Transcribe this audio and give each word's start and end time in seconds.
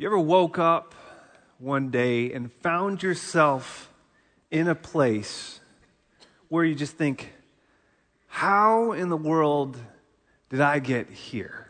You 0.00 0.06
ever 0.06 0.18
woke 0.18 0.58
up 0.58 0.94
one 1.58 1.90
day 1.90 2.32
and 2.32 2.50
found 2.50 3.02
yourself 3.02 3.92
in 4.50 4.66
a 4.66 4.74
place 4.74 5.60
where 6.48 6.64
you 6.64 6.74
just 6.74 6.96
think, 6.96 7.34
how 8.26 8.92
in 8.92 9.10
the 9.10 9.16
world 9.18 9.76
did 10.48 10.62
I 10.62 10.78
get 10.78 11.10
here? 11.10 11.68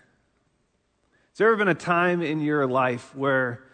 Has 1.30 1.38
there 1.38 1.48
ever 1.48 1.56
been 1.56 1.66
a 1.66 1.74
time 1.74 2.22
in 2.22 2.40
your 2.40 2.68
life 2.68 3.16
where 3.16 3.64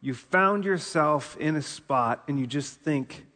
you 0.00 0.14
found 0.14 0.64
yourself 0.64 1.36
in 1.36 1.54
a 1.54 1.60
spot 1.60 2.24
and 2.26 2.40
you 2.40 2.46
just 2.46 2.80
think, 2.80 3.26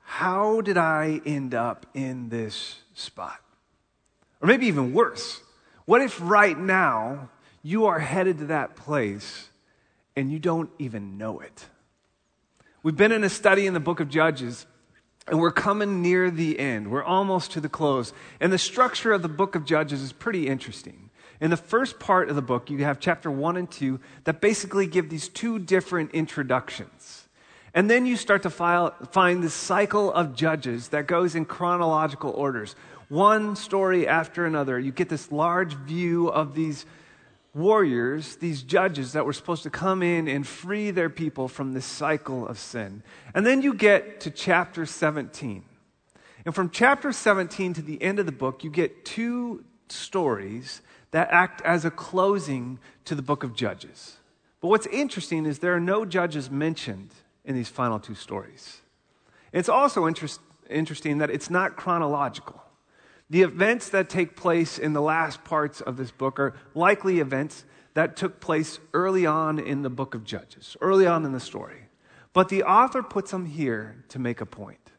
how 0.00 0.60
did 0.60 0.76
I 0.76 1.22
end 1.24 1.54
up 1.54 1.86
in 1.94 2.28
this 2.28 2.76
spot? 2.92 3.40
Or 4.42 4.48
maybe 4.48 4.66
even 4.66 4.92
worse, 4.92 5.40
what 5.86 6.02
if 6.02 6.20
right 6.20 6.58
now 6.58 7.30
you 7.62 7.86
are 7.86 8.00
headed 8.00 8.40
to 8.40 8.44
that 8.48 8.76
place 8.76 9.47
and 10.18 10.32
you 10.32 10.40
don't 10.40 10.70
even 10.80 11.16
know 11.16 11.38
it? 11.38 11.66
We've 12.82 12.96
been 12.96 13.12
in 13.12 13.22
a 13.22 13.28
study 13.28 13.66
in 13.66 13.74
the 13.74 13.80
book 13.80 14.00
of 14.00 14.08
Judges, 14.08 14.66
and 15.28 15.38
we're 15.38 15.52
coming 15.52 16.02
near 16.02 16.28
the 16.28 16.58
end. 16.58 16.90
We're 16.90 17.04
almost 17.04 17.52
to 17.52 17.60
the 17.60 17.68
close. 17.68 18.12
And 18.40 18.52
the 18.52 18.58
structure 18.58 19.12
of 19.12 19.22
the 19.22 19.28
book 19.28 19.54
of 19.54 19.64
Judges 19.64 20.02
is 20.02 20.12
pretty 20.12 20.48
interesting. 20.48 21.10
In 21.40 21.50
the 21.50 21.56
first 21.56 22.00
part 22.00 22.28
of 22.28 22.34
the 22.34 22.42
book, 22.42 22.68
you 22.68 22.78
have 22.78 22.98
chapter 22.98 23.30
one 23.30 23.56
and 23.56 23.70
two 23.70 24.00
that 24.24 24.40
basically 24.40 24.88
give 24.88 25.08
these 25.08 25.28
two 25.28 25.60
different 25.60 26.10
introductions. 26.10 27.28
And 27.72 27.88
then 27.88 28.04
you 28.04 28.16
start 28.16 28.42
to 28.42 28.50
file, 28.50 28.96
find 29.12 29.40
this 29.40 29.54
cycle 29.54 30.12
of 30.12 30.34
judges 30.34 30.88
that 30.88 31.06
goes 31.06 31.36
in 31.36 31.44
chronological 31.44 32.32
orders. 32.32 32.74
One 33.08 33.54
story 33.54 34.08
after 34.08 34.46
another. 34.46 34.80
You 34.80 34.90
get 34.90 35.10
this 35.10 35.30
large 35.30 35.74
view 35.74 36.28
of 36.28 36.56
these 36.56 36.86
warriors, 37.54 38.36
these 38.36 38.62
judges 38.62 39.12
that 39.12 39.24
were 39.24 39.32
supposed 39.32 39.62
to 39.64 39.70
come 39.70 40.02
in 40.02 40.28
and 40.28 40.46
free 40.46 40.90
their 40.90 41.10
people 41.10 41.48
from 41.48 41.72
this 41.72 41.86
cycle 41.86 42.46
of 42.46 42.58
sin. 42.58 43.02
And 43.34 43.44
then 43.44 43.62
you 43.62 43.74
get 43.74 44.20
to 44.20 44.30
chapter 44.30 44.86
17. 44.86 45.64
And 46.44 46.54
from 46.54 46.70
chapter 46.70 47.12
17 47.12 47.74
to 47.74 47.82
the 47.82 48.00
end 48.02 48.18
of 48.18 48.26
the 48.26 48.32
book, 48.32 48.64
you 48.64 48.70
get 48.70 49.04
two 49.04 49.64
stories 49.88 50.82
that 51.10 51.28
act 51.30 51.62
as 51.62 51.84
a 51.84 51.90
closing 51.90 52.78
to 53.04 53.14
the 53.14 53.22
book 53.22 53.42
of 53.42 53.54
Judges. 53.54 54.16
But 54.60 54.68
what's 54.68 54.86
interesting 54.86 55.46
is 55.46 55.58
there 55.58 55.74
are 55.74 55.80
no 55.80 56.04
judges 56.04 56.50
mentioned 56.50 57.10
in 57.44 57.54
these 57.54 57.68
final 57.68 57.98
two 57.98 58.14
stories. 58.14 58.80
It's 59.52 59.68
also 59.68 60.06
interest, 60.06 60.40
interesting 60.68 61.18
that 61.18 61.30
it's 61.30 61.48
not 61.48 61.76
chronological. 61.76 62.62
The 63.30 63.42
events 63.42 63.90
that 63.90 64.08
take 64.08 64.36
place 64.36 64.78
in 64.78 64.94
the 64.94 65.02
last 65.02 65.44
parts 65.44 65.82
of 65.82 65.98
this 65.98 66.10
book 66.10 66.40
are 66.40 66.54
likely 66.74 67.20
events 67.20 67.64
that 67.92 68.16
took 68.16 68.40
place 68.40 68.78
early 68.94 69.26
on 69.26 69.58
in 69.58 69.82
the 69.82 69.90
book 69.90 70.14
of 70.14 70.24
Judges, 70.24 70.76
early 70.80 71.06
on 71.06 71.26
in 71.26 71.32
the 71.32 71.40
story. 71.40 71.88
But 72.32 72.48
the 72.48 72.62
author 72.62 73.02
puts 73.02 73.30
them 73.30 73.44
here 73.44 74.04
to 74.08 74.18
make 74.18 74.40
a 74.40 74.46
point. 74.46 74.92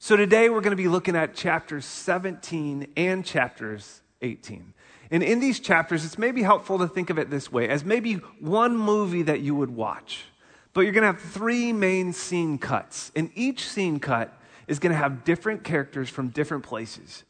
So 0.00 0.16
today 0.16 0.48
we're 0.48 0.62
going 0.62 0.76
to 0.76 0.82
be 0.82 0.88
looking 0.88 1.14
at 1.14 1.34
chapters 1.34 1.84
17 1.84 2.88
and 2.96 3.24
chapters 3.24 4.02
18. 4.22 4.74
And 5.10 5.22
in 5.22 5.38
these 5.38 5.60
chapters, 5.60 6.04
it's 6.04 6.18
maybe 6.18 6.42
helpful 6.42 6.78
to 6.78 6.88
think 6.88 7.08
of 7.10 7.18
it 7.18 7.30
this 7.30 7.52
way 7.52 7.68
as 7.68 7.84
maybe 7.84 8.14
one 8.40 8.76
movie 8.76 9.22
that 9.22 9.40
you 9.40 9.54
would 9.54 9.70
watch. 9.70 10.24
But 10.72 10.82
you're 10.82 10.92
going 10.92 11.02
to 11.02 11.12
have 11.12 11.20
three 11.20 11.72
main 11.72 12.12
scene 12.12 12.58
cuts. 12.58 13.12
And 13.14 13.30
each 13.34 13.68
scene 13.68 14.00
cut 14.00 14.36
is 14.66 14.80
going 14.80 14.90
to 14.90 14.98
have 14.98 15.22
different 15.22 15.62
characters 15.62 16.08
from 16.08 16.28
different 16.28 16.64
places 16.64 17.22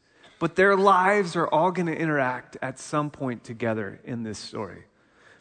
but 0.45 0.55
their 0.55 0.77
lives 0.77 1.35
are 1.35 1.47
all 1.47 1.71
going 1.71 1.87
to 1.87 1.97
interact 1.97 2.55
at 2.61 2.77
some 2.77 3.09
point 3.09 3.43
together 3.43 3.99
in 4.03 4.21
this 4.21 4.37
story. 4.37 4.83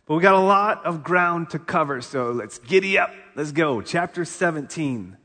But 0.06 0.14
we 0.14 0.22
got 0.22 0.34
a 0.34 0.38
lot 0.38 0.86
of 0.86 1.04
ground 1.04 1.50
to 1.50 1.58
cover, 1.58 2.00
so 2.00 2.30
let's 2.30 2.56
giddy 2.58 2.96
up. 2.96 3.10
Let's 3.36 3.52
go. 3.52 3.82
Chapter 3.82 4.24
17, 4.24 5.18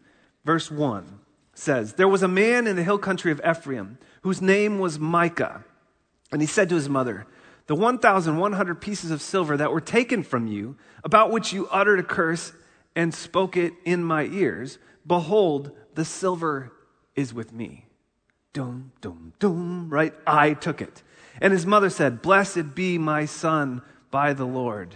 verse 0.44 0.70
1 0.70 1.20
says 1.54 1.94
There 1.94 2.10
was 2.10 2.24
a 2.24 2.28
man 2.28 2.68
in 2.68 2.76
the 2.76 2.84
hill 2.84 2.98
country 2.98 3.32
of 3.32 3.40
Ephraim 3.50 3.98
whose 4.24 4.42
name 4.42 4.80
was 4.80 5.00
Micah. 5.00 5.64
And 6.30 6.42
he 6.42 6.46
said 6.46 6.68
to 6.68 6.76
his 6.76 6.90
mother, 6.90 7.26
The 7.68 7.76
1,100 7.76 8.82
pieces 8.82 9.12
of 9.12 9.22
silver 9.22 9.56
that 9.56 9.72
were 9.72 9.80
taken 9.80 10.24
from 10.24 10.46
you, 10.46 10.76
about 11.06 11.32
which 11.32 11.54
you 11.54 11.70
uttered 11.70 12.02
a 12.02 12.04
curse 12.04 12.52
and 12.98 13.14
spoke 13.14 13.56
it 13.56 13.72
in 13.86 14.04
my 14.04 14.26
ears, 14.26 14.78
behold, 15.08 15.72
the 15.96 16.04
silver 16.04 16.74
is 17.16 17.34
with 17.34 17.54
me. 17.54 17.86
Dum, 18.54 18.92
dum, 19.02 19.34
dum, 19.40 19.90
right? 19.90 20.14
I 20.26 20.54
took 20.54 20.82
it. 20.82 21.04
And 21.42 21.54
his 21.54 21.66
mother 21.66 21.90
said, 21.90 22.22
Blessed 22.22 22.76
be 22.76 22.98
my 22.98 23.26
son 23.26 23.82
by 24.12 24.34
the 24.34 24.46
Lord. 24.46 24.96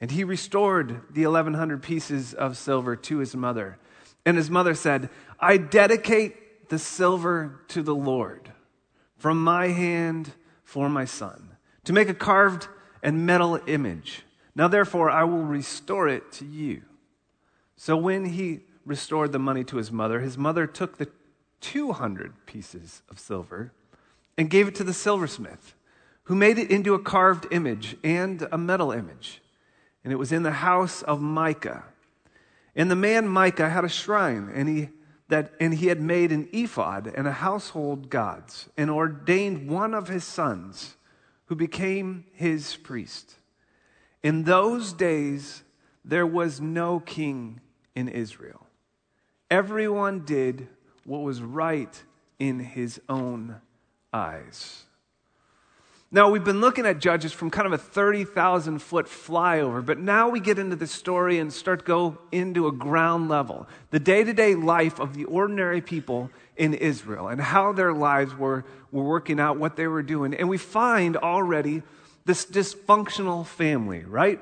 And 0.00 0.10
he 0.10 0.24
restored 0.24 1.02
the 1.10 1.26
1,100 1.26 1.82
pieces 1.82 2.34
of 2.34 2.56
silver 2.56 2.96
to 2.96 3.18
his 3.18 3.34
mother. 3.34 3.78
And 4.24 4.36
his 4.36 4.50
mother 4.50 4.74
said, 4.74 5.08
I 5.38 5.56
dedicate 5.56 6.68
the 6.68 6.78
silver 6.78 7.60
to 7.68 7.82
the 7.82 7.94
Lord 7.94 8.52
from 9.18 9.42
my 9.42 9.68
hand 9.68 10.32
for 10.64 10.88
my 10.88 11.04
son, 11.04 11.56
to 11.84 11.92
make 11.92 12.08
a 12.08 12.14
carved 12.14 12.68
and 13.02 13.24
metal 13.24 13.58
image. 13.66 14.22
Now, 14.54 14.68
therefore, 14.68 15.10
I 15.10 15.24
will 15.24 15.44
restore 15.44 16.08
it 16.08 16.32
to 16.32 16.44
you. 16.44 16.82
So 17.76 17.96
when 17.96 18.24
he 18.24 18.60
restored 18.84 19.32
the 19.32 19.38
money 19.38 19.64
to 19.64 19.76
his 19.76 19.92
mother, 19.92 20.20
his 20.20 20.36
mother 20.36 20.66
took 20.66 20.98
the 20.98 21.08
200 21.66 22.46
pieces 22.46 23.02
of 23.10 23.18
silver 23.18 23.72
and 24.38 24.48
gave 24.48 24.68
it 24.68 24.74
to 24.76 24.84
the 24.84 24.92
silversmith, 24.92 25.74
who 26.24 26.36
made 26.36 26.58
it 26.58 26.70
into 26.70 26.94
a 26.94 26.98
carved 26.98 27.46
image 27.50 27.96
and 28.04 28.46
a 28.52 28.58
metal 28.58 28.92
image. 28.92 29.42
And 30.04 30.12
it 30.12 30.16
was 30.16 30.30
in 30.30 30.44
the 30.44 30.52
house 30.52 31.02
of 31.02 31.20
Micah. 31.20 31.82
And 32.76 32.88
the 32.88 32.94
man 32.94 33.26
Micah 33.26 33.68
had 33.68 33.84
a 33.84 33.88
shrine, 33.88 34.48
and 34.54 34.68
he, 34.68 34.90
that, 35.28 35.54
and 35.58 35.74
he 35.74 35.88
had 35.88 36.00
made 36.00 36.30
an 36.30 36.48
ephod 36.52 37.12
and 37.12 37.26
a 37.26 37.32
household 37.32 38.10
gods, 38.10 38.68
and 38.76 38.88
ordained 38.88 39.68
one 39.68 39.92
of 39.92 40.06
his 40.06 40.22
sons, 40.22 40.94
who 41.46 41.56
became 41.56 42.26
his 42.32 42.76
priest. 42.76 43.34
In 44.22 44.44
those 44.44 44.92
days, 44.92 45.64
there 46.04 46.26
was 46.26 46.60
no 46.60 47.00
king 47.00 47.60
in 47.96 48.08
Israel. 48.08 48.66
Everyone 49.50 50.24
did 50.24 50.68
what 51.06 51.22
was 51.22 51.40
right 51.40 52.02
in 52.38 52.58
his 52.58 53.00
own 53.08 53.56
eyes. 54.12 54.82
Now, 56.10 56.30
we've 56.30 56.44
been 56.44 56.60
looking 56.60 56.86
at 56.86 57.00
Judges 57.00 57.32
from 57.32 57.50
kind 57.50 57.66
of 57.66 57.72
a 57.72 57.78
30,000 57.78 58.78
foot 58.78 59.06
flyover, 59.06 59.84
but 59.84 59.98
now 59.98 60.28
we 60.28 60.38
get 60.38 60.58
into 60.58 60.76
the 60.76 60.86
story 60.86 61.38
and 61.38 61.52
start 61.52 61.84
go 61.84 62.18
into 62.30 62.68
a 62.68 62.72
ground 62.72 63.28
level. 63.28 63.66
The 63.90 63.98
day 63.98 64.22
to 64.22 64.32
day 64.32 64.54
life 64.54 65.00
of 65.00 65.14
the 65.14 65.24
ordinary 65.24 65.80
people 65.80 66.30
in 66.56 66.74
Israel 66.74 67.28
and 67.28 67.40
how 67.40 67.72
their 67.72 67.92
lives 67.92 68.34
were, 68.36 68.64
were 68.92 69.02
working 69.02 69.40
out, 69.40 69.58
what 69.58 69.74
they 69.74 69.88
were 69.88 70.02
doing. 70.02 70.32
And 70.34 70.48
we 70.48 70.58
find 70.58 71.16
already 71.16 71.82
this 72.24 72.46
dysfunctional 72.46 73.44
family, 73.44 74.04
right? 74.04 74.40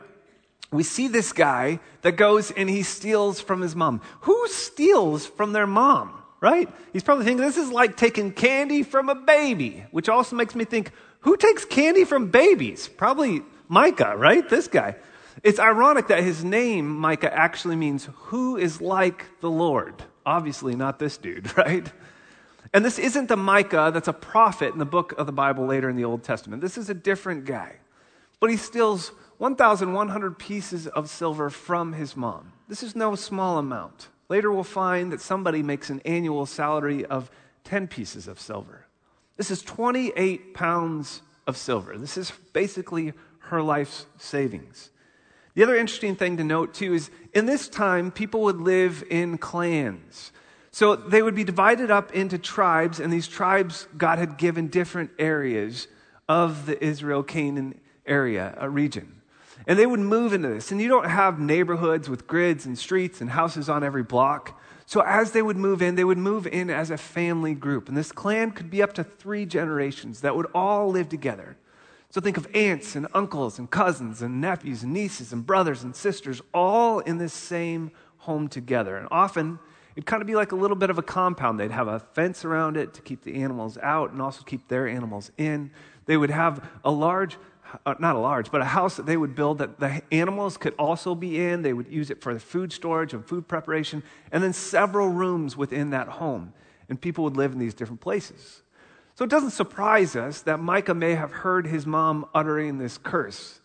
We 0.71 0.83
see 0.83 1.09
this 1.09 1.33
guy 1.33 1.81
that 2.03 2.13
goes 2.13 2.51
and 2.51 2.69
he 2.69 2.83
steals 2.83 3.41
from 3.41 3.63
his 3.63 3.75
mom. 3.75 4.03
Who 4.23 4.49
steals 4.49 5.27
from 5.27 5.53
their 5.53 5.67
mom? 5.67 6.24
Right? 6.45 6.69
He's 6.93 7.03
probably 7.03 7.25
thinking 7.25 7.43
this 7.43 7.57
is 7.57 7.71
like 7.71 7.97
taking 7.97 8.31
candy 8.31 8.83
from 8.83 9.09
a 9.09 9.15
baby, 9.15 9.83
which 9.93 10.11
also 10.11 10.37
makes 10.37 10.55
me 10.55 10.67
think, 10.67 10.91
who 11.21 11.39
takes 11.39 11.65
candy 11.65 12.05
from 12.05 12.31
babies? 12.31 12.87
Probably 12.87 13.41
Micah, 13.67 14.15
right? 14.15 14.47
This 14.47 14.69
guy. 14.69 14.97
It's 15.43 15.59
ironic 15.59 16.09
that 16.09 16.23
his 16.23 16.45
name, 16.45 16.87
Micah, 17.01 17.33
actually 17.35 17.77
means 17.77 18.11
who 18.25 18.59
is 18.59 18.83
like 18.83 19.25
the 19.41 19.51
Lord. 19.51 19.95
Obviously, 20.27 20.77
not 20.77 20.99
this 20.99 21.17
dude, 21.17 21.57
right? 21.57 21.91
And 22.75 22.85
this 22.85 22.99
isn't 22.99 23.29
the 23.29 23.39
Micah 23.39 23.91
that's 23.95 24.09
a 24.09 24.13
prophet 24.13 24.75
in 24.75 24.79
the 24.79 24.85
book 24.85 25.15
of 25.17 25.25
the 25.25 25.33
Bible 25.33 25.65
later 25.65 25.89
in 25.89 25.97
the 25.97 26.05
Old 26.05 26.25
Testament. 26.25 26.61
This 26.61 26.77
is 26.77 26.91
a 26.91 26.95
different 26.95 27.47
guy. 27.47 27.77
But 28.39 28.51
he 28.51 28.59
steals 28.59 29.13
1,100 29.39 30.39
pieces 30.39 30.89
of 30.89 31.09
silver 31.09 31.49
from 31.49 31.95
his 31.95 32.15
mom. 32.15 32.53
This 32.69 32.83
is 32.83 32.95
no 32.95 33.15
small 33.15 33.57
amount. 33.57 34.09
Later, 34.29 34.51
we'll 34.51 34.65
find 34.65 35.13
that 35.13 35.21
somebody 35.21 35.63
makes 35.63 35.91
an 35.91 36.01
annual 36.05 36.47
salary 36.47 37.05
of 37.05 37.31
10 37.65 37.89
pieces 37.89 38.27
of 38.29 38.41
silver. 38.41 38.87
This 39.37 39.51
is 39.51 39.63
28 39.63 40.55
pounds 40.55 41.23
of 41.47 41.57
silver. 41.57 41.99
This 41.99 42.17
is 42.17 42.33
basically 42.53 43.13
her 43.39 43.63
life's 43.63 44.07
savings. 44.17 44.91
The 45.55 45.63
other 45.63 45.77
interesting 45.77 46.17
thing 46.17 46.37
to 46.39 46.45
note, 46.45 46.75
too, 46.75 46.95
is 46.95 47.11
in 47.33 47.47
this 47.47 47.69
time, 47.69 48.11
people 48.11 48.43
would 48.43 48.61
live 48.61 49.05
in 49.11 49.39
clans. 49.39 50.33
So 50.71 50.97
they 50.97 51.23
would 51.23 51.37
be 51.37 51.45
divided 51.45 51.91
up 51.91 52.13
into 52.13 52.39
tribes, 52.39 52.99
and 52.99 53.13
these 53.13 53.29
tribes 53.29 53.87
God 53.97 54.19
had 54.19 54.39
given 54.39 54.69
different 54.69 55.11
areas 55.19 55.87
of 56.29 56.67
the 56.67 56.83
Israel 56.83 57.23
Canaan 57.23 57.79
area, 58.07 58.55
a 58.59 58.69
region. 58.69 59.21
And 59.67 59.79
they 59.79 59.87
would 59.87 60.01
move 60.01 60.33
into 60.33 60.49
this. 60.49 60.71
And 60.71 60.81
you 60.81 60.89
don't 60.89 61.09
have 61.09 61.39
neighborhoods 61.39 62.09
with 62.09 62.27
grids 62.27 62.67
and 62.67 62.79
streets 62.79 63.21
and 63.21 63.31
houses 63.31 63.69
on 63.69 63.83
every 63.83 64.03
block. 64.03 64.61
So 64.87 65.01
as 65.01 65.33
they 65.33 65.43
would 65.43 65.57
move 65.57 65.81
in, 65.81 65.95
they 65.95 66.05
would 66.05 66.19
move 66.19 66.47
in 66.47 66.69
as 66.69 66.91
a 66.91 66.99
family 66.99 67.55
group. 67.55 67.89
And 67.89 67.97
this 67.97 68.13
clan 68.13 68.51
could 68.51 68.71
be 68.71 68.83
up 68.83 68.93
to 68.95 69.05
three 69.05 69.47
generations 69.47 70.21
that 70.21 70.37
would 70.37 70.47
all 70.55 70.91
live 70.91 71.09
together. 71.09 71.57
So 72.11 72.21
think 72.21 72.37
of 72.37 72.47
aunts 72.55 72.95
and 72.95 73.09
uncles 73.15 73.59
and 73.59 73.69
cousins 73.69 74.23
and 74.23 74.41
nephews 74.41 74.83
and 74.83 74.93
nieces 74.93 75.33
and 75.33 75.45
brothers 75.45 75.83
and 75.83 75.97
sisters 75.97 76.41
all 76.53 77.01
in 77.01 77.19
this 77.19 77.33
same 77.33 77.91
home 78.19 78.49
together. 78.49 78.97
And 78.97 79.09
often 79.11 79.59
it'd 79.97 80.07
kind 80.07 80.21
of 80.21 80.27
be 80.27 80.37
like 80.37 80.53
a 80.53 80.57
little 80.57 80.77
bit 80.77 80.91
of 80.91 80.99
a 80.99 81.03
compound. 81.03 81.59
They'd 81.59 81.71
have 81.71 81.89
a 81.89 81.99
fence 81.99 82.45
around 82.45 82.77
it 82.77 82.95
to 82.95 83.03
keep 83.03 83.23
the 83.23 83.43
animals 83.43 83.79
out 83.79 84.13
and 84.13 84.23
also 84.23 84.45
keep 84.45 84.69
their 84.69 84.87
animals 84.87 85.33
in. 85.39 85.71
They 86.07 86.17
would 86.17 86.31
have 86.31 86.65
a 86.85 86.91
large 86.91 87.37
Uh, 87.85 87.95
not 87.99 88.17
a 88.17 88.19
large, 88.19 88.51
but 88.51 88.61
a 88.61 88.65
house 88.65 88.97
that 88.97 89.07
they 89.07 89.17
would 89.17 89.35
build 89.35 89.59
that 89.59 89.81
the 89.81 90.03
animals 90.13 90.57
could 90.57 90.75
also 90.79 91.15
be 91.15 91.41
in. 91.41 91.63
They 91.63 91.73
would 91.73 91.89
use 91.89 92.11
it 92.11 92.21
for 92.21 92.39
food 92.39 92.73
storage 92.73 93.13
and 93.13 93.25
food 93.25 93.49
preparation, 93.49 94.03
and 94.31 94.43
then 94.43 94.53
several 94.53 95.09
rooms 95.09 95.57
within 95.57 95.91
that 95.91 96.09
home. 96.09 96.53
And 96.89 97.01
people 97.01 97.25
would 97.25 97.37
live 97.37 97.53
in 97.53 97.59
these 97.59 97.75
different 97.75 98.01
places. 98.01 98.63
So 99.15 99.25
it 99.25 99.31
doesn't 99.31 99.51
surprise 99.51 100.17
us 100.17 100.43
that 100.43 100.61
Micah 100.61 100.95
may 100.95 101.15
have 101.15 101.31
heard 101.31 101.67
his 101.67 101.87
mom 101.87 102.27
uttering 102.35 102.79
this 102.79 102.99
curse. 102.99 103.61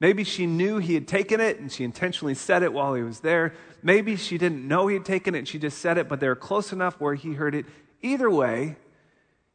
Maybe 0.00 0.24
she 0.24 0.46
knew 0.46 0.78
he 0.78 0.94
had 0.94 1.06
taken 1.06 1.40
it 1.40 1.60
and 1.60 1.70
she 1.70 1.84
intentionally 1.84 2.34
said 2.34 2.62
it 2.62 2.72
while 2.72 2.94
he 2.94 3.02
was 3.02 3.20
there. 3.20 3.54
Maybe 3.82 4.16
she 4.16 4.38
didn't 4.38 4.66
know 4.66 4.86
he 4.86 4.94
had 4.94 5.04
taken 5.04 5.34
it 5.34 5.38
and 5.38 5.48
she 5.48 5.58
just 5.58 5.78
said 5.78 5.98
it, 5.98 6.08
but 6.08 6.20
they 6.20 6.28
were 6.28 6.34
close 6.34 6.72
enough 6.72 7.00
where 7.00 7.14
he 7.14 7.34
heard 7.34 7.54
it. 7.54 7.66
Either 8.02 8.30
way, 8.30 8.76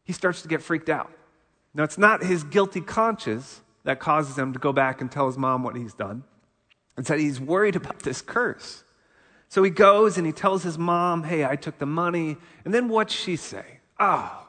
he 0.04 0.14
starts 0.14 0.42
to 0.44 0.48
get 0.48 0.62
freaked 0.62 0.90
out. 0.90 1.12
Now, 1.74 1.84
it's 1.84 1.98
not 1.98 2.24
his 2.24 2.44
guilty 2.44 2.82
conscience 2.82 3.62
that 3.90 4.00
causes 4.00 4.38
him 4.38 4.54
to 4.54 4.60
go 4.60 4.72
back 4.72 5.02
and 5.02 5.12
tell 5.12 5.26
his 5.26 5.36
mom 5.36 5.64
what 5.64 5.76
he's 5.76 5.96
done. 5.96 6.24
And 6.96 7.08
said 7.08 7.20
he's 7.20 7.42
worried 7.42 7.76
about 7.76 8.02
this 8.02 8.22
curse. 8.22 8.84
So 9.48 9.64
he 9.64 9.72
goes 9.72 10.16
and 10.16 10.28
he 10.28 10.32
tells 10.32 10.62
his 10.62 10.78
mom, 10.78 11.24
Hey, 11.24 11.44
I 11.44 11.56
took 11.56 11.80
the 11.80 11.88
money. 11.88 12.38
And 12.64 12.72
then 12.72 12.88
what's 12.88 13.16
she 13.16 13.36
say? 13.36 13.80
Oh, 14.00 14.46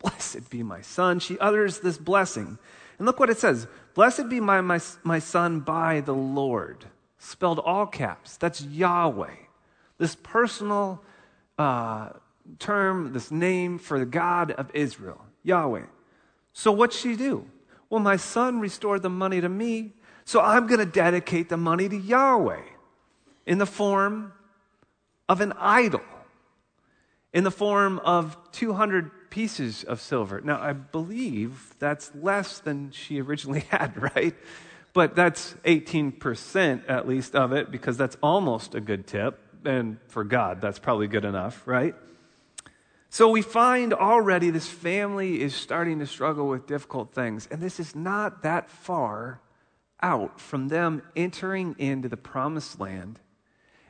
blessed 0.00 0.50
be 0.50 0.64
my 0.64 0.80
son. 0.80 1.20
She 1.20 1.38
utters 1.38 1.78
this 1.78 1.96
blessing. 1.98 2.58
And 2.98 3.06
look 3.06 3.20
what 3.20 3.30
it 3.30 3.38
says 3.38 3.68
Blessed 3.94 4.28
be 4.28 4.40
my, 4.40 4.60
my, 4.60 4.80
my 5.04 5.20
son 5.20 5.60
by 5.60 6.00
the 6.00 6.14
Lord. 6.14 6.86
Spelled 7.18 7.60
all 7.60 7.86
caps. 7.86 8.36
That's 8.38 8.60
Yahweh. 8.60 9.36
This 9.98 10.16
personal 10.16 11.00
uh, 11.58 12.08
term, 12.58 13.12
this 13.12 13.30
name 13.30 13.78
for 13.78 14.00
the 14.00 14.04
God 14.04 14.50
of 14.50 14.68
Israel, 14.74 15.24
Yahweh. 15.44 15.84
So 16.52 16.72
what's 16.72 16.98
she 16.98 17.14
do? 17.14 17.46
Well, 17.90 18.00
my 18.00 18.16
son 18.16 18.60
restored 18.60 19.02
the 19.02 19.10
money 19.10 19.40
to 19.40 19.48
me, 19.48 19.92
so 20.24 20.40
I'm 20.40 20.66
going 20.66 20.80
to 20.80 20.86
dedicate 20.86 21.48
the 21.48 21.56
money 21.56 21.88
to 21.88 21.96
Yahweh 21.96 22.62
in 23.46 23.58
the 23.58 23.66
form 23.66 24.32
of 25.28 25.40
an 25.40 25.52
idol, 25.58 26.02
in 27.32 27.44
the 27.44 27.50
form 27.50 27.98
of 28.00 28.36
200 28.52 29.30
pieces 29.30 29.84
of 29.84 30.00
silver. 30.00 30.40
Now, 30.40 30.60
I 30.60 30.72
believe 30.72 31.74
that's 31.78 32.12
less 32.14 32.58
than 32.58 32.90
she 32.92 33.20
originally 33.20 33.60
had, 33.70 34.00
right? 34.00 34.34
But 34.92 35.16
that's 35.16 35.54
18% 35.64 36.84
at 36.88 37.08
least 37.08 37.34
of 37.34 37.52
it, 37.52 37.70
because 37.70 37.96
that's 37.96 38.16
almost 38.22 38.74
a 38.74 38.80
good 38.80 39.06
tip. 39.06 39.40
And 39.64 39.98
for 40.08 40.24
God, 40.24 40.60
that's 40.60 40.78
probably 40.78 41.08
good 41.08 41.24
enough, 41.24 41.62
right? 41.66 41.94
So 43.14 43.28
we 43.28 43.42
find 43.42 43.94
already 43.94 44.50
this 44.50 44.66
family 44.66 45.40
is 45.40 45.54
starting 45.54 46.00
to 46.00 46.06
struggle 46.08 46.48
with 46.48 46.66
difficult 46.66 47.14
things. 47.14 47.46
And 47.48 47.60
this 47.60 47.78
is 47.78 47.94
not 47.94 48.42
that 48.42 48.68
far 48.68 49.40
out 50.02 50.40
from 50.40 50.66
them 50.66 51.00
entering 51.14 51.76
into 51.78 52.08
the 52.08 52.16
promised 52.16 52.80
land 52.80 53.20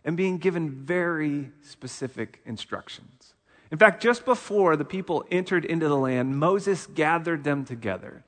and 0.04 0.14
being 0.14 0.36
given 0.36 0.84
very 0.84 1.52
specific 1.62 2.42
instructions. 2.44 3.32
In 3.70 3.78
fact, 3.78 4.02
just 4.02 4.26
before 4.26 4.76
the 4.76 4.84
people 4.84 5.24
entered 5.30 5.64
into 5.64 5.88
the 5.88 5.96
land, 5.96 6.38
Moses 6.38 6.86
gathered 6.86 7.44
them 7.44 7.64
together 7.64 8.24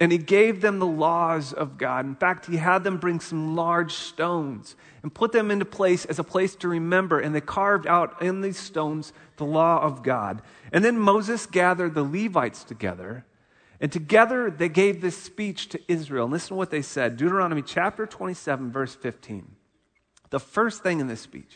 and 0.00 0.10
he 0.10 0.18
gave 0.18 0.60
them 0.60 0.80
the 0.80 0.86
laws 0.86 1.52
of 1.52 1.78
God. 1.78 2.04
In 2.04 2.16
fact, 2.16 2.46
he 2.46 2.56
had 2.56 2.82
them 2.82 2.98
bring 2.98 3.20
some 3.20 3.54
large 3.54 3.92
stones 3.94 4.74
and 5.02 5.14
put 5.14 5.30
them 5.30 5.50
into 5.50 5.64
place 5.64 6.04
as 6.04 6.18
a 6.18 6.24
place 6.24 6.56
to 6.56 6.68
remember. 6.68 7.20
And 7.20 7.34
they 7.34 7.40
carved 7.40 7.86
out 7.86 8.20
in 8.20 8.40
these 8.40 8.58
stones 8.58 9.12
the 9.36 9.44
law 9.44 9.80
of 9.80 10.02
God. 10.02 10.42
And 10.72 10.84
then 10.84 10.98
Moses 10.98 11.46
gathered 11.46 11.94
the 11.94 12.02
Levites 12.02 12.64
together. 12.64 13.24
And 13.80 13.92
together 13.92 14.50
they 14.50 14.68
gave 14.68 15.00
this 15.00 15.16
speech 15.16 15.68
to 15.68 15.80
Israel. 15.86 16.24
And 16.24 16.32
listen 16.32 16.48
to 16.48 16.54
what 16.56 16.70
they 16.70 16.82
said 16.82 17.16
Deuteronomy 17.16 17.62
chapter 17.62 18.04
27, 18.04 18.72
verse 18.72 18.96
15. 18.96 19.54
The 20.30 20.40
first 20.40 20.82
thing 20.82 20.98
in 20.98 21.06
this 21.06 21.20
speech 21.20 21.54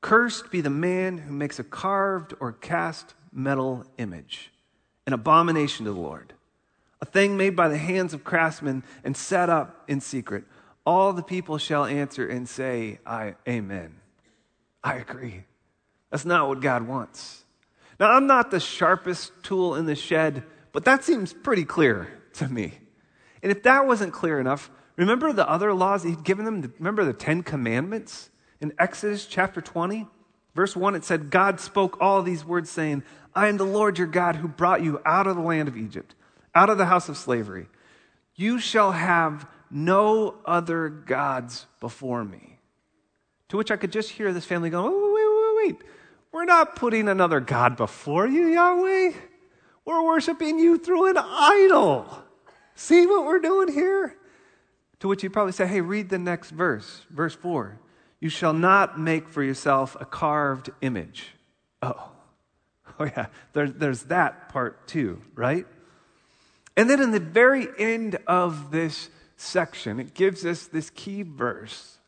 Cursed 0.00 0.52
be 0.52 0.60
the 0.60 0.70
man 0.70 1.18
who 1.18 1.32
makes 1.32 1.58
a 1.58 1.64
carved 1.64 2.34
or 2.38 2.52
cast 2.52 3.14
metal 3.32 3.84
image, 3.98 4.52
an 5.08 5.12
abomination 5.12 5.86
to 5.86 5.92
the 5.92 5.98
Lord 5.98 6.34
a 7.00 7.06
thing 7.06 7.36
made 7.36 7.54
by 7.54 7.68
the 7.68 7.78
hands 7.78 8.12
of 8.14 8.24
craftsmen 8.24 8.82
and 9.04 9.16
set 9.16 9.48
up 9.48 9.84
in 9.88 10.00
secret. 10.00 10.44
All 10.84 11.12
the 11.12 11.22
people 11.22 11.58
shall 11.58 11.84
answer 11.84 12.26
and 12.26 12.48
say, 12.48 12.98
I, 13.06 13.34
Amen. 13.48 13.96
I 14.82 14.94
agree. 14.94 15.44
That's 16.10 16.24
not 16.24 16.48
what 16.48 16.60
God 16.60 16.86
wants. 16.86 17.44
Now, 18.00 18.12
I'm 18.12 18.26
not 18.26 18.50
the 18.50 18.60
sharpest 18.60 19.32
tool 19.42 19.74
in 19.74 19.86
the 19.86 19.94
shed, 19.94 20.44
but 20.72 20.84
that 20.84 21.04
seems 21.04 21.32
pretty 21.32 21.64
clear 21.64 22.08
to 22.34 22.48
me. 22.48 22.78
And 23.42 23.52
if 23.52 23.62
that 23.64 23.86
wasn't 23.86 24.12
clear 24.12 24.40
enough, 24.40 24.70
remember 24.96 25.32
the 25.32 25.48
other 25.48 25.74
laws 25.74 26.04
he'd 26.04 26.24
given 26.24 26.44
them? 26.44 26.72
Remember 26.78 27.04
the 27.04 27.12
Ten 27.12 27.42
Commandments 27.42 28.30
in 28.60 28.72
Exodus 28.78 29.26
chapter 29.26 29.60
20? 29.60 30.06
Verse 30.54 30.74
1, 30.74 30.94
it 30.94 31.04
said, 31.04 31.30
God 31.30 31.60
spoke 31.60 31.98
all 32.00 32.22
these 32.22 32.44
words, 32.44 32.70
saying, 32.70 33.02
I 33.34 33.48
am 33.48 33.58
the 33.58 33.64
Lord 33.64 33.98
your 33.98 34.06
God 34.06 34.36
who 34.36 34.48
brought 34.48 34.82
you 34.82 35.00
out 35.04 35.26
of 35.26 35.36
the 35.36 35.42
land 35.42 35.68
of 35.68 35.76
Egypt 35.76 36.14
out 36.58 36.70
of 36.70 36.76
the 36.76 36.86
house 36.86 37.08
of 37.08 37.16
slavery. 37.16 37.68
You 38.34 38.58
shall 38.58 38.90
have 38.90 39.46
no 39.70 40.34
other 40.44 40.88
gods 40.88 41.66
before 41.78 42.24
me. 42.24 42.58
To 43.50 43.56
which 43.56 43.70
I 43.70 43.76
could 43.76 43.92
just 43.92 44.10
hear 44.10 44.32
this 44.32 44.44
family 44.44 44.68
going, 44.68 44.92
wait, 44.92 45.12
wait, 45.14 45.28
wait, 45.36 45.56
wait. 45.56 45.88
We're 46.32 46.44
not 46.44 46.74
putting 46.74 47.08
another 47.08 47.38
God 47.38 47.76
before 47.76 48.26
you, 48.26 48.48
Yahweh. 48.48 49.12
We're 49.84 50.04
worshiping 50.04 50.58
you 50.58 50.78
through 50.78 51.10
an 51.10 51.16
idol. 51.16 52.06
See 52.74 53.06
what 53.06 53.24
we're 53.24 53.38
doing 53.38 53.72
here? 53.72 54.16
To 55.00 55.08
which 55.08 55.22
you 55.22 55.30
probably 55.30 55.52
say, 55.52 55.66
hey, 55.66 55.80
read 55.80 56.08
the 56.08 56.18
next 56.18 56.50
verse, 56.50 57.02
verse 57.08 57.34
4. 57.34 57.78
You 58.20 58.28
shall 58.28 58.52
not 58.52 58.98
make 58.98 59.28
for 59.28 59.44
yourself 59.44 59.96
a 60.00 60.04
carved 60.04 60.70
image. 60.80 61.34
Oh, 61.82 62.10
oh 62.98 63.04
yeah, 63.04 63.26
there, 63.52 63.70
there's 63.70 64.02
that 64.04 64.48
part 64.48 64.88
too, 64.88 65.22
right? 65.36 65.66
And 66.78 66.88
then 66.88 67.02
in 67.02 67.10
the 67.10 67.18
very 67.18 67.66
end 67.76 68.20
of 68.28 68.70
this 68.70 69.10
section, 69.36 69.98
it 69.98 70.14
gives 70.14 70.46
us 70.46 70.68
this 70.68 70.90
key 70.90 71.22
verse 71.22 71.98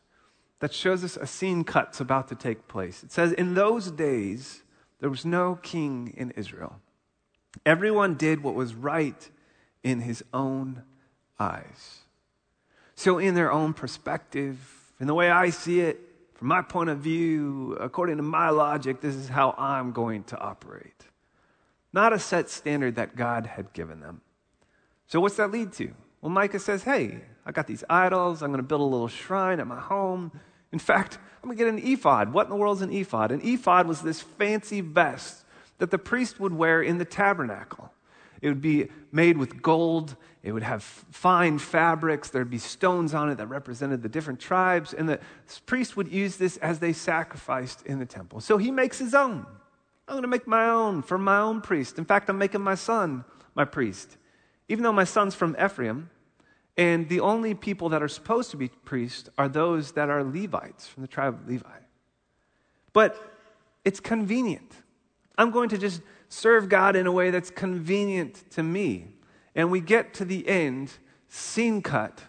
that 0.61 0.73
shows 0.73 1.03
us 1.03 1.17
a 1.17 1.27
scene 1.27 1.65
cut's 1.65 1.99
about 1.99 2.29
to 2.29 2.35
take 2.35 2.69
place. 2.69 3.03
It 3.03 3.11
says, 3.11 3.33
In 3.33 3.53
those 3.53 3.91
days, 3.91 4.63
there 5.01 5.09
was 5.09 5.25
no 5.25 5.55
king 5.61 6.13
in 6.15 6.31
Israel. 6.31 6.79
Everyone 7.65 8.15
did 8.15 8.43
what 8.43 8.55
was 8.55 8.73
right 8.73 9.29
in 9.83 9.99
his 9.99 10.23
own 10.33 10.83
eyes. 11.37 12.05
So, 12.95 13.17
in 13.17 13.35
their 13.35 13.51
own 13.51 13.73
perspective, 13.73 14.57
in 15.01 15.07
the 15.07 15.13
way 15.13 15.29
I 15.29 15.49
see 15.49 15.81
it, 15.81 15.99
from 16.35 16.47
my 16.47 16.61
point 16.61 16.89
of 16.89 16.99
view, 16.99 17.75
according 17.77 18.17
to 18.17 18.23
my 18.23 18.51
logic, 18.51 19.01
this 19.01 19.15
is 19.15 19.27
how 19.27 19.53
I'm 19.57 19.91
going 19.91 20.23
to 20.25 20.39
operate. 20.39 21.03
Not 21.91 22.13
a 22.13 22.19
set 22.19 22.49
standard 22.49 22.95
that 22.95 23.17
God 23.17 23.47
had 23.47 23.73
given 23.73 23.99
them. 23.99 24.21
So, 25.11 25.19
what's 25.19 25.35
that 25.35 25.51
lead 25.51 25.73
to? 25.73 25.93
Well, 26.21 26.29
Micah 26.29 26.57
says, 26.57 26.83
Hey, 26.83 27.19
I 27.45 27.51
got 27.51 27.67
these 27.67 27.83
idols. 27.89 28.41
I'm 28.41 28.49
going 28.49 28.63
to 28.63 28.67
build 28.67 28.79
a 28.79 28.85
little 28.85 29.09
shrine 29.09 29.59
at 29.59 29.67
my 29.67 29.79
home. 29.79 30.31
In 30.71 30.79
fact, 30.79 31.17
I'm 31.43 31.49
going 31.49 31.57
to 31.57 31.63
get 31.65 31.73
an 31.73 31.79
ephod. 31.85 32.31
What 32.31 32.45
in 32.45 32.49
the 32.49 32.55
world 32.55 32.77
is 32.77 32.81
an 32.81 32.93
ephod? 32.93 33.33
An 33.33 33.41
ephod 33.43 33.87
was 33.87 34.01
this 34.01 34.21
fancy 34.21 34.79
vest 34.79 35.43
that 35.79 35.91
the 35.91 35.97
priest 35.97 36.39
would 36.39 36.53
wear 36.53 36.81
in 36.81 36.97
the 36.97 37.03
tabernacle. 37.03 37.91
It 38.41 38.47
would 38.47 38.61
be 38.61 38.87
made 39.11 39.37
with 39.37 39.61
gold. 39.61 40.15
It 40.43 40.53
would 40.53 40.63
have 40.63 40.81
fine 40.81 41.59
fabrics. 41.59 42.29
There'd 42.29 42.49
be 42.49 42.57
stones 42.57 43.13
on 43.13 43.29
it 43.29 43.35
that 43.35 43.47
represented 43.47 44.03
the 44.03 44.09
different 44.09 44.39
tribes. 44.39 44.93
And 44.93 45.09
the 45.09 45.19
priest 45.65 45.97
would 45.97 46.07
use 46.07 46.37
this 46.37 46.55
as 46.57 46.79
they 46.79 46.93
sacrificed 46.93 47.85
in 47.85 47.99
the 47.99 48.05
temple. 48.05 48.39
So 48.39 48.57
he 48.57 48.71
makes 48.71 48.99
his 48.99 49.13
own. 49.13 49.45
I'm 50.07 50.13
going 50.13 50.21
to 50.21 50.29
make 50.29 50.47
my 50.47 50.69
own 50.69 51.01
for 51.01 51.17
my 51.17 51.39
own 51.39 51.59
priest. 51.59 51.97
In 51.97 52.05
fact, 52.05 52.29
I'm 52.29 52.37
making 52.37 52.61
my 52.61 52.75
son 52.75 53.25
my 53.55 53.65
priest 53.65 54.17
even 54.71 54.83
though 54.83 54.93
my 54.93 55.03
son's 55.03 55.35
from 55.35 55.53
Ephraim, 55.61 56.09
and 56.77 57.09
the 57.09 57.19
only 57.19 57.53
people 57.53 57.89
that 57.89 58.01
are 58.01 58.07
supposed 58.07 58.51
to 58.51 58.57
be 58.57 58.69
priests 58.69 59.29
are 59.37 59.49
those 59.49 59.91
that 59.91 60.09
are 60.09 60.23
Levites 60.23 60.87
from 60.87 61.01
the 61.01 61.09
tribe 61.09 61.33
of 61.33 61.45
Levi. 61.45 61.67
But 62.93 63.21
it's 63.83 63.99
convenient. 63.99 64.71
I'm 65.37 65.51
going 65.51 65.67
to 65.69 65.77
just 65.77 66.01
serve 66.29 66.69
God 66.69 66.95
in 66.95 67.05
a 67.05 67.11
way 67.11 67.31
that's 67.31 67.49
convenient 67.49 68.49
to 68.51 68.63
me. 68.63 69.07
And 69.55 69.71
we 69.71 69.81
get 69.81 70.13
to 70.15 70.25
the 70.25 70.47
end, 70.47 70.93
scene 71.27 71.81
cut, 71.81 72.21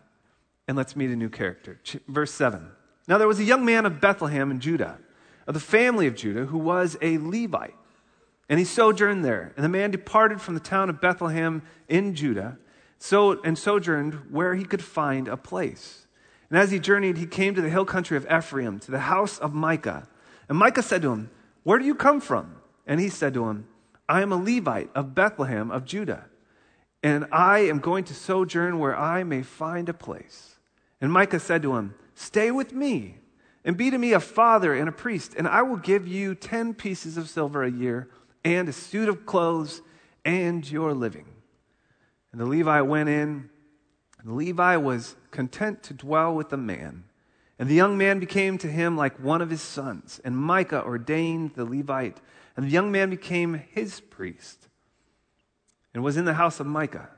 and 0.66 0.76
let's 0.76 0.96
meet 0.96 1.10
a 1.10 1.16
new 1.16 1.28
character. 1.28 1.78
Verse 2.08 2.34
7. 2.34 2.72
Now 3.06 3.18
there 3.18 3.28
was 3.28 3.38
a 3.38 3.44
young 3.44 3.64
man 3.64 3.86
of 3.86 4.00
Bethlehem 4.00 4.50
in 4.50 4.58
Judah, 4.58 4.98
of 5.46 5.54
the 5.54 5.60
family 5.60 6.08
of 6.08 6.16
Judah, 6.16 6.46
who 6.46 6.58
was 6.58 6.96
a 7.00 7.18
Levite. 7.18 7.76
And 8.48 8.58
he 8.58 8.64
sojourned 8.64 9.24
there. 9.24 9.52
And 9.56 9.64
the 9.64 9.68
man 9.68 9.90
departed 9.90 10.40
from 10.40 10.54
the 10.54 10.60
town 10.60 10.90
of 10.90 11.00
Bethlehem 11.00 11.62
in 11.88 12.14
Judah 12.14 12.58
so, 12.98 13.42
and 13.42 13.58
sojourned 13.58 14.30
where 14.30 14.54
he 14.54 14.64
could 14.64 14.82
find 14.82 15.26
a 15.26 15.36
place. 15.36 16.06
And 16.48 16.58
as 16.58 16.70
he 16.70 16.78
journeyed, 16.78 17.16
he 17.16 17.26
came 17.26 17.54
to 17.54 17.60
the 17.60 17.68
hill 17.68 17.84
country 17.84 18.16
of 18.16 18.26
Ephraim, 18.30 18.78
to 18.80 18.92
the 18.92 19.00
house 19.00 19.38
of 19.38 19.52
Micah. 19.52 20.06
And 20.48 20.56
Micah 20.56 20.84
said 20.84 21.02
to 21.02 21.12
him, 21.12 21.30
Where 21.64 21.80
do 21.80 21.84
you 21.84 21.96
come 21.96 22.20
from? 22.20 22.56
And 22.86 23.00
he 23.00 23.08
said 23.08 23.34
to 23.34 23.48
him, 23.48 23.66
I 24.08 24.22
am 24.22 24.30
a 24.32 24.36
Levite 24.36 24.90
of 24.94 25.14
Bethlehem 25.14 25.70
of 25.70 25.84
Judah, 25.84 26.26
and 27.02 27.26
I 27.32 27.60
am 27.60 27.78
going 27.80 28.04
to 28.04 28.14
sojourn 28.14 28.78
where 28.78 28.96
I 28.96 29.24
may 29.24 29.42
find 29.42 29.88
a 29.88 29.94
place. 29.94 30.56
And 31.00 31.12
Micah 31.12 31.40
said 31.40 31.62
to 31.62 31.74
him, 31.74 31.94
Stay 32.14 32.52
with 32.52 32.72
me, 32.72 33.16
and 33.64 33.76
be 33.76 33.90
to 33.90 33.98
me 33.98 34.12
a 34.12 34.20
father 34.20 34.74
and 34.74 34.88
a 34.88 34.92
priest, 34.92 35.34
and 35.36 35.48
I 35.48 35.62
will 35.62 35.76
give 35.76 36.06
you 36.06 36.34
ten 36.34 36.74
pieces 36.74 37.16
of 37.16 37.28
silver 37.28 37.64
a 37.64 37.70
year, 37.70 38.10
and 38.44 38.68
a 38.68 38.72
suit 38.72 39.08
of 39.08 39.26
clothes, 39.26 39.82
and 40.24 40.68
your 40.70 40.94
living. 40.94 41.26
And 42.32 42.40
the 42.40 42.46
Levite 42.46 42.86
went 42.86 43.08
in, 43.08 43.50
and 44.18 44.30
the 44.30 44.34
Levi 44.34 44.76
was 44.76 45.16
content 45.30 45.82
to 45.84 45.94
dwell 45.94 46.34
with 46.34 46.50
the 46.50 46.56
man. 46.56 47.04
And 47.58 47.68
the 47.68 47.74
young 47.74 47.98
man 47.98 48.18
became 48.18 48.58
to 48.58 48.68
him 48.68 48.96
like 48.96 49.18
one 49.18 49.42
of 49.42 49.50
his 49.50 49.62
sons. 49.62 50.20
And 50.24 50.36
Micah 50.36 50.84
ordained 50.84 51.54
the 51.54 51.64
Levite, 51.64 52.20
and 52.56 52.66
the 52.66 52.70
young 52.70 52.90
man 52.90 53.10
became 53.10 53.62
his 53.70 54.00
priest, 54.00 54.68
and 55.94 56.02
was 56.02 56.16
in 56.16 56.24
the 56.24 56.34
house 56.34 56.60
of 56.60 56.66
Micah. 56.66 57.08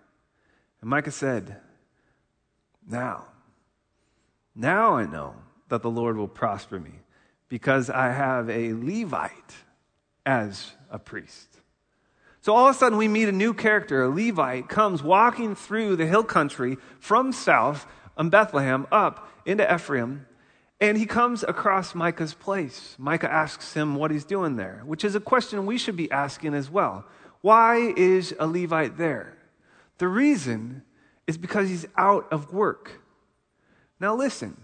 And 0.81 0.91
Micah 0.91 1.11
said, 1.11 1.61
Now, 2.89 3.27
now 4.55 4.97
I 4.97 5.07
know 5.07 5.35
that 5.69 5.83
the 5.83 5.91
Lord 5.91 6.17
will 6.17 6.29
prosper 6.29 6.79
me, 6.79 7.01
because 7.49 7.89
I 7.89 8.11
have 8.11 8.51
a 8.51 8.75
Levite 8.75 9.55
as 10.27 10.73
a 10.95 10.99
priest. 10.99 11.49
So 12.41 12.55
all 12.55 12.69
of 12.69 12.77
a 12.77 12.79
sudden, 12.79 12.97
we 12.97 13.09
meet 13.09 13.29
a 13.29 13.33
new 13.33 13.53
character. 13.53 14.05
A 14.05 14.09
Levite 14.09 14.69
comes 14.69 15.03
walking 15.03 15.55
through 15.57 15.97
the 15.97 16.07
hill 16.07 16.23
country 16.23 16.77
from 17.01 17.33
south 17.33 17.87
on 18.17 18.31
Bethlehem 18.31 18.87
up 18.93 19.29
into 19.45 19.75
Ephraim, 19.75 20.27
and 20.81 20.97
he 20.97 21.05
comes 21.05 21.43
across 21.43 21.95
Micah's 21.95 22.35
place. 22.35 22.95
Micah 22.99 23.33
asks 23.33 23.75
him 23.75 23.97
what 23.97 24.11
he's 24.11 24.25
doing 24.25 24.57
there, 24.57 24.83
which 24.87 25.05
is 25.05 25.15
a 25.15 25.21
question 25.21 25.67
we 25.67 25.79
should 25.79 25.97
be 25.97 26.11
asking 26.11 26.55
as 26.55 26.71
well. 26.71 27.05
Why 27.41 27.93
is 27.97 28.35
a 28.39 28.47
Levite 28.47 28.97
there? 28.99 29.37
The 29.99 30.09
reason 30.09 30.83
is 31.27 31.37
because 31.37 31.69
he's 31.69 31.87
out 31.97 32.27
of 32.31 32.53
work. 32.53 33.01
Now, 33.99 34.15
listen. 34.15 34.57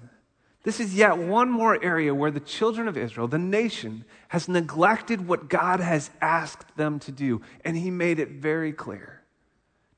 This 0.63 0.79
is 0.79 0.95
yet 0.95 1.17
one 1.17 1.51
more 1.51 1.83
area 1.83 2.15
where 2.15 2.31
the 2.31 2.41
children 2.41 2.87
of 2.87 2.97
Israel, 2.97 3.29
the 3.29 3.39
nation, 3.39 4.05
has 4.29 4.49
neglected 4.49 5.27
what 5.27 5.49
God 5.49 5.81
has 5.81 6.11
asked 6.21 6.77
them 6.77 6.99
to 7.01 7.13
do, 7.13 7.41
and 7.65 7.77
He 7.77 7.91
made 7.91 8.19
it 8.19 8.31
very 8.33 8.73
clear. 8.73 9.23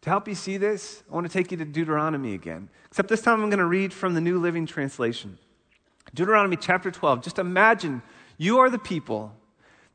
To 0.02 0.10
help 0.10 0.28
you 0.28 0.34
see 0.34 0.56
this, 0.56 1.02
I 1.10 1.14
want 1.14 1.26
to 1.26 1.32
take 1.32 1.50
you 1.50 1.56
to 1.58 1.64
Deuteronomy 1.64 2.34
again, 2.34 2.68
except 2.86 3.08
this 3.08 3.22
time 3.22 3.42
I'm 3.42 3.50
going 3.50 3.58
to 3.58 3.64
read 3.64 3.92
from 3.92 4.14
the 4.14 4.20
New 4.20 4.38
Living 4.38 4.66
Translation. 4.66 5.38
Deuteronomy 6.14 6.56
chapter 6.56 6.90
12. 6.90 7.22
Just 7.22 7.38
imagine 7.38 8.02
you 8.36 8.58
are 8.58 8.70
the 8.70 8.78
people 8.78 9.34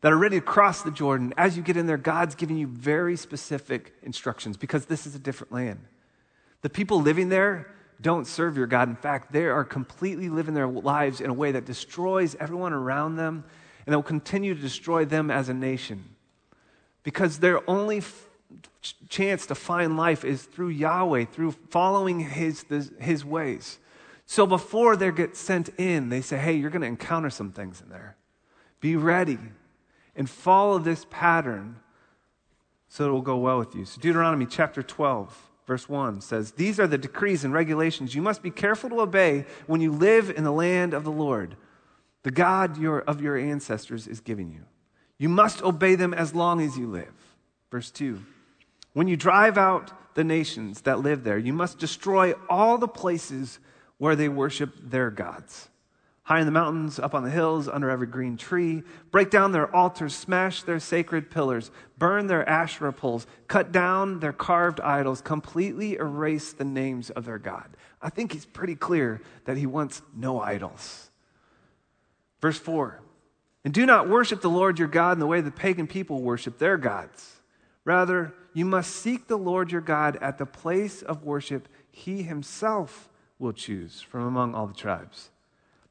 that 0.01 0.11
are 0.11 0.17
ready 0.17 0.39
to 0.39 0.45
cross 0.45 0.81
the 0.81 0.91
Jordan. 0.91 1.33
As 1.37 1.57
you 1.57 1.63
get 1.63 1.77
in 1.77 1.87
there, 1.87 1.97
God's 1.97 2.35
giving 2.35 2.57
you 2.57 2.67
very 2.67 3.15
specific 3.15 3.93
instructions 4.03 4.57
because 4.57 4.85
this 4.85 5.05
is 5.05 5.15
a 5.15 5.19
different 5.19 5.51
land. 5.51 5.79
The 6.61 6.69
people 6.69 7.01
living 7.01 7.29
there, 7.29 7.73
don't 8.01 8.27
serve 8.27 8.57
your 8.57 8.67
God. 8.67 8.89
In 8.89 8.95
fact, 8.95 9.31
they 9.31 9.45
are 9.45 9.63
completely 9.63 10.29
living 10.29 10.53
their 10.53 10.67
lives 10.67 11.19
in 11.21 11.29
a 11.29 11.33
way 11.33 11.51
that 11.51 11.65
destroys 11.65 12.35
everyone 12.39 12.73
around 12.73 13.15
them 13.15 13.43
and 13.85 13.93
that 13.93 13.97
will 13.97 14.03
continue 14.03 14.53
to 14.53 14.61
destroy 14.61 15.05
them 15.05 15.31
as 15.31 15.49
a 15.49 15.53
nation. 15.53 16.03
Because 17.03 17.39
their 17.39 17.67
only 17.69 17.97
f- 17.99 18.27
chance 19.09 19.45
to 19.47 19.55
find 19.55 19.97
life 19.97 20.23
is 20.23 20.43
through 20.43 20.69
Yahweh, 20.69 21.25
through 21.25 21.51
following 21.69 22.19
his, 22.19 22.65
his 22.99 23.25
ways. 23.25 23.79
So 24.25 24.45
before 24.45 24.95
they 24.95 25.09
get 25.11 25.35
sent 25.35 25.69
in, 25.77 26.09
they 26.09 26.21
say, 26.21 26.37
hey, 26.37 26.53
you're 26.53 26.69
going 26.69 26.81
to 26.81 26.87
encounter 26.87 27.29
some 27.29 27.51
things 27.51 27.81
in 27.81 27.89
there. 27.89 28.17
Be 28.79 28.95
ready 28.95 29.39
and 30.15 30.29
follow 30.29 30.79
this 30.79 31.05
pattern 31.09 31.77
so 32.89 33.07
it 33.07 33.11
will 33.11 33.21
go 33.21 33.37
well 33.37 33.59
with 33.59 33.75
you. 33.75 33.85
So, 33.85 33.99
Deuteronomy 34.01 34.45
chapter 34.45 34.81
12 34.81 35.46
verse 35.67 35.87
1 35.87 36.21
says, 36.21 36.53
These 36.53 36.79
are 36.79 36.87
the 36.87 36.97
decrees 36.97 37.43
and 37.43 37.53
regulations 37.53 38.15
you 38.15 38.21
must 38.21 38.41
be 38.41 38.49
careful 38.49 38.89
to 38.89 39.01
obey 39.01 39.45
when 39.67 39.81
you 39.81 39.91
live 39.91 40.31
in 40.31 40.43
the 40.43 40.51
land 40.51 40.93
of 40.93 41.03
the 41.03 41.11
Lord, 41.11 41.55
the 42.23 42.31
God 42.31 42.77
your, 42.77 43.01
of 43.01 43.21
your 43.21 43.37
ancestors 43.37 44.07
is 44.07 44.19
giving 44.21 44.51
you. 44.51 44.61
You 45.19 45.29
must 45.29 45.61
obey 45.61 45.95
them 45.95 46.13
as 46.13 46.33
long 46.33 46.61
as 46.61 46.77
you 46.77 46.87
live. 46.87 47.13
Verse 47.69 47.91
2 47.91 48.19
When 48.93 49.07
you 49.07 49.17
drive 49.17 49.57
out 49.57 49.91
the 50.15 50.23
nations 50.23 50.81
that 50.81 51.01
live 51.01 51.23
there, 51.23 51.37
you 51.37 51.53
must 51.53 51.77
destroy 51.77 52.33
all 52.49 52.77
the 52.77 52.87
places 52.87 53.59
where 53.97 54.15
they 54.15 54.29
worship 54.29 54.73
their 54.81 55.11
gods 55.11 55.69
high 56.27 56.41
in 56.41 56.45
the 56.45 56.51
mountains, 56.51 56.99
up 56.99 57.15
on 57.15 57.23
the 57.23 57.29
hills, 57.29 57.69
under 57.69 57.89
every 57.89 58.05
green 58.05 58.35
tree. 58.35 58.83
Break 59.11 59.29
down 59.29 59.53
their 59.53 59.73
altars, 59.73 60.13
smash 60.13 60.61
their 60.61 60.77
sacred 60.77 61.31
pillars, 61.31 61.71
burn 61.97 62.27
their 62.27 62.47
Asherah 62.47 62.91
poles, 62.91 63.25
cut 63.47 63.71
down 63.71 64.19
their 64.19 64.33
carved 64.33 64.81
idols, 64.81 65.21
completely 65.21 65.95
erase 65.95 66.51
the 66.51 66.65
names 66.65 67.09
of 67.11 67.23
their 67.23 67.37
God. 67.37 67.77
I 68.01 68.09
think 68.09 68.33
he's 68.33 68.45
pretty 68.45 68.75
clear 68.75 69.21
that 69.45 69.55
he 69.55 69.65
wants 69.65 70.01
no 70.13 70.41
idols. 70.41 71.11
Verse 72.41 72.59
4 72.59 72.99
And 73.63 73.73
do 73.73 73.85
not 73.85 74.09
worship 74.09 74.41
the 74.41 74.49
Lord 74.49 74.79
your 74.79 74.89
God 74.89 75.13
in 75.13 75.19
the 75.19 75.27
way 75.27 75.39
the 75.39 75.49
pagan 75.49 75.87
people 75.87 76.21
worship 76.21 76.57
their 76.57 76.77
gods. 76.77 77.37
Rather, 77.85 78.33
you 78.53 78.65
must 78.65 78.97
seek 78.97 79.27
the 79.27 79.37
Lord 79.37 79.71
your 79.71 79.79
God 79.79 80.17
at 80.17 80.39
the 80.39 80.45
place 80.45 81.01
of 81.01 81.23
worship 81.23 81.69
he 81.89 82.23
himself 82.23 83.07
will 83.39 83.53
choose 83.53 84.01
from 84.01 84.23
among 84.23 84.53
all 84.53 84.67
the 84.67 84.73
tribes 84.73 85.29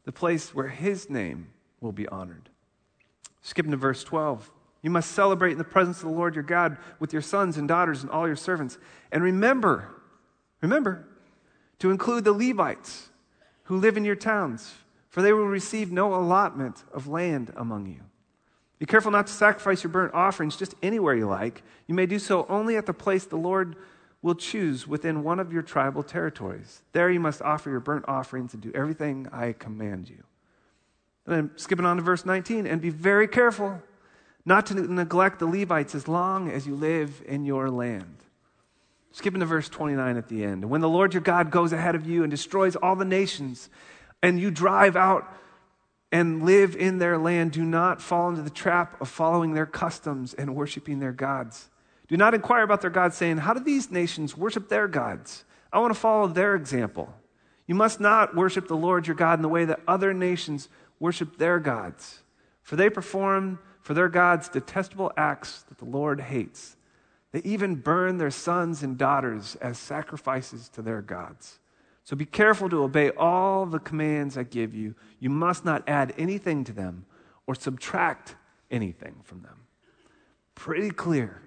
the 0.07 0.13
place 0.13 0.55
where 0.55 0.69
his 0.69 1.11
name 1.11 1.49
will 1.81 1.93
be 1.93 2.09
honored. 2.09 2.49
Skipping 3.43 3.73
to 3.73 3.77
verse 3.77 4.03
12. 4.03 4.51
You 4.81 4.91
must 4.91 5.13
celebrate 5.13 5.53
in 5.53 5.59
the 5.59 5.65
presence 5.65 5.99
of 5.99 6.05
the 6.05 6.17
Lord 6.17 6.35
your 6.35 6.45
God 6.45 6.79
with 6.99 7.13
your 7.13 7.21
sons 7.21 7.59
and 7.59 7.69
daughters 7.69 8.03
and 8.03 8.11
all 8.11 8.27
your 8.27 8.37
servants. 8.37 8.79
And 9.13 9.23
remember, 9.23 9.91
remember 10.61 11.07
to 11.81 11.91
include 11.91 12.25
the 12.25 12.33
Levites 12.33 13.09
who 13.65 13.77
live 13.77 13.97
in 13.97 14.05
your 14.05 14.17
towns, 14.17 14.75
for 15.09 15.23
they 15.23 15.33
will 15.33 15.47
receive 15.47 15.91
no 15.91 16.15
allotment 16.15 16.85
of 16.93 17.09
land 17.09 17.53
among 17.57 17.87
you. 17.87 18.01
Be 18.79 18.87
careful 18.87 19.11
not 19.11 19.27
to 19.27 19.33
sacrifice 19.33 19.83
your 19.83 19.91
burnt 19.91 20.15
offerings 20.15 20.57
just 20.57 20.75
anywhere 20.83 21.17
you 21.17 21.27
like. 21.27 21.63
You 21.89 21.95
may 21.95 22.07
do 22.07 22.19
so 22.19 22.47
only 22.49 22.77
at 22.77 22.87
the 22.87 22.95
place 22.95 23.25
the 23.25 23.37
Lord 23.37 23.75
will 24.27 24.35
choose 24.35 24.89
within 24.89 25.23
one 25.23 25.39
of 25.39 25.53
your 25.53 25.63
tribal 25.63 26.03
territories. 26.03 26.83
There 26.93 27.09
you 27.09 27.21
must 27.21 27.41
offer 27.41 27.71
your 27.71 27.81
burnt 27.81 28.05
offerings 28.09 28.53
and 28.53 28.63
do 28.63 28.73
everything 28.75 29.29
I 29.33 29.53
command 29.53 30.11
you. 30.11 30.25
And 31.25 31.35
then 31.35 31.51
skipping 31.57 31.87
on 31.87 31.97
to 31.97 32.03
verse 32.03 32.27
19, 32.27 32.67
and 32.67 32.81
be 32.81 32.91
very 32.91 33.29
careful 33.29 33.81
not 34.45 34.67
to 34.67 34.75
neglect 34.75 35.39
the 35.39 35.47
Levites 35.47 35.95
as 35.95 36.09
long 36.09 36.51
as 36.51 36.67
you 36.67 36.75
live 36.75 37.23
in 37.27 37.45
your 37.45 37.71
land. 37.71 38.17
Skipping 39.13 39.41
to 39.41 39.47
verse 39.47 39.69
29 39.69 40.17
at 40.17 40.29
the 40.29 40.45
end. 40.45 40.69
When 40.69 40.81
the 40.81 40.89
Lord 40.89 41.15
your 41.15 41.23
God 41.23 41.51
goes 41.51 41.73
ahead 41.73 41.95
of 41.95 42.05
you 42.05 42.23
and 42.23 42.31
destroys 42.31 42.75
all 42.77 42.97
the 42.97 43.05
nations, 43.05 43.71
and 44.23 44.41
you 44.41 44.51
drive 44.51 44.97
out 44.97 45.33
and 46.11 46.45
live 46.45 46.75
in 46.75 46.99
their 46.99 47.17
land, 47.17 47.53
do 47.53 47.65
not 47.65 48.03
fall 48.03 48.29
into 48.29 48.43
the 48.43 48.51
trap 48.51 49.01
of 49.01 49.09
following 49.09 49.55
their 49.55 49.67
customs 49.67 50.35
and 50.35 50.55
worshiping 50.55 50.99
their 50.99 51.13
gods. 51.13 51.71
Do 52.09 52.17
not 52.17 52.35
inquire 52.35 52.63
about 52.63 52.81
their 52.81 52.91
gods, 52.91 53.17
saying, 53.17 53.39
How 53.39 53.55
do 53.55 53.61
these 53.61 53.91
nations 53.91 54.37
worship 54.37 54.69
their 54.69 54.89
gods? 54.89 55.45
I 55.73 55.81
want 55.81 55.93
to 55.93 55.99
follow 55.99 56.29
their 56.29 56.55
example. 56.55 57.13
You 57.67 57.75
must 57.75 58.01
not 58.01 58.37
worship 58.37 58.69
the 58.69 58.77
Lord 58.77 59.07
your 59.07 59.17
God 59.17 59.39
in 59.39 59.43
the 59.43 59.49
way 59.49 59.65
that 59.65 59.81
other 59.89 60.15
nations 60.15 60.69
worship 61.01 61.37
their 61.37 61.59
gods, 61.59 62.23
for 62.63 62.77
they 62.77 62.89
perform 62.89 63.59
for 63.81 63.93
their 63.95 64.09
gods 64.09 64.49
detestable 64.49 65.13
acts 65.17 65.63
that 65.63 65.79
the 65.79 65.85
Lord 65.85 66.21
hates. 66.21 66.77
They 67.33 67.43
even 67.43 67.77
burn 67.77 68.19
their 68.19 68.31
sons 68.31 68.83
and 68.83 68.97
daughters 68.97 69.57
as 69.57 69.79
sacrifices 69.79 70.69
to 70.71 70.83
their 70.83 71.03
gods. 71.03 71.59
So 72.05 72.15
be 72.15 72.25
careful 72.25 72.69
to 72.69 72.85
obey 72.85 73.11
all 73.11 73.67
the 73.67 73.81
commands 73.81 74.39
I 74.39 74.45
give 74.45 74.75
you. 74.75 74.95
You 75.19 75.29
must 75.29 75.65
not 75.65 75.83
add 75.89 76.15
anything 76.17 76.63
to 76.65 76.73
them 76.73 77.05
or 77.47 77.57
subtract 77.57 78.37
anything 78.71 79.17
from 79.25 79.43
them. 79.43 79.67
Pretty 80.55 80.91
clear. 80.91 81.43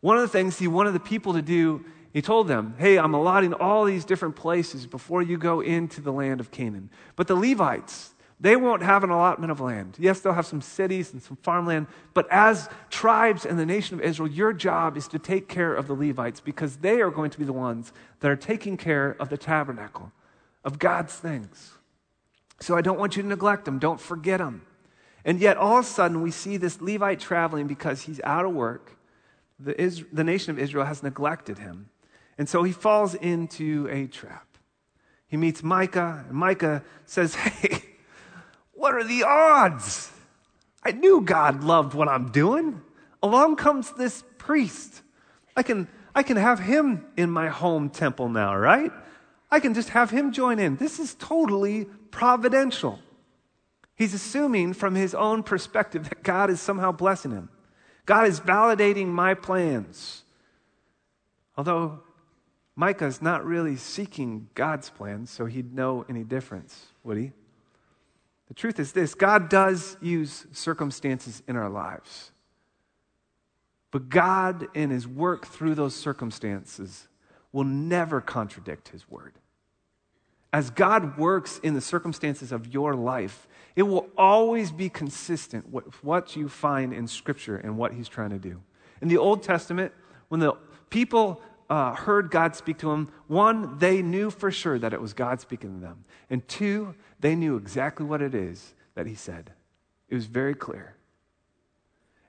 One 0.00 0.16
of 0.16 0.22
the 0.22 0.28
things 0.28 0.58
he 0.58 0.68
wanted 0.68 0.92
the 0.92 1.00
people 1.00 1.32
to 1.34 1.42
do, 1.42 1.84
he 2.12 2.22
told 2.22 2.48
them, 2.48 2.74
Hey, 2.78 2.98
I'm 2.98 3.14
allotting 3.14 3.54
all 3.54 3.84
these 3.84 4.04
different 4.04 4.36
places 4.36 4.86
before 4.86 5.22
you 5.22 5.38
go 5.38 5.60
into 5.60 6.00
the 6.00 6.12
land 6.12 6.40
of 6.40 6.50
Canaan. 6.50 6.90
But 7.16 7.26
the 7.26 7.34
Levites, 7.34 8.14
they 8.40 8.54
won't 8.54 8.82
have 8.82 9.02
an 9.02 9.10
allotment 9.10 9.50
of 9.50 9.60
land. 9.60 9.96
Yes, 9.98 10.20
they'll 10.20 10.32
have 10.32 10.46
some 10.46 10.60
cities 10.60 11.12
and 11.12 11.20
some 11.20 11.36
farmland, 11.42 11.88
but 12.14 12.28
as 12.30 12.68
tribes 12.88 13.44
in 13.44 13.56
the 13.56 13.66
nation 13.66 13.98
of 13.98 14.04
Israel, 14.04 14.28
your 14.28 14.52
job 14.52 14.96
is 14.96 15.08
to 15.08 15.18
take 15.18 15.48
care 15.48 15.74
of 15.74 15.88
the 15.88 15.94
Levites 15.94 16.38
because 16.38 16.76
they 16.76 17.00
are 17.00 17.10
going 17.10 17.30
to 17.30 17.38
be 17.38 17.44
the 17.44 17.52
ones 17.52 17.92
that 18.20 18.30
are 18.30 18.36
taking 18.36 18.76
care 18.76 19.16
of 19.18 19.28
the 19.28 19.36
tabernacle, 19.36 20.12
of 20.64 20.78
God's 20.78 21.14
things. 21.14 21.72
So 22.60 22.76
I 22.76 22.80
don't 22.80 22.98
want 22.98 23.16
you 23.16 23.22
to 23.22 23.28
neglect 23.28 23.64
them, 23.64 23.80
don't 23.80 24.00
forget 24.00 24.38
them. 24.38 24.62
And 25.24 25.40
yet, 25.40 25.56
all 25.56 25.78
of 25.78 25.84
a 25.84 25.88
sudden, 25.88 26.22
we 26.22 26.30
see 26.30 26.56
this 26.56 26.80
Levite 26.80 27.18
traveling 27.18 27.66
because 27.66 28.02
he's 28.02 28.20
out 28.22 28.44
of 28.44 28.54
work 28.54 28.97
the, 29.58 30.04
the 30.12 30.24
nation 30.24 30.50
of 30.50 30.58
Israel 30.58 30.84
has 30.84 31.02
neglected 31.02 31.58
him. 31.58 31.88
And 32.36 32.48
so 32.48 32.62
he 32.62 32.72
falls 32.72 33.14
into 33.14 33.88
a 33.90 34.06
trap. 34.06 34.46
He 35.26 35.36
meets 35.36 35.62
Micah, 35.62 36.24
and 36.28 36.36
Micah 36.36 36.82
says, 37.04 37.34
Hey, 37.34 37.82
what 38.72 38.94
are 38.94 39.04
the 39.04 39.24
odds? 39.24 40.10
I 40.82 40.92
knew 40.92 41.20
God 41.20 41.64
loved 41.64 41.94
what 41.94 42.08
I'm 42.08 42.30
doing. 42.30 42.80
Along 43.22 43.56
comes 43.56 43.92
this 43.92 44.22
priest. 44.38 45.02
I 45.56 45.62
can, 45.62 45.88
I 46.14 46.22
can 46.22 46.36
have 46.36 46.60
him 46.60 47.04
in 47.16 47.30
my 47.30 47.48
home 47.48 47.90
temple 47.90 48.28
now, 48.28 48.56
right? 48.56 48.92
I 49.50 49.60
can 49.60 49.74
just 49.74 49.90
have 49.90 50.10
him 50.10 50.32
join 50.32 50.58
in. 50.58 50.76
This 50.76 51.00
is 51.00 51.14
totally 51.14 51.86
providential. 52.10 53.00
He's 53.96 54.14
assuming 54.14 54.74
from 54.74 54.94
his 54.94 55.14
own 55.14 55.42
perspective 55.42 56.08
that 56.08 56.22
God 56.22 56.50
is 56.50 56.60
somehow 56.60 56.92
blessing 56.92 57.32
him. 57.32 57.48
God 58.08 58.26
is 58.26 58.40
validating 58.40 59.08
my 59.08 59.34
plans. 59.34 60.22
Although 61.58 62.00
Micah 62.74 63.04
is 63.04 63.20
not 63.20 63.44
really 63.44 63.76
seeking 63.76 64.48
God's 64.54 64.88
plans, 64.88 65.28
so 65.28 65.44
he'd 65.44 65.74
know 65.74 66.06
any 66.08 66.24
difference, 66.24 66.86
would 67.04 67.18
he? 67.18 67.32
The 68.46 68.54
truth 68.54 68.80
is 68.80 68.92
this 68.92 69.14
God 69.14 69.50
does 69.50 69.98
use 70.00 70.46
circumstances 70.52 71.42
in 71.46 71.54
our 71.54 71.68
lives. 71.68 72.32
But 73.90 74.08
God, 74.08 74.68
in 74.72 74.88
his 74.88 75.06
work 75.06 75.46
through 75.46 75.74
those 75.74 75.94
circumstances, 75.94 77.08
will 77.52 77.64
never 77.64 78.22
contradict 78.22 78.88
his 78.88 79.06
word. 79.10 79.34
As 80.50 80.70
God 80.70 81.18
works 81.18 81.60
in 81.62 81.74
the 81.74 81.82
circumstances 81.82 82.52
of 82.52 82.72
your 82.72 82.94
life, 82.94 83.47
it 83.78 83.86
will 83.86 84.08
always 84.18 84.72
be 84.72 84.88
consistent 84.88 85.70
with 85.70 86.02
what 86.02 86.34
you 86.34 86.48
find 86.48 86.92
in 86.92 87.06
Scripture 87.06 87.58
and 87.58 87.78
what 87.78 87.92
He's 87.92 88.08
trying 88.08 88.30
to 88.30 88.38
do. 88.38 88.60
In 89.00 89.06
the 89.06 89.18
Old 89.18 89.44
Testament, 89.44 89.92
when 90.26 90.40
the 90.40 90.54
people 90.90 91.40
uh, 91.70 91.94
heard 91.94 92.32
God 92.32 92.56
speak 92.56 92.78
to 92.78 92.90
them, 92.90 93.12
one, 93.28 93.78
they 93.78 94.02
knew 94.02 94.30
for 94.30 94.50
sure 94.50 94.80
that 94.80 94.92
it 94.92 95.00
was 95.00 95.12
God 95.12 95.40
speaking 95.40 95.74
to 95.74 95.80
them. 95.80 96.04
And 96.28 96.46
two, 96.48 96.96
they 97.20 97.36
knew 97.36 97.54
exactly 97.54 98.04
what 98.04 98.20
it 98.20 98.34
is 98.34 98.74
that 98.96 99.06
He 99.06 99.14
said. 99.14 99.52
It 100.08 100.16
was 100.16 100.26
very 100.26 100.56
clear. 100.56 100.96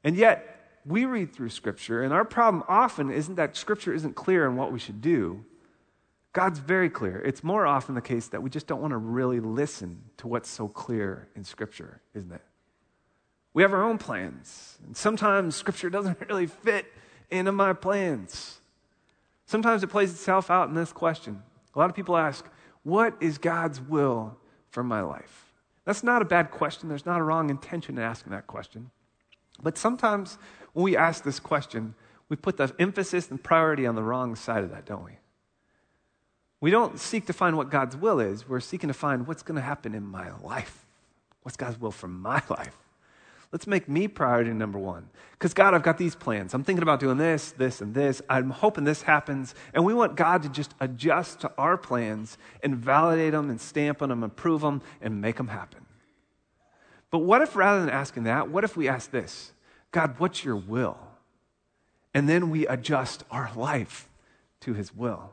And 0.04 0.16
yet, 0.16 0.78
we 0.86 1.06
read 1.06 1.34
through 1.34 1.50
Scripture, 1.50 2.04
and 2.04 2.14
our 2.14 2.26
problem 2.26 2.64
often 2.68 3.10
isn't 3.10 3.38
that 3.38 3.58
Scripture 3.58 3.92
isn't 3.92 4.16
clear 4.16 4.48
on 4.48 4.56
what 4.56 4.72
we 4.72 4.78
should 4.78 5.02
do. 5.02 5.44
God's 6.34 6.60
very 6.60 6.90
clear. 6.90 7.20
It's 7.20 7.44
more 7.44 7.66
often 7.66 7.96
the 7.96 8.02
case 8.02 8.28
that 8.28 8.44
we 8.44 8.50
just 8.50 8.68
don't 8.68 8.82
want 8.82 8.92
to 8.92 8.98
really 8.98 9.40
listen 9.40 10.04
to 10.18 10.28
what's 10.28 10.50
so 10.50 10.68
clear 10.68 11.28
in 11.36 11.44
Scripture, 11.44 12.02
isn't 12.14 12.32
it? 12.32 12.42
We 13.54 13.64
have 13.64 13.74
our 13.74 13.84
own 13.84 13.98
plans, 13.98 14.78
and 14.86 14.96
sometimes 14.96 15.56
Scripture 15.56 15.90
doesn't 15.90 16.20
really 16.30 16.46
fit 16.46 16.86
into 17.32 17.52
my 17.52 17.74
plans. 17.74 18.60
Sometimes 19.46 19.82
it 19.82 19.88
plays 19.88 20.12
itself 20.12 20.52
out 20.52 20.70
in 20.70 20.76
this 20.76 20.94
question. 20.94 21.42
A 21.74 21.80
lot 21.80 21.90
of 21.90 21.96
people 21.96 22.16
ask, 22.16 22.46
What 22.84 23.16
is 23.20 23.38
God's 23.40 23.82
will 23.82 24.38
for 24.70 24.84
my 24.84 25.02
life? 25.02 25.54
That's 25.86 26.04
not 26.04 26.22
a 26.22 26.26
bad 26.26 26.52
question. 26.52 26.90
There's 26.90 27.06
not 27.06 27.20
a 27.20 27.24
wrong 27.24 27.50
intention 27.50 27.98
in 27.98 28.04
asking 28.04 28.32
that 28.32 28.46
question. 28.46 28.92
But 29.62 29.78
sometimes 29.78 30.38
when 30.74 30.84
we 30.84 30.96
ask 30.96 31.24
this 31.24 31.40
question, 31.40 31.96
we 32.30 32.36
put 32.36 32.58
the 32.58 32.74
emphasis 32.78 33.32
and 33.32 33.44
priority 33.44 33.88
on 33.88 33.96
the 33.96 34.04
wrong 34.04 34.36
side 34.36 34.64
of 34.64 34.70
that, 34.70 34.86
don't 34.86 35.04
we? 35.04 35.19
We 36.62 36.72
don't 36.72 37.00
seek 37.00 37.26
to 37.28 37.34
find 37.34 37.56
what 37.56 37.70
God's 37.70 37.96
will 37.96 38.20
is. 38.20 38.48
We're 38.48 38.60
seeking 38.60 38.90
to 38.90 38.94
find 38.94 39.28
what's 39.28 39.44
going 39.44 39.56
to 39.56 39.62
happen 39.62 39.96
in 39.96 40.06
my 40.06 40.32
life. 40.42 40.86
What's 41.44 41.56
God's 41.56 41.80
will 41.80 41.92
for 41.92 42.08
my 42.08 42.42
life? 42.50 42.76
Let's 43.52 43.66
make 43.66 43.90
me 43.90 44.08
priority 44.08 44.52
number 44.52 44.78
one. 44.78 45.10
Because, 45.32 45.56
God, 45.56 45.74
I've 45.74 45.82
got 45.82 45.98
these 45.98 46.16
plans. 46.16 46.54
I'm 46.54 46.64
thinking 46.64 46.84
about 46.84 47.00
doing 47.00 47.18
this, 47.18 47.52
this, 47.52 47.82
and 47.82 47.96
this. 47.96 48.22
I'm 48.30 48.52
hoping 48.52 48.84
this 48.84 49.02
happens. 49.02 49.56
And 49.74 49.84
we 49.84 49.94
want 49.94 50.16
God 50.16 50.44
to 50.44 50.50
just 50.50 50.76
adjust 50.80 51.40
to 51.42 51.52
our 51.58 51.76
plans 51.76 52.38
and 52.62 52.76
validate 52.76 53.32
them 53.32 53.50
and 53.50 53.60
stamp 53.60 54.04
on 54.04 54.10
them, 54.10 54.22
approve 54.22 54.62
them, 54.62 54.82
and 55.02 55.20
make 55.20 55.38
them 55.38 55.48
happen. 55.48 55.86
But 57.10 57.20
what 57.20 57.42
if, 57.42 57.56
rather 57.56 57.80
than 57.80 57.90
asking 57.90 58.24
that, 58.26 58.50
what 58.50 58.64
if 58.64 58.78
we 58.78 58.88
ask 58.88 59.10
this 59.10 59.54
God, 59.92 60.16
what's 60.20 60.44
your 60.44 60.56
will? 60.56 60.98
And 62.14 62.30
then 62.30 62.50
we 62.52 62.68
adjust 62.68 63.24
our 63.32 63.52
life 63.56 64.10
to 64.62 64.74
his 64.74 64.94
will. 64.94 65.32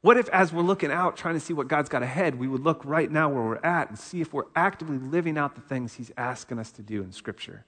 What 0.00 0.16
if, 0.16 0.28
as 0.28 0.52
we're 0.52 0.62
looking 0.62 0.92
out, 0.92 1.16
trying 1.16 1.34
to 1.34 1.40
see 1.40 1.52
what 1.52 1.66
God's 1.66 1.88
got 1.88 2.02
ahead, 2.02 2.36
we 2.36 2.46
would 2.46 2.62
look 2.62 2.84
right 2.84 3.10
now 3.10 3.28
where 3.28 3.42
we're 3.42 3.56
at 3.64 3.88
and 3.88 3.98
see 3.98 4.20
if 4.20 4.32
we're 4.32 4.44
actively 4.54 4.98
living 4.98 5.36
out 5.36 5.56
the 5.56 5.60
things 5.60 5.94
He's 5.94 6.12
asking 6.16 6.58
us 6.58 6.70
to 6.72 6.82
do 6.82 7.02
in 7.02 7.10
Scripture? 7.10 7.64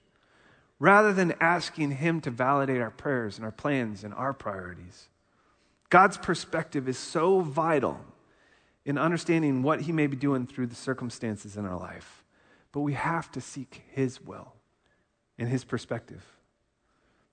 Rather 0.79 1.11
than 1.13 1.33
asking 1.41 1.91
Him 1.91 2.21
to 2.21 2.31
validate 2.31 2.79
our 2.79 2.89
prayers 2.89 3.35
and 3.35 3.43
our 3.43 3.51
plans 3.51 4.03
and 4.03 4.13
our 4.13 4.33
priorities. 4.33 5.09
God's 5.89 6.17
perspective 6.17 6.87
is 6.87 6.97
so 6.97 7.41
vital 7.41 7.99
in 8.85 8.97
understanding 8.97 9.61
what 9.61 9.81
He 9.81 9.91
may 9.91 10.07
be 10.07 10.15
doing 10.15 10.47
through 10.47 10.67
the 10.67 10.75
circumstances 10.75 11.57
in 11.57 11.65
our 11.65 11.77
life. 11.77 12.23
But 12.71 12.79
we 12.79 12.93
have 12.93 13.29
to 13.33 13.41
seek 13.41 13.83
His 13.89 14.21
will 14.21 14.53
and 15.37 15.49
His 15.49 15.65
perspective. 15.65 16.25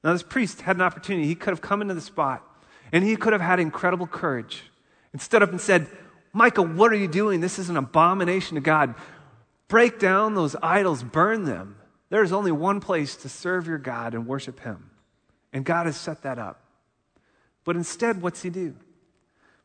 Now, 0.02 0.12
this 0.12 0.24
priest 0.24 0.62
had 0.62 0.76
an 0.76 0.82
opportunity. 0.82 1.26
He 1.28 1.36
could 1.36 1.50
have 1.50 1.60
come 1.60 1.82
into 1.82 1.94
the 1.94 2.00
spot 2.00 2.44
and 2.92 3.04
he 3.04 3.16
could 3.16 3.32
have 3.32 3.42
had 3.42 3.60
incredible 3.60 4.06
courage 4.06 4.64
and 5.12 5.20
stood 5.20 5.42
up 5.42 5.50
and 5.50 5.60
said, 5.60 5.86
Micah, 6.32 6.62
what 6.62 6.92
are 6.92 6.96
you 6.96 7.08
doing? 7.08 7.40
This 7.40 7.58
is 7.58 7.70
an 7.70 7.76
abomination 7.76 8.54
to 8.56 8.60
God. 8.60 8.94
Break 9.68 9.98
down 9.98 10.34
those 10.34 10.56
idols, 10.62 11.02
burn 11.02 11.44
them. 11.44 11.76
There 12.10 12.22
is 12.22 12.32
only 12.32 12.52
one 12.52 12.80
place 12.80 13.16
to 13.16 13.28
serve 13.28 13.66
your 13.66 13.78
God 13.78 14.14
and 14.14 14.26
worship 14.26 14.60
Him. 14.60 14.90
And 15.52 15.64
God 15.64 15.86
has 15.86 15.96
set 15.96 16.22
that 16.22 16.38
up. 16.38 16.62
But 17.64 17.76
instead, 17.76 18.22
what's 18.22 18.42
He 18.42 18.50
do? 18.50 18.74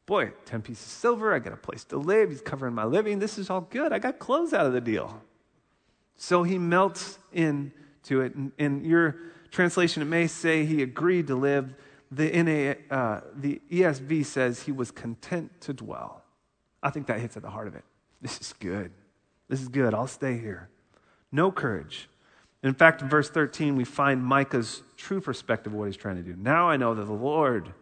Boy, 0.06 0.34
10 0.46 0.62
pieces 0.62 0.86
of 0.86 0.92
silver, 0.92 1.34
I 1.34 1.40
got 1.40 1.54
a 1.54 1.58
place 1.58 1.86
to 1.86 1.98
live, 1.98 2.30
He's 2.30 2.42
covering 2.42 2.74
my 2.74 2.84
living. 2.84 3.20
This 3.20 3.38
is 3.38 3.50
all 3.50 3.62
good. 3.62 3.94
I 3.94 4.00
got 4.00 4.20
clothes 4.20 4.54
out 4.54 4.66
of 4.66 4.74
the 4.74 4.82
deal. 4.82 5.22
So 6.18 6.44
He 6.44 6.58
melts 6.58 7.18
into 7.32 8.22
it. 8.22 8.34
In 8.58 8.84
your 8.84 9.16
translation, 9.52 10.02
it 10.02 10.06
may 10.06 10.28
say 10.28 10.66
He 10.66 10.82
agreed 10.82 11.28
to 11.28 11.36
live 11.36 11.74
the, 12.16 12.44
NA, 12.44 12.96
uh, 12.96 13.22
the 13.36 13.62
ESV 13.72 14.26
says 14.26 14.64
he 14.64 14.72
was 14.72 14.92
content 14.92 15.52
to 15.62 15.74
dwell. 15.74 16.24
I 16.82 16.90
think 16.90 17.08
that 17.08 17.20
hits 17.20 17.38
at 17.38 17.44
the 17.44 17.50
heart 17.50 17.68
of 17.68 17.76
it. 17.76 17.84
This 18.22 18.40
is 18.40 18.54
good. 18.60 18.92
This 19.50 19.62
is 19.62 19.68
good. 19.68 19.94
I'll 19.94 20.08
stay 20.08 20.38
here. 20.38 20.70
No 21.32 21.52
courage. 21.52 22.10
In 22.62 22.74
fact, 22.74 23.02
in 23.02 23.10
verse 23.10 23.30
13, 23.30 23.76
we 23.76 23.84
find 23.84 24.24
Micah's 24.24 24.84
true 24.96 25.20
perspective 25.20 25.74
of 25.74 25.80
what 25.80 25.86
he's 25.86 25.98
trying 25.98 26.16
to 26.16 26.22
do. 26.22 26.36
Now 26.38 26.70
I 26.70 26.78
know 26.78 26.94
that 26.94 27.06
the 27.06 27.12
Lord 27.12 27.74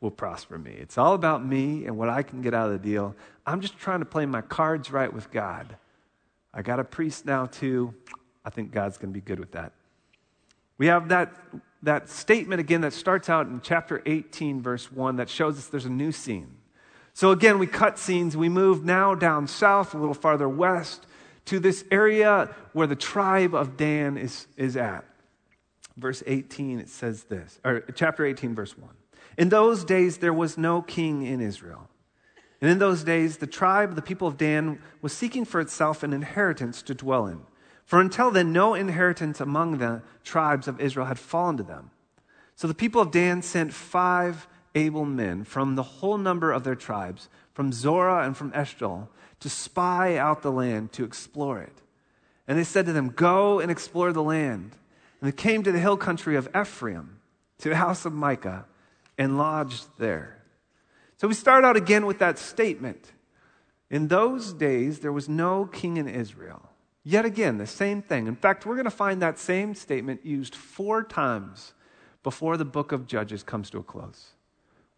will 0.00 0.10
prosper 0.10 0.58
me. 0.58 0.72
It's 0.72 0.98
all 0.98 1.14
about 1.14 1.44
me 1.44 1.86
and 1.86 1.96
what 1.96 2.08
I 2.08 2.22
can 2.22 2.42
get 2.42 2.54
out 2.54 2.70
of 2.70 2.72
the 2.72 2.88
deal. 2.88 3.14
I'm 3.46 3.60
just 3.60 3.78
trying 3.78 4.00
to 4.00 4.06
play 4.06 4.26
my 4.26 4.40
cards 4.40 4.90
right 4.90 5.12
with 5.12 5.30
God. 5.30 5.76
I 6.54 6.62
got 6.62 6.80
a 6.80 6.84
priest 6.84 7.26
now, 7.26 7.46
too. 7.46 7.94
I 8.44 8.50
think 8.50 8.72
God's 8.72 8.98
going 8.98 9.12
to 9.12 9.14
be 9.14 9.24
good 9.24 9.38
with 9.38 9.52
that. 9.52 9.72
We 10.82 10.88
have 10.88 11.10
that 11.10 11.32
that 11.84 12.08
statement 12.08 12.58
again 12.58 12.80
that 12.80 12.92
starts 12.92 13.30
out 13.30 13.46
in 13.46 13.60
chapter 13.62 14.02
18, 14.04 14.60
verse 14.60 14.90
1, 14.90 15.14
that 15.14 15.30
shows 15.30 15.56
us 15.56 15.68
there's 15.68 15.84
a 15.84 15.88
new 15.88 16.10
scene. 16.10 16.56
So 17.14 17.30
again, 17.30 17.60
we 17.60 17.68
cut 17.68 18.00
scenes. 18.00 18.36
We 18.36 18.48
move 18.48 18.84
now 18.84 19.14
down 19.14 19.46
south, 19.46 19.94
a 19.94 19.96
little 19.96 20.12
farther 20.12 20.48
west, 20.48 21.06
to 21.44 21.60
this 21.60 21.84
area 21.92 22.52
where 22.72 22.88
the 22.88 22.96
tribe 22.96 23.54
of 23.54 23.76
Dan 23.76 24.16
is, 24.16 24.48
is 24.56 24.76
at. 24.76 25.04
Verse 25.96 26.24
18, 26.26 26.80
it 26.80 26.88
says 26.88 27.22
this, 27.24 27.60
or 27.64 27.84
chapter 27.94 28.26
18, 28.26 28.52
verse 28.52 28.76
1. 28.76 28.90
In 29.38 29.50
those 29.50 29.84
days, 29.84 30.18
there 30.18 30.34
was 30.34 30.58
no 30.58 30.82
king 30.82 31.24
in 31.24 31.40
Israel. 31.40 31.88
And 32.60 32.68
in 32.68 32.80
those 32.80 33.04
days, 33.04 33.36
the 33.36 33.46
tribe, 33.46 33.94
the 33.94 34.02
people 34.02 34.26
of 34.26 34.36
Dan, 34.36 34.80
was 35.00 35.12
seeking 35.12 35.44
for 35.44 35.60
itself 35.60 36.02
an 36.02 36.12
inheritance 36.12 36.82
to 36.82 36.92
dwell 36.92 37.28
in. 37.28 37.42
For 37.92 38.00
until 38.00 38.30
then, 38.30 38.54
no 38.54 38.72
inheritance 38.72 39.38
among 39.38 39.76
the 39.76 40.00
tribes 40.24 40.66
of 40.66 40.80
Israel 40.80 41.04
had 41.04 41.18
fallen 41.18 41.58
to 41.58 41.62
them. 41.62 41.90
So 42.56 42.66
the 42.66 42.72
people 42.72 43.02
of 43.02 43.10
Dan 43.10 43.42
sent 43.42 43.74
five 43.74 44.48
able 44.74 45.04
men 45.04 45.44
from 45.44 45.74
the 45.74 45.82
whole 45.82 46.16
number 46.16 46.52
of 46.52 46.64
their 46.64 46.74
tribes, 46.74 47.28
from 47.52 47.70
Zorah 47.70 48.24
and 48.24 48.34
from 48.34 48.50
Eshtaol, 48.52 49.08
to 49.40 49.50
spy 49.50 50.16
out 50.16 50.40
the 50.40 50.50
land, 50.50 50.92
to 50.92 51.04
explore 51.04 51.60
it. 51.60 51.82
And 52.48 52.58
they 52.58 52.64
said 52.64 52.86
to 52.86 52.94
them, 52.94 53.10
Go 53.10 53.60
and 53.60 53.70
explore 53.70 54.10
the 54.14 54.22
land. 54.22 54.70
And 55.20 55.30
they 55.30 55.36
came 55.36 55.62
to 55.62 55.70
the 55.70 55.78
hill 55.78 55.98
country 55.98 56.34
of 56.34 56.48
Ephraim, 56.58 57.20
to 57.58 57.68
the 57.68 57.76
house 57.76 58.06
of 58.06 58.14
Micah, 58.14 58.64
and 59.18 59.36
lodged 59.36 59.84
there. 59.98 60.42
So 61.18 61.28
we 61.28 61.34
start 61.34 61.62
out 61.62 61.76
again 61.76 62.06
with 62.06 62.20
that 62.20 62.38
statement. 62.38 63.12
In 63.90 64.08
those 64.08 64.54
days, 64.54 65.00
there 65.00 65.12
was 65.12 65.28
no 65.28 65.66
king 65.66 65.98
in 65.98 66.08
Israel. 66.08 66.70
Yet 67.04 67.24
again, 67.24 67.58
the 67.58 67.66
same 67.66 68.00
thing. 68.02 68.26
In 68.26 68.36
fact, 68.36 68.64
we're 68.64 68.74
going 68.74 68.84
to 68.84 68.90
find 68.90 69.20
that 69.22 69.38
same 69.38 69.74
statement 69.74 70.24
used 70.24 70.54
four 70.54 71.02
times 71.02 71.72
before 72.22 72.56
the 72.56 72.64
book 72.64 72.92
of 72.92 73.06
Judges 73.06 73.42
comes 73.42 73.70
to 73.70 73.78
a 73.78 73.82
close. 73.82 74.30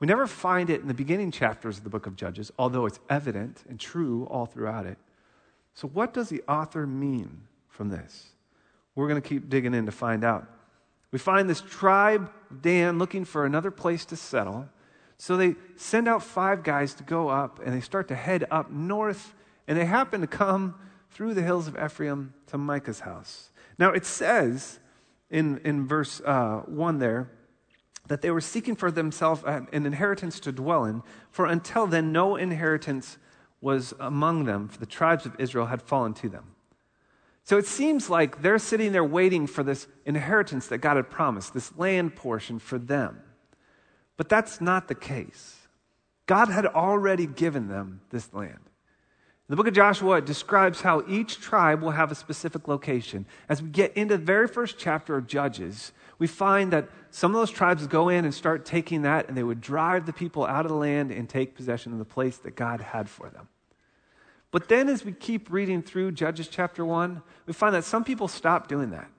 We 0.00 0.06
never 0.06 0.26
find 0.26 0.68
it 0.68 0.82
in 0.82 0.88
the 0.88 0.94
beginning 0.94 1.30
chapters 1.30 1.78
of 1.78 1.84
the 1.84 1.90
book 1.90 2.06
of 2.06 2.16
Judges, 2.16 2.52
although 2.58 2.84
it's 2.84 3.00
evident 3.08 3.64
and 3.68 3.80
true 3.80 4.26
all 4.30 4.44
throughout 4.44 4.84
it. 4.84 4.98
So, 5.72 5.88
what 5.88 6.12
does 6.12 6.28
the 6.28 6.42
author 6.46 6.86
mean 6.86 7.42
from 7.68 7.88
this? 7.88 8.26
We're 8.94 9.08
going 9.08 9.20
to 9.20 9.26
keep 9.26 9.48
digging 9.48 9.74
in 9.74 9.86
to 9.86 9.92
find 9.92 10.24
out. 10.24 10.46
We 11.10 11.18
find 11.18 11.48
this 11.48 11.62
tribe, 11.62 12.30
Dan, 12.60 12.98
looking 12.98 13.24
for 13.24 13.46
another 13.46 13.70
place 13.70 14.04
to 14.06 14.16
settle. 14.16 14.68
So 15.16 15.36
they 15.36 15.54
send 15.76 16.08
out 16.08 16.22
five 16.22 16.62
guys 16.62 16.94
to 16.94 17.04
go 17.04 17.28
up, 17.28 17.60
and 17.64 17.74
they 17.74 17.80
start 17.80 18.08
to 18.08 18.14
head 18.14 18.46
up 18.50 18.70
north, 18.70 19.32
and 19.66 19.78
they 19.78 19.84
happen 19.84 20.20
to 20.20 20.26
come 20.26 20.74
through 21.14 21.32
the 21.32 21.42
hills 21.42 21.68
of 21.68 21.78
Ephraim 21.82 22.34
to 22.48 22.58
Micah's 22.58 23.00
house. 23.00 23.50
Now, 23.78 23.90
it 23.90 24.04
says 24.04 24.80
in, 25.30 25.58
in 25.64 25.86
verse 25.86 26.20
uh, 26.20 26.62
1 26.66 26.98
there 26.98 27.30
that 28.08 28.20
they 28.20 28.30
were 28.30 28.40
seeking 28.40 28.76
for 28.76 28.90
themselves 28.90 29.42
an 29.46 29.68
inheritance 29.72 30.38
to 30.40 30.52
dwell 30.52 30.84
in, 30.84 31.02
for 31.30 31.46
until 31.46 31.86
then, 31.86 32.12
no 32.12 32.36
inheritance 32.36 33.16
was 33.62 33.94
among 33.98 34.44
them, 34.44 34.68
for 34.68 34.78
the 34.78 34.84
tribes 34.84 35.24
of 35.24 35.34
Israel 35.38 35.66
had 35.66 35.80
fallen 35.80 36.12
to 36.12 36.28
them. 36.28 36.54
So 37.44 37.56
it 37.56 37.66
seems 37.66 38.10
like 38.10 38.42
they're 38.42 38.58
sitting 38.58 38.92
there 38.92 39.04
waiting 39.04 39.46
for 39.46 39.62
this 39.62 39.86
inheritance 40.04 40.66
that 40.66 40.78
God 40.78 40.96
had 40.96 41.08
promised, 41.08 41.54
this 41.54 41.76
land 41.78 42.16
portion 42.16 42.58
for 42.58 42.78
them. 42.78 43.22
But 44.16 44.28
that's 44.28 44.60
not 44.60 44.88
the 44.88 44.94
case. 44.94 45.56
God 46.26 46.48
had 46.48 46.66
already 46.66 47.26
given 47.26 47.68
them 47.68 48.00
this 48.10 48.32
land. 48.34 48.70
The 49.48 49.56
book 49.56 49.66
of 49.66 49.74
Joshua 49.74 50.22
describes 50.22 50.80
how 50.80 51.04
each 51.06 51.38
tribe 51.38 51.82
will 51.82 51.90
have 51.90 52.10
a 52.10 52.14
specific 52.14 52.66
location. 52.66 53.26
As 53.48 53.60
we 53.60 53.68
get 53.68 53.94
into 53.94 54.16
the 54.16 54.24
very 54.24 54.48
first 54.48 54.78
chapter 54.78 55.16
of 55.16 55.26
Judges, 55.26 55.92
we 56.18 56.26
find 56.26 56.72
that 56.72 56.88
some 57.10 57.34
of 57.34 57.40
those 57.40 57.50
tribes 57.50 57.86
go 57.86 58.08
in 58.08 58.24
and 58.24 58.32
start 58.32 58.64
taking 58.64 59.02
that, 59.02 59.28
and 59.28 59.36
they 59.36 59.42
would 59.42 59.60
drive 59.60 60.06
the 60.06 60.14
people 60.14 60.46
out 60.46 60.64
of 60.64 60.70
the 60.70 60.76
land 60.78 61.10
and 61.10 61.28
take 61.28 61.54
possession 61.54 61.92
of 61.92 61.98
the 61.98 62.06
place 62.06 62.38
that 62.38 62.56
God 62.56 62.80
had 62.80 63.08
for 63.08 63.28
them. 63.28 63.48
But 64.50 64.68
then, 64.68 64.88
as 64.88 65.04
we 65.04 65.12
keep 65.12 65.52
reading 65.52 65.82
through 65.82 66.12
Judges 66.12 66.48
chapter 66.48 66.84
1, 66.84 67.20
we 67.44 67.52
find 67.52 67.74
that 67.74 67.84
some 67.84 68.04
people 68.04 68.28
stop 68.28 68.66
doing 68.66 68.90
that. 68.90 69.10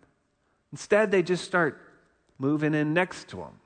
Instead, 0.72 1.12
they 1.12 1.22
just 1.22 1.44
start 1.44 1.80
moving 2.40 2.74
in 2.74 2.94
next 2.94 3.28
to 3.30 3.36
them. 3.38 3.60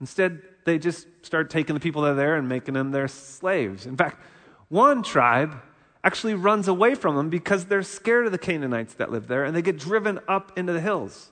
Instead, 0.00 0.42
they 0.64 0.78
just 0.78 1.08
start 1.22 1.50
taking 1.50 1.74
the 1.74 1.80
people 1.80 2.02
that 2.02 2.12
are 2.12 2.14
there 2.14 2.36
and 2.36 2.48
making 2.48 2.74
them 2.74 2.92
their 2.92 3.08
slaves. 3.08 3.86
In 3.86 3.96
fact, 3.96 4.20
one 4.68 5.02
tribe 5.02 5.60
actually 6.02 6.34
runs 6.34 6.68
away 6.68 6.94
from 6.94 7.16
them 7.16 7.28
because 7.28 7.66
they're 7.66 7.82
scared 7.82 8.26
of 8.26 8.32
the 8.32 8.38
Canaanites 8.38 8.94
that 8.94 9.10
live 9.10 9.26
there 9.26 9.44
and 9.44 9.54
they 9.54 9.62
get 9.62 9.78
driven 9.78 10.20
up 10.28 10.56
into 10.56 10.72
the 10.72 10.80
hills. 10.80 11.30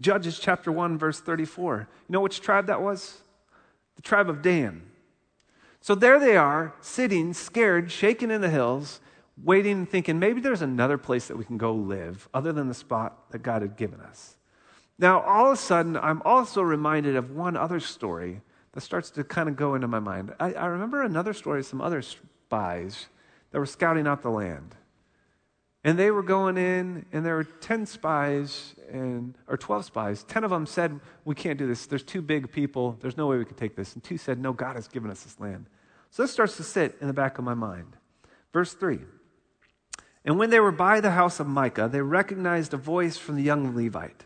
Judges 0.00 0.38
chapter 0.38 0.72
1, 0.72 0.98
verse 0.98 1.20
34. 1.20 1.88
You 2.08 2.12
know 2.12 2.20
which 2.20 2.40
tribe 2.40 2.66
that 2.66 2.80
was? 2.80 3.18
The 3.96 4.02
tribe 4.02 4.30
of 4.30 4.40
Dan. 4.40 4.82
So 5.82 5.94
there 5.94 6.18
they 6.18 6.36
are, 6.36 6.74
sitting, 6.80 7.34
scared, 7.34 7.90
shaking 7.90 8.30
in 8.30 8.40
the 8.40 8.50
hills, 8.50 9.00
waiting 9.42 9.72
and 9.72 9.88
thinking, 9.88 10.18
maybe 10.18 10.40
there's 10.40 10.62
another 10.62 10.98
place 10.98 11.28
that 11.28 11.36
we 11.36 11.44
can 11.44 11.58
go 11.58 11.74
live 11.74 12.28
other 12.34 12.52
than 12.52 12.68
the 12.68 12.74
spot 12.74 13.30
that 13.30 13.42
God 13.42 13.62
had 13.62 13.76
given 13.76 14.00
us. 14.00 14.36
Now, 14.98 15.20
all 15.20 15.46
of 15.46 15.52
a 15.52 15.56
sudden, 15.56 15.96
I'm 15.96 16.20
also 16.24 16.60
reminded 16.60 17.16
of 17.16 17.30
one 17.30 17.56
other 17.56 17.80
story 17.80 18.42
that 18.72 18.82
starts 18.82 19.10
to 19.12 19.24
kind 19.24 19.48
of 19.48 19.56
go 19.56 19.74
into 19.74 19.88
my 19.88 20.00
mind. 20.00 20.34
I, 20.38 20.52
I 20.52 20.66
remember 20.66 21.02
another 21.02 21.32
story 21.32 21.64
some 21.64 21.80
other 21.80 22.02
spies 22.50 23.06
that 23.52 23.60
were 23.60 23.66
scouting 23.66 24.08
out 24.08 24.22
the 24.22 24.30
land. 24.30 24.74
And 25.84 25.96
they 25.96 26.10
were 26.10 26.24
going 26.24 26.56
in, 26.56 27.06
and 27.12 27.24
there 27.24 27.36
were 27.36 27.44
10 27.44 27.86
spies, 27.86 28.74
and, 28.90 29.38
or 29.46 29.56
12 29.56 29.84
spies. 29.84 30.24
10 30.24 30.42
of 30.42 30.50
them 30.50 30.66
said, 30.66 30.98
We 31.24 31.36
can't 31.36 31.58
do 31.58 31.68
this. 31.68 31.86
There's 31.86 32.02
too 32.02 32.20
big 32.20 32.50
people. 32.50 32.98
There's 33.00 33.16
no 33.16 33.28
way 33.28 33.38
we 33.38 33.44
can 33.44 33.54
take 33.54 33.76
this. 33.76 33.94
And 33.94 34.02
two 34.02 34.18
said, 34.18 34.40
No, 34.40 34.52
God 34.52 34.74
has 34.74 34.88
given 34.88 35.12
us 35.12 35.22
this 35.22 35.38
land. 35.38 35.66
So 36.10 36.24
this 36.24 36.32
starts 36.32 36.56
to 36.56 36.64
sit 36.64 36.98
in 37.00 37.06
the 37.06 37.12
back 37.12 37.38
of 37.38 37.44
my 37.44 37.54
mind. 37.54 37.96
Verse 38.52 38.74
3 38.74 38.98
And 40.24 40.36
when 40.36 40.50
they 40.50 40.58
were 40.58 40.72
by 40.72 41.00
the 41.00 41.12
house 41.12 41.38
of 41.38 41.46
Micah, 41.46 41.88
they 41.90 42.02
recognized 42.02 42.74
a 42.74 42.78
voice 42.78 43.16
from 43.16 43.36
the 43.36 43.44
young 43.44 43.76
Levite. 43.76 44.24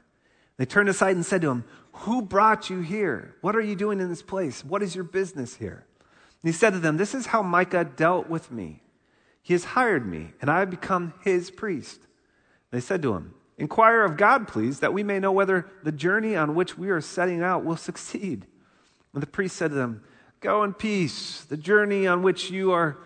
They 0.57 0.65
turned 0.65 0.89
aside 0.89 1.15
and 1.15 1.27
said 1.27 1.43
to 1.43 1.51
him, 1.51 1.65
Who 1.93 2.23
brought 2.23 2.71
you 2.71 2.81
here? 2.81 3.37
What 3.43 3.55
are 3.55 3.61
you 3.61 3.77
doing 3.77 4.01
in 4.01 4.09
this 4.09 4.23
place? 4.23 4.65
What 4.65 4.83
is 4.83 4.95
your 4.95 5.05
business 5.05 5.57
here? 5.57 5.87
And 6.45 6.53
he 6.53 6.59
said 6.59 6.75
to 6.75 6.79
them, 6.79 6.99
This 6.99 7.15
is 7.15 7.25
how 7.25 7.43
Micah 7.43 7.87
dealt 7.87 8.29
with 8.29 8.53
me. 8.53 8.83
He 9.41 9.55
has 9.55 9.65
hired 9.65 10.07
me, 10.07 10.33
and 10.43 10.51
I 10.51 10.59
have 10.59 10.69
become 10.69 11.15
his 11.23 11.51
priest. 11.51 12.03
They 12.71 12.81
said 12.81 13.01
to 13.01 13.15
him, 13.15 13.33
Inquire 13.57 14.03
of 14.03 14.19
God, 14.19 14.47
please, 14.47 14.81
that 14.81 14.93
we 14.93 15.03
may 15.03 15.19
know 15.19 15.33
whether 15.33 15.67
the 15.85 15.91
journey 15.91 16.37
on 16.37 16.55
which 16.55 16.77
we 16.77 16.91
are 16.91 17.01
setting 17.01 17.43
out 17.43 17.65
will 17.65 17.79
succeed. 17.79 18.45
And 19.15 19.23
the 19.23 19.27
priest 19.27 19.57
said 19.57 19.71
to 19.71 19.75
them, 19.75 20.05
Go 20.41 20.63
in 20.65 20.75
peace. 20.75 21.45
The 21.45 21.57
journey 21.57 22.07
on 22.07 22.21
which 22.21 22.51
you 22.51 22.73
are 22.73 22.99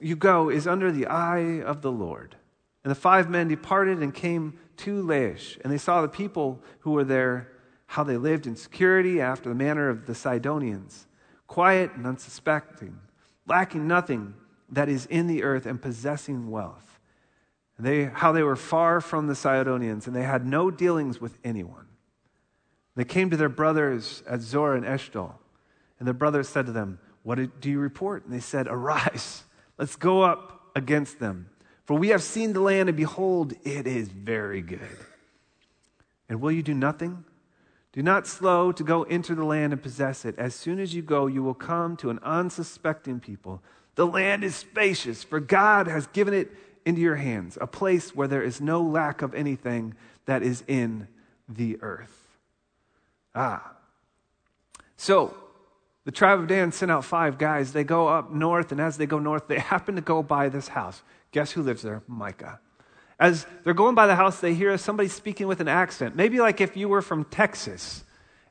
you 0.00 0.16
go 0.16 0.48
is 0.48 0.66
under 0.66 0.90
the 0.90 1.06
eye 1.06 1.60
of 1.60 1.82
the 1.82 1.92
Lord. 1.92 2.34
And 2.82 2.90
the 2.90 2.96
five 2.96 3.30
men 3.30 3.46
departed 3.46 3.98
and 3.98 4.12
came 4.12 4.58
to 4.78 5.00
Laish, 5.00 5.60
and 5.62 5.72
they 5.72 5.78
saw 5.78 6.02
the 6.02 6.08
people 6.08 6.60
who 6.80 6.90
were 6.90 7.04
there, 7.04 7.52
how 7.86 8.02
they 8.02 8.16
lived 8.16 8.48
in 8.48 8.56
security 8.56 9.20
after 9.20 9.48
the 9.48 9.54
manner 9.54 9.88
of 9.88 10.06
the 10.06 10.14
Sidonians, 10.16 11.06
quiet 11.50 11.90
and 11.96 12.06
unsuspecting, 12.06 12.96
lacking 13.44 13.88
nothing 13.88 14.34
that 14.70 14.88
is 14.88 15.04
in 15.06 15.26
the 15.26 15.42
earth 15.42 15.66
and 15.66 15.82
possessing 15.82 16.48
wealth. 16.48 17.00
They, 17.76 18.04
how 18.04 18.30
they 18.30 18.44
were 18.44 18.54
far 18.54 19.00
from 19.00 19.26
the 19.26 19.34
Sidonians, 19.34 20.06
and 20.06 20.14
they 20.14 20.22
had 20.22 20.46
no 20.46 20.70
dealings 20.70 21.20
with 21.20 21.36
anyone. 21.42 21.88
They 22.94 23.04
came 23.04 23.30
to 23.30 23.36
their 23.36 23.48
brothers 23.48 24.22
at 24.28 24.42
Zorah 24.42 24.76
and 24.76 24.86
Eshtaol, 24.86 25.32
and 25.98 26.06
their 26.06 26.14
brothers 26.14 26.48
said 26.48 26.66
to 26.66 26.72
them, 26.72 27.00
What 27.24 27.60
do 27.60 27.68
you 27.68 27.80
report? 27.80 28.24
And 28.24 28.32
they 28.32 28.38
said, 28.38 28.68
Arise, 28.68 29.42
let's 29.76 29.96
go 29.96 30.22
up 30.22 30.70
against 30.76 31.18
them. 31.18 31.50
For 31.84 31.98
we 31.98 32.10
have 32.10 32.22
seen 32.22 32.52
the 32.52 32.60
land, 32.60 32.88
and 32.88 32.96
behold, 32.96 33.54
it 33.64 33.88
is 33.88 34.06
very 34.06 34.62
good. 34.62 34.98
And 36.28 36.40
will 36.40 36.52
you 36.52 36.62
do 36.62 36.74
nothing? 36.74 37.24
Do 37.92 38.02
not 38.02 38.26
slow 38.26 38.70
to 38.72 38.84
go 38.84 39.02
into 39.02 39.34
the 39.34 39.44
land 39.44 39.72
and 39.72 39.82
possess 39.82 40.24
it. 40.24 40.38
As 40.38 40.54
soon 40.54 40.78
as 40.78 40.94
you 40.94 41.02
go, 41.02 41.26
you 41.26 41.42
will 41.42 41.54
come 41.54 41.96
to 41.98 42.10
an 42.10 42.20
unsuspecting 42.22 43.20
people 43.20 43.62
the 44.00 44.06
land 44.06 44.44
is 44.44 44.56
spacious, 44.56 45.22
for 45.22 45.40
God 45.40 45.86
has 45.86 46.06
given 46.06 46.32
it 46.32 46.50
into 46.86 47.02
your 47.02 47.16
hands, 47.16 47.58
a 47.60 47.66
place 47.66 48.14
where 48.14 48.28
there 48.28 48.42
is 48.42 48.58
no 48.58 48.80
lack 48.80 49.20
of 49.20 49.34
anything 49.34 49.94
that 50.24 50.42
is 50.42 50.64
in 50.66 51.08
the 51.46 51.76
earth. 51.82 52.28
Ah. 53.34 53.72
So, 54.96 55.34
the 56.04 56.12
tribe 56.12 56.38
of 56.40 56.46
Dan 56.46 56.72
sent 56.72 56.90
out 56.90 57.04
five 57.04 57.36
guys. 57.36 57.74
They 57.74 57.84
go 57.84 58.08
up 58.08 58.32
north, 58.32 58.72
and 58.72 58.80
as 58.80 58.96
they 58.96 59.04
go 59.04 59.18
north, 59.18 59.48
they 59.48 59.58
happen 59.58 59.96
to 59.96 60.00
go 60.00 60.22
by 60.22 60.48
this 60.48 60.68
house. 60.68 61.02
Guess 61.32 61.52
who 61.52 61.62
lives 61.62 61.82
there? 61.82 62.02
Micah. 62.06 62.60
As 63.20 63.46
they're 63.64 63.74
going 63.74 63.94
by 63.94 64.06
the 64.06 64.16
house, 64.16 64.40
they 64.40 64.54
hear 64.54 64.76
somebody 64.78 65.10
speaking 65.10 65.46
with 65.46 65.60
an 65.60 65.68
accent. 65.68 66.16
Maybe 66.16 66.40
like 66.40 66.62
if 66.62 66.74
you 66.74 66.88
were 66.88 67.02
from 67.02 67.24
Texas 67.26 68.02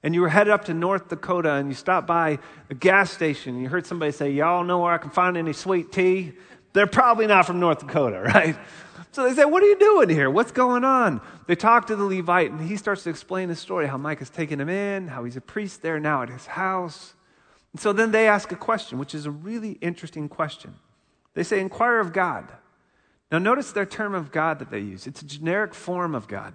and 0.04 0.14
you 0.14 0.22
were 0.22 0.30
headed 0.30 0.54
up 0.54 0.66
to 0.66 0.76
North 0.76 1.10
Dakota 1.10 1.54
and 1.54 1.70
you 1.70 1.74
stopped 1.74 2.06
by 2.06 2.38
a 2.70 2.76
gas 2.76 3.10
station 3.10 3.56
and 3.56 3.64
you 3.64 3.68
heard 3.68 3.88
somebody 3.88 4.12
say, 4.12 4.30
Y'all 4.30 4.64
know 4.64 4.78
where 4.80 4.94
I 4.94 5.00
can 5.00 5.10
find 5.10 5.36
any 5.38 5.54
sweet 5.54 5.92
tea? 5.92 6.34
They're 6.74 6.86
probably 6.86 7.26
not 7.26 7.48
from 7.48 7.60
North 7.60 7.80
Dakota, 7.80 8.22
right? 8.26 8.56
So 9.12 9.28
they 9.28 9.34
say, 9.34 9.44
What 9.44 9.64
are 9.64 9.66
you 9.66 9.80
doing 9.80 10.10
here? 10.10 10.30
What's 10.30 10.52
going 10.52 10.84
on? 10.84 11.20
They 11.48 11.56
talk 11.56 11.88
to 11.88 11.96
the 11.96 12.06
Levite 12.06 12.52
and 12.52 12.62
he 12.62 12.78
starts 12.78 13.04
to 13.06 13.10
explain 13.10 13.50
the 13.50 13.56
story 13.56 13.88
how 13.88 13.98
Mike 13.98 14.20
has 14.20 14.30
taken 14.30 14.62
him 14.62 14.70
in, 14.70 15.08
how 15.08 15.24
he's 15.24 15.36
a 15.36 15.42
priest 15.42 15.82
there 15.82 16.00
now 16.00 16.22
at 16.22 16.30
his 16.30 16.46
house. 16.46 17.16
And 17.74 17.82
so 17.82 17.92
then 17.92 18.12
they 18.12 18.28
ask 18.28 18.52
a 18.52 18.56
question, 18.56 19.00
which 19.00 19.16
is 19.16 19.26
a 19.26 19.32
really 19.32 19.80
interesting 19.82 20.30
question. 20.30 20.76
They 21.34 21.42
say, 21.42 21.60
Inquire 21.60 22.00
of 22.00 22.14
God. 22.14 22.52
Now, 23.32 23.38
notice 23.38 23.72
their 23.72 23.86
term 23.86 24.16
of 24.16 24.32
God 24.32 24.60
that 24.60 24.72
they 24.72 24.80
use. 24.80 25.06
It's 25.06 25.22
a 25.22 25.26
generic 25.26 25.76
form 25.76 26.16
of 26.16 26.28
God. 26.28 26.54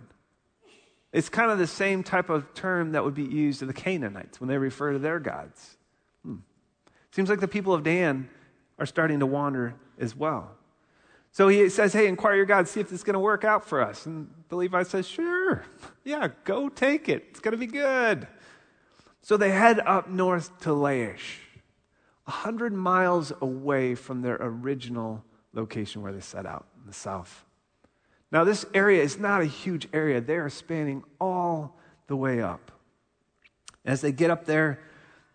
It's 1.12 1.28
kind 1.28 1.52
of 1.52 1.58
the 1.58 1.68
same 1.68 2.02
type 2.02 2.28
of 2.28 2.52
term 2.54 2.92
that 2.92 3.04
would 3.04 3.14
be 3.14 3.22
used 3.22 3.60
to 3.60 3.66
the 3.66 3.72
Canaanites 3.72 4.40
when 4.40 4.48
they 4.48 4.58
refer 4.58 4.92
to 4.92 4.98
their 4.98 5.20
gods. 5.20 5.76
Hmm. 6.24 6.38
Seems 7.12 7.30
like 7.30 7.38
the 7.38 7.46
people 7.46 7.72
of 7.72 7.84
Dan 7.84 8.28
are 8.80 8.87
starting 8.87 9.20
to 9.20 9.26
wander 9.26 9.76
as 9.98 10.16
well. 10.16 10.50
So 11.30 11.46
he 11.46 11.68
says, 11.68 11.92
Hey, 11.92 12.08
inquire 12.08 12.34
your 12.34 12.46
God, 12.46 12.66
see 12.66 12.80
if 12.80 12.88
this 12.88 13.00
is 13.00 13.04
going 13.04 13.14
to 13.14 13.20
work 13.20 13.44
out 13.44 13.64
for 13.64 13.80
us. 13.80 14.06
And 14.06 14.28
the 14.48 14.56
Levite 14.56 14.88
says, 14.88 15.06
Sure. 15.06 15.64
Yeah, 16.04 16.28
go 16.42 16.68
take 16.68 17.08
it. 17.08 17.26
It's 17.30 17.40
going 17.40 17.52
to 17.52 17.58
be 17.58 17.66
good. 17.66 18.26
So 19.22 19.37
they 19.37 19.50
head 19.50 19.80
up 19.80 20.08
north 20.08 20.60
to 20.62 20.70
Laish, 20.70 21.38
100 22.24 22.72
miles 22.72 23.32
away 23.40 23.94
from 23.94 24.22
their 24.22 24.37
original 24.40 25.24
location 25.55 26.03
where 26.03 26.12
they 26.12 26.21
set 26.21 26.47
out 26.47 26.67
in 26.81 26.87
the 26.87 26.93
south. 26.93 27.45
Now, 28.31 28.45
this 28.45 28.67
area 28.75 29.03
is 29.03 29.19
not 29.19 29.40
a 29.40 29.47
huge 29.47 29.88
area. 29.93 30.21
They 30.21 30.37
are 30.37 30.51
spanning 30.51 31.05
all 31.21 31.77
the 32.07 32.17
way 32.17 32.40
up. 32.40 32.73
As 33.85 34.01
they 34.01 34.12
get 34.12 34.31
up 34.31 34.45
there, 34.47 34.81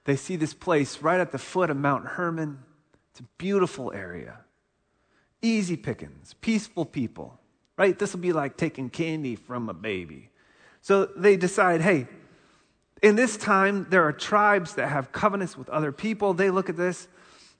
they 0.06 0.16
see 0.16 0.36
this 0.36 0.54
place 0.54 1.02
right 1.02 1.20
at 1.20 1.32
the 1.32 1.38
foot 1.38 1.70
of 1.70 1.78
Mount 1.78 2.06
Hermon. 2.06 2.60
It's 3.12 3.22
a 3.22 3.24
beautiful 3.38 3.92
area. 3.94 4.40
Easy 5.42 5.78
pickings, 5.78 6.36
peaceful 6.42 6.84
people, 6.84 7.40
right? 7.78 7.98
This 7.98 8.14
will 8.14 8.20
be 8.20 8.34
like 8.34 8.58
taking 8.58 8.90
candy 8.90 9.36
from 9.36 9.70
a 9.70 9.74
baby. 9.74 10.30
So 10.82 11.06
they 11.06 11.38
decide 11.38 11.82
hey, 11.82 12.08
in 13.02 13.16
this 13.16 13.38
time, 13.38 13.88
there 13.90 14.04
are 14.04 14.12
tribes 14.12 14.76
that 14.76 14.90
have 14.90 15.12
covenants 15.12 15.58
with 15.58 15.70
other 15.70 15.92
people. 15.92 16.34
They 16.34 16.50
look 16.50 16.70
at 16.70 16.76
this 16.76 17.08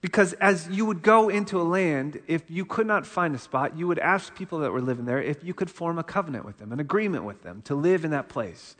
because 0.00 0.32
as 0.34 0.68
you 0.68 0.86
would 0.86 1.02
go 1.02 1.28
into 1.28 1.60
a 1.60 1.64
land, 1.64 2.20
if 2.26 2.50
you 2.50 2.64
could 2.64 2.86
not 2.86 3.06
find 3.06 3.34
a 3.34 3.38
spot, 3.38 3.76
you 3.76 3.86
would 3.86 3.98
ask 3.98 4.34
people 4.34 4.60
that 4.60 4.72
were 4.72 4.80
living 4.80 5.04
there 5.04 5.22
if 5.22 5.44
you 5.44 5.52
could 5.52 5.70
form 5.70 5.98
a 5.98 6.02
covenant 6.02 6.44
with 6.44 6.58
them, 6.58 6.72
an 6.72 6.80
agreement 6.80 7.24
with 7.24 7.42
them 7.42 7.60
to 7.62 7.74
live 7.74 8.04
in 8.04 8.10
that 8.10 8.28
place. 8.28 8.76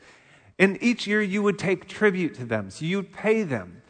And 0.57 0.81
each 0.81 1.05
year 1.07 1.21
you 1.21 1.43
would 1.43 1.59
take 1.59 1.87
tribute 1.87 2.33
to 2.35 2.45
them. 2.45 2.69
So 2.69 2.85
you'd 2.85 3.11
pay 3.11 3.43
them 3.43 3.81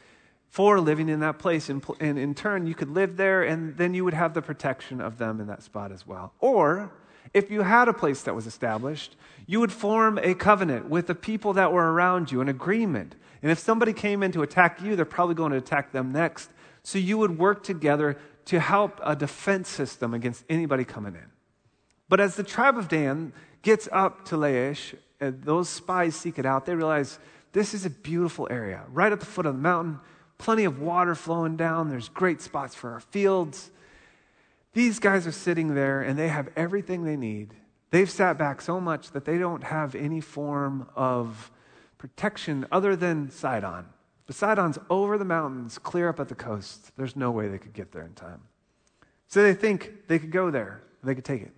for 0.49 0.81
living 0.81 1.07
in 1.07 1.21
that 1.21 1.39
place. 1.39 1.69
And, 1.69 1.83
in 1.99 2.35
turn, 2.35 2.67
you 2.67 2.75
could 2.75 2.89
live 2.89 3.15
there, 3.15 3.43
and 3.43 3.77
then 3.77 3.93
you 3.93 4.03
would 4.03 4.13
have 4.13 4.33
the 4.33 4.41
protection 4.41 4.99
of 4.99 5.17
them 5.17 5.39
in 5.39 5.47
that 5.47 5.63
spot 5.63 5.91
as 5.91 6.05
well. 6.05 6.33
Or, 6.39 6.91
if 7.33 7.49
you 7.49 7.61
had 7.61 7.87
a 7.87 7.93
place 7.93 8.23
that 8.23 8.35
was 8.35 8.45
established, 8.45 9.15
you 9.47 9.61
would 9.61 9.71
form 9.71 10.19
a 10.21 10.33
covenant 10.33 10.89
with 10.89 11.07
the 11.07 11.15
people 11.15 11.53
that 11.53 11.71
were 11.71 11.93
around 11.93 12.31
you, 12.31 12.41
an 12.41 12.49
agreement. 12.49 13.15
And 13.41 13.49
if 13.49 13.59
somebody 13.59 13.93
came 13.93 14.21
in 14.21 14.33
to 14.33 14.41
attack 14.41 14.81
you, 14.81 14.95
they're 14.95 15.05
probably 15.05 15.35
going 15.35 15.51
to 15.51 15.57
attack 15.57 15.93
them 15.93 16.11
next. 16.11 16.49
So 16.83 16.97
you 16.97 17.17
would 17.17 17.37
work 17.37 17.63
together 17.63 18.17
to 18.45 18.59
help 18.59 18.99
a 19.03 19.15
defense 19.15 19.69
system 19.69 20.13
against 20.13 20.43
anybody 20.49 20.83
coming 20.83 21.15
in. 21.15 21.31
But 22.09 22.19
as 22.19 22.35
the 22.35 22.43
tribe 22.43 22.77
of 22.77 22.87
Dan 22.87 23.33
gets 23.61 23.87
up 23.91 24.25
to 24.25 24.35
Laish, 24.35 24.95
and 25.19 25.43
those 25.43 25.69
spies 25.69 26.15
seek 26.15 26.39
it 26.39 26.45
out, 26.45 26.65
they 26.65 26.75
realize 26.75 27.19
this 27.53 27.73
is 27.73 27.85
a 27.85 27.89
beautiful 27.89 28.47
area, 28.49 28.83
right 28.91 29.11
at 29.11 29.19
the 29.19 29.25
foot 29.25 29.45
of 29.45 29.53
the 29.55 29.61
mountain, 29.61 29.99
plenty 30.37 30.65
of 30.65 30.81
water 30.81 31.13
flowing 31.13 31.55
down, 31.55 31.89
there's 31.89 32.09
great 32.09 32.41
spots 32.41 32.73
for 32.73 32.91
our 32.91 32.99
fields. 32.99 33.69
These 34.73 34.99
guys 34.99 35.27
are 35.27 35.31
sitting 35.31 35.75
there 35.75 36.01
and 36.01 36.17
they 36.17 36.29
have 36.29 36.49
everything 36.55 37.03
they 37.03 37.17
need. 37.17 37.53
They've 37.91 38.09
sat 38.09 38.37
back 38.37 38.61
so 38.61 38.79
much 38.79 39.11
that 39.11 39.25
they 39.25 39.37
don't 39.37 39.63
have 39.63 39.95
any 39.95 40.21
form 40.21 40.89
of 40.95 41.51
protection 41.97 42.65
other 42.71 42.95
than 42.95 43.29
Sidon. 43.29 43.85
But 44.31 44.37
Sidon's 44.37 44.79
over 44.89 45.17
the 45.17 45.25
mountains, 45.25 45.77
clear 45.77 46.07
up 46.07 46.17
at 46.21 46.29
the 46.29 46.35
coast. 46.35 46.93
There's 46.95 47.17
no 47.17 47.31
way 47.31 47.49
they 47.49 47.57
could 47.57 47.73
get 47.73 47.91
there 47.91 48.03
in 48.03 48.13
time. 48.13 48.39
So 49.27 49.43
they 49.43 49.53
think 49.53 50.07
they 50.07 50.19
could 50.19 50.31
go 50.31 50.49
there, 50.49 50.83
they 51.03 51.15
could 51.15 51.25
take 51.25 51.41
it. 51.41 51.51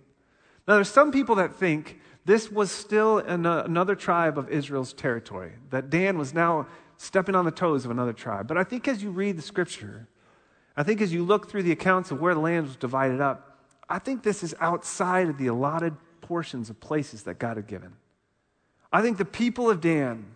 Now, 0.66 0.74
there's 0.74 0.88
some 0.88 1.12
people 1.12 1.36
that 1.36 1.54
think 1.54 2.00
this 2.24 2.50
was 2.50 2.72
still 2.72 3.22
uh, 3.24 3.62
another 3.62 3.94
tribe 3.94 4.36
of 4.36 4.48
Israel's 4.48 4.92
territory, 4.92 5.52
that 5.70 5.88
Dan 5.88 6.18
was 6.18 6.34
now 6.34 6.66
stepping 6.96 7.36
on 7.36 7.44
the 7.44 7.52
toes 7.52 7.84
of 7.84 7.92
another 7.92 8.12
tribe. 8.12 8.48
But 8.48 8.58
I 8.58 8.64
think 8.64 8.88
as 8.88 9.04
you 9.04 9.10
read 9.10 9.38
the 9.38 9.42
scripture, 9.42 10.08
I 10.76 10.82
think 10.82 11.00
as 11.00 11.12
you 11.12 11.22
look 11.22 11.48
through 11.48 11.62
the 11.62 11.70
accounts 11.70 12.10
of 12.10 12.20
where 12.20 12.34
the 12.34 12.40
land 12.40 12.66
was 12.66 12.74
divided 12.74 13.20
up, 13.20 13.56
I 13.88 14.00
think 14.00 14.24
this 14.24 14.42
is 14.42 14.52
outside 14.58 15.28
of 15.28 15.38
the 15.38 15.46
allotted 15.46 15.94
portions 16.22 16.70
of 16.70 16.80
places 16.80 17.22
that 17.22 17.38
God 17.38 17.56
had 17.56 17.68
given. 17.68 17.92
I 18.92 19.00
think 19.00 19.16
the 19.16 19.24
people 19.24 19.70
of 19.70 19.80
Dan 19.80 20.33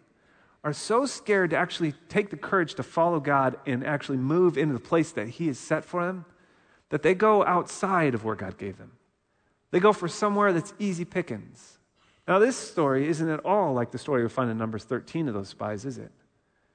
are 0.68 0.72
so 0.74 1.07
scared 1.07 1.48
to 1.50 1.57
actually 1.57 1.94
take 2.11 2.28
the 2.28 2.37
courage 2.37 2.74
to 2.74 2.83
follow 2.83 3.20
God 3.20 3.57
and 3.64 3.83
actually 3.87 4.18
move 4.18 4.59
into 4.59 4.74
the 4.74 4.81
place 4.81 5.12
that 5.12 5.28
He 5.28 5.46
has 5.46 5.59
set 5.59 5.83
for 5.83 6.04
them 6.04 6.26
that 6.90 7.02
they 7.02 7.14
go 7.14 7.42
outside 7.42 8.14
of 8.14 8.22
where 8.22 8.35
God 8.35 8.59
gave 8.59 8.76
them. 8.76 8.92
They 9.70 9.81
go 9.81 9.94
for 9.94 10.09
somewhere 10.09 10.52
that's 10.52 10.74
easy 10.78 11.07
pickings. 11.07 11.78
Now, 12.26 12.38
this 12.38 12.54
story 12.54 13.09
isn't 13.09 13.31
at 13.31 13.40
all 13.46 13.72
like 13.72 13.92
the 13.92 13.98
story 13.98 14.22
we 14.22 14.28
find 14.28 14.50
in 14.50 14.59
Numbers 14.59 14.85
13 14.85 15.28
of 15.28 15.33
those 15.33 15.48
spies, 15.48 15.87
is 15.87 15.96
it? 15.96 16.12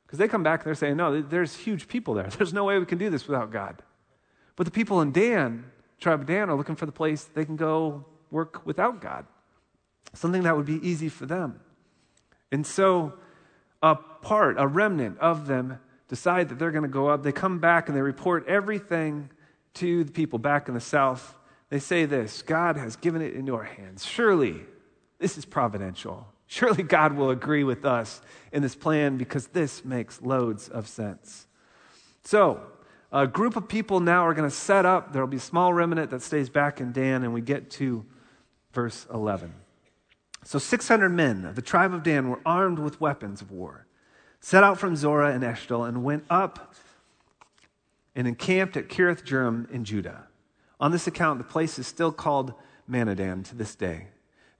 Because 0.07 0.17
they 0.17 0.27
come 0.27 0.41
back 0.41 0.61
and 0.61 0.65
they're 0.65 0.75
saying, 0.75 0.97
no, 0.97 1.21
there's 1.21 1.55
huge 1.55 1.87
people 1.87 2.15
there. 2.15 2.29
There's 2.37 2.53
no 2.53 2.63
way 2.63 2.79
we 2.79 2.87
can 2.87 2.97
do 2.97 3.11
this 3.11 3.27
without 3.27 3.51
God. 3.51 3.83
But 4.55 4.65
the 4.65 4.71
people 4.71 5.01
in 5.01 5.11
Dan, 5.11 5.65
tribe 5.99 6.21
of 6.21 6.25
Dan, 6.25 6.49
are 6.49 6.55
looking 6.55 6.75
for 6.75 6.87
the 6.87 6.91
place 6.91 7.25
they 7.25 7.45
can 7.45 7.57
go 7.57 8.05
work 8.31 8.65
without 8.65 9.01
God, 9.01 9.27
something 10.13 10.41
that 10.43 10.57
would 10.57 10.65
be 10.65 10.79
easy 10.87 11.09
for 11.09 11.27
them. 11.27 11.59
And 12.51 12.65
so 12.65 13.13
a 13.83 13.95
part, 13.95 14.55
a 14.57 14.65
remnant 14.65 15.19
of 15.19 15.45
them 15.45 15.77
decide 16.07 16.49
that 16.49 16.57
they're 16.57 16.71
going 16.71 16.83
to 16.83 16.89
go 16.89 17.09
up. 17.09 17.21
They 17.21 17.33
come 17.33 17.59
back 17.59 17.89
and 17.89 17.97
they 17.97 18.01
report 18.01 18.47
everything 18.47 19.29
to 19.75 20.05
the 20.05 20.11
people 20.11 20.39
back 20.39 20.67
in 20.69 20.73
the 20.73 20.79
south. 20.79 21.35
They 21.69 21.79
say 21.79 22.05
this 22.05 22.41
God 22.41 22.77
has 22.77 22.95
given 22.95 23.21
it 23.21 23.33
into 23.33 23.53
our 23.55 23.63
hands. 23.63 24.05
Surely 24.05 24.61
this 25.19 25.37
is 25.37 25.45
providential. 25.45 26.27
Surely 26.47 26.83
God 26.83 27.13
will 27.13 27.29
agree 27.29 27.63
with 27.63 27.83
us 27.83 28.21
in 28.51 28.61
this 28.61 28.75
plan 28.75 29.17
because 29.17 29.47
this 29.47 29.83
makes 29.83 30.21
loads 30.21 30.69
of 30.69 30.87
sense. 30.87 31.47
So, 32.23 32.61
a 33.11 33.27
group 33.27 33.55
of 33.55 33.67
people 33.67 33.99
now 33.99 34.25
are 34.25 34.33
going 34.33 34.49
to 34.49 34.55
set 34.55 34.85
up. 34.85 35.13
There 35.13 35.21
will 35.21 35.29
be 35.29 35.37
a 35.37 35.41
small 35.41 35.73
remnant 35.73 36.09
that 36.11 36.21
stays 36.21 36.49
back 36.49 36.79
in 36.79 36.91
Dan, 36.91 37.23
and 37.23 37.33
we 37.33 37.41
get 37.41 37.69
to 37.71 38.05
verse 38.71 39.05
11. 39.13 39.53
So, 40.45 40.59
600 40.59 41.09
men 41.09 41.45
of 41.45 41.55
the 41.55 41.61
tribe 41.61 41.93
of 41.93 42.03
Dan 42.03 42.29
were 42.29 42.41
armed 42.45 42.79
with 42.79 42.99
weapons 42.99 43.41
of 43.41 43.51
war, 43.51 43.87
set 44.39 44.63
out 44.63 44.77
from 44.77 44.95
Zorah 44.95 45.31
and 45.31 45.43
Eshtaol, 45.43 45.87
and 45.87 46.03
went 46.03 46.25
up 46.29 46.75
and 48.15 48.27
encamped 48.27 48.77
at 48.77 48.89
Kiriath 48.89 49.23
Jearim 49.23 49.69
in 49.71 49.85
Judah. 49.85 50.27
On 50.79 50.91
this 50.91 51.07
account, 51.07 51.37
the 51.37 51.45
place 51.45 51.79
is 51.79 51.87
still 51.87 52.11
called 52.11 52.53
Mahaneh-dan 52.89 53.43
to 53.43 53.55
this 53.55 53.75
day. 53.75 54.07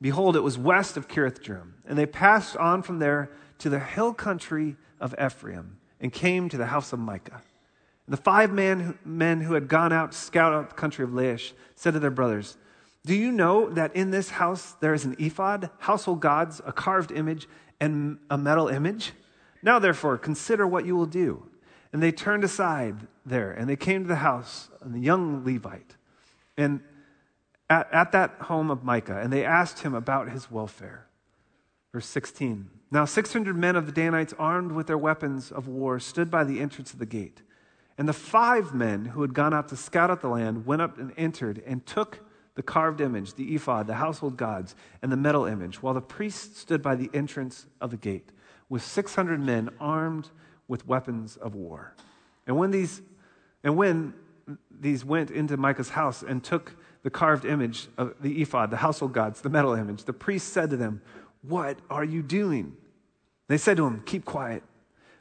Behold, 0.02 0.36
it 0.36 0.42
was 0.42 0.58
west 0.58 0.98
of 0.98 1.08
Kiriath 1.08 1.42
Jearim. 1.42 1.74
And 1.86 1.98
they 1.98 2.06
passed 2.06 2.58
on 2.58 2.82
from 2.82 3.00
there 3.00 3.30
to 3.60 3.70
the 3.70 3.80
hill 3.80 4.14
country 4.14 4.76
of 5.00 5.14
Ephraim 5.22 5.78
and 6.00 6.12
came 6.12 6.50
to 6.50 6.58
the 6.58 6.68
house 6.68 6.94
of 6.94 7.00
Micah. 7.00 7.42
And 8.06 8.14
the 8.14 8.22
five 8.22 8.52
man, 8.52 8.98
men 9.06 9.42
who 9.42 9.54
had 9.54 9.68
gone 9.68 9.94
out 9.94 10.12
to 10.12 10.18
scout 10.18 10.54
out 10.54 10.70
the 10.70 10.76
country 10.76 11.04
of 11.04 11.12
Laish 11.12 11.54
said 11.76 11.94
to 11.94 12.00
their 12.00 12.12
brothers, 12.12 12.58
Do 13.06 13.14
you 13.14 13.32
know 13.32 13.70
that 13.70 13.96
in 13.96 14.12
this 14.12 14.30
house 14.30 14.76
there 14.80 14.94
is 14.94 15.04
an 15.04 15.16
ephod, 15.20 15.70
household 15.80 16.22
gods, 16.22 16.62
a 16.66 16.72
carved 16.72 17.12
image, 17.12 17.48
and 17.80 18.18
a 18.30 18.38
metal 18.38 18.70
image? 18.70 19.12
Now, 19.62 19.80
therefore, 19.80 20.18
consider 20.18 20.66
what 20.66 20.86
you 20.86 20.96
will 20.96 21.06
do. 21.06 21.50
And 21.92 22.02
they 22.02 22.12
turned 22.12 22.44
aside 22.44 23.08
there, 23.26 23.52
and 23.52 23.70
they 23.70 23.76
came 23.76 24.04
to 24.04 24.08
the 24.08 24.16
house 24.16 24.70
of 24.82 24.94
the 24.94 25.00
young 25.00 25.44
Levite. 25.44 25.96
And 26.58 26.80
at, 27.70 27.92
at 27.92 28.12
that 28.14 28.32
home 28.42 28.72
of 28.72 28.84
Micah, 28.84 29.20
and 29.20 29.32
they 29.32 29.44
asked 29.44 29.80
him 29.80 29.94
about 29.94 30.30
his 30.30 30.50
welfare. 30.50 31.08
Verse 31.92 32.06
16. 32.06 32.70
Now 32.90 33.06
600 33.06 33.56
men 33.58 33.76
of 33.76 33.86
the 33.86 33.92
Danites, 33.92 34.34
armed 34.40 34.72
with 34.72 34.88
their 34.88 34.98
weapons 34.98 35.52
of 35.52 35.68
war, 35.68 36.00
stood 36.00 36.32
by 36.32 36.44
the 36.44 36.60
entrance 36.60 36.94
of 36.94 37.00
the 37.00 37.06
gate. 37.06 37.42
And 37.98 38.08
the 38.08 38.14
five 38.14 38.74
men 38.74 39.06
who 39.06 39.22
had 39.22 39.34
gone 39.34 39.54
out 39.54 39.68
to 39.70 39.76
scout 39.76 40.10
out 40.10 40.22
the 40.22 40.30
land 40.30 40.66
went 40.66 40.82
up 40.82 40.98
and 40.98 41.14
entered 41.18 41.62
and 41.66 41.86
took 41.86 42.20
the 42.56 42.64
carved 42.64 43.02
image, 43.02 43.34
the 43.34 43.56
ephod, 43.56 43.88
the 43.88 43.96
household 43.96 44.38
gods, 44.38 44.76
and 45.02 45.12
the 45.12 45.18
metal 45.18 45.46
image, 45.46 45.82
while 45.82 45.94
the 45.94 46.02
priests 46.02 46.60
stood 46.60 46.82
by 46.82 46.96
the 46.96 47.10
entrance 47.14 47.66
of 47.82 47.92
the 47.92 47.98
gate 47.98 48.32
with 48.70 48.84
600 48.84 49.40
men 49.40 49.70
armed 49.80 50.30
with 50.68 50.88
weapons 50.88 51.38
of 51.38 51.56
war. 51.56 51.96
And 52.48 52.58
when 52.58 52.72
these, 52.72 53.02
and 53.64 53.76
when 53.76 54.14
these 54.72 55.06
went 55.06 55.32
into 55.32 55.58
Micah's 55.58 55.90
house 55.90 56.24
and 56.24 56.44
took 56.44 56.76
the 57.04 57.10
carved 57.10 57.46
image 57.46 57.88
of 57.98 58.16
the 58.22 58.42
ephod, 58.42 58.72
the 58.72 58.78
household 58.78 59.14
gods, 59.14 59.42
the 59.42 59.50
metal 59.50 59.74
image, 59.74 60.06
the 60.06 60.14
priest 60.14 60.50
said 60.54 60.70
to 60.70 60.78
them, 60.78 61.02
What 61.42 61.78
are 61.90 62.04
you 62.04 62.22
doing? 62.22 62.76
They 63.48 63.58
said 63.58 63.78
to 63.78 63.86
him, 63.86 64.02
Keep 64.06 64.26
quiet. 64.26 64.64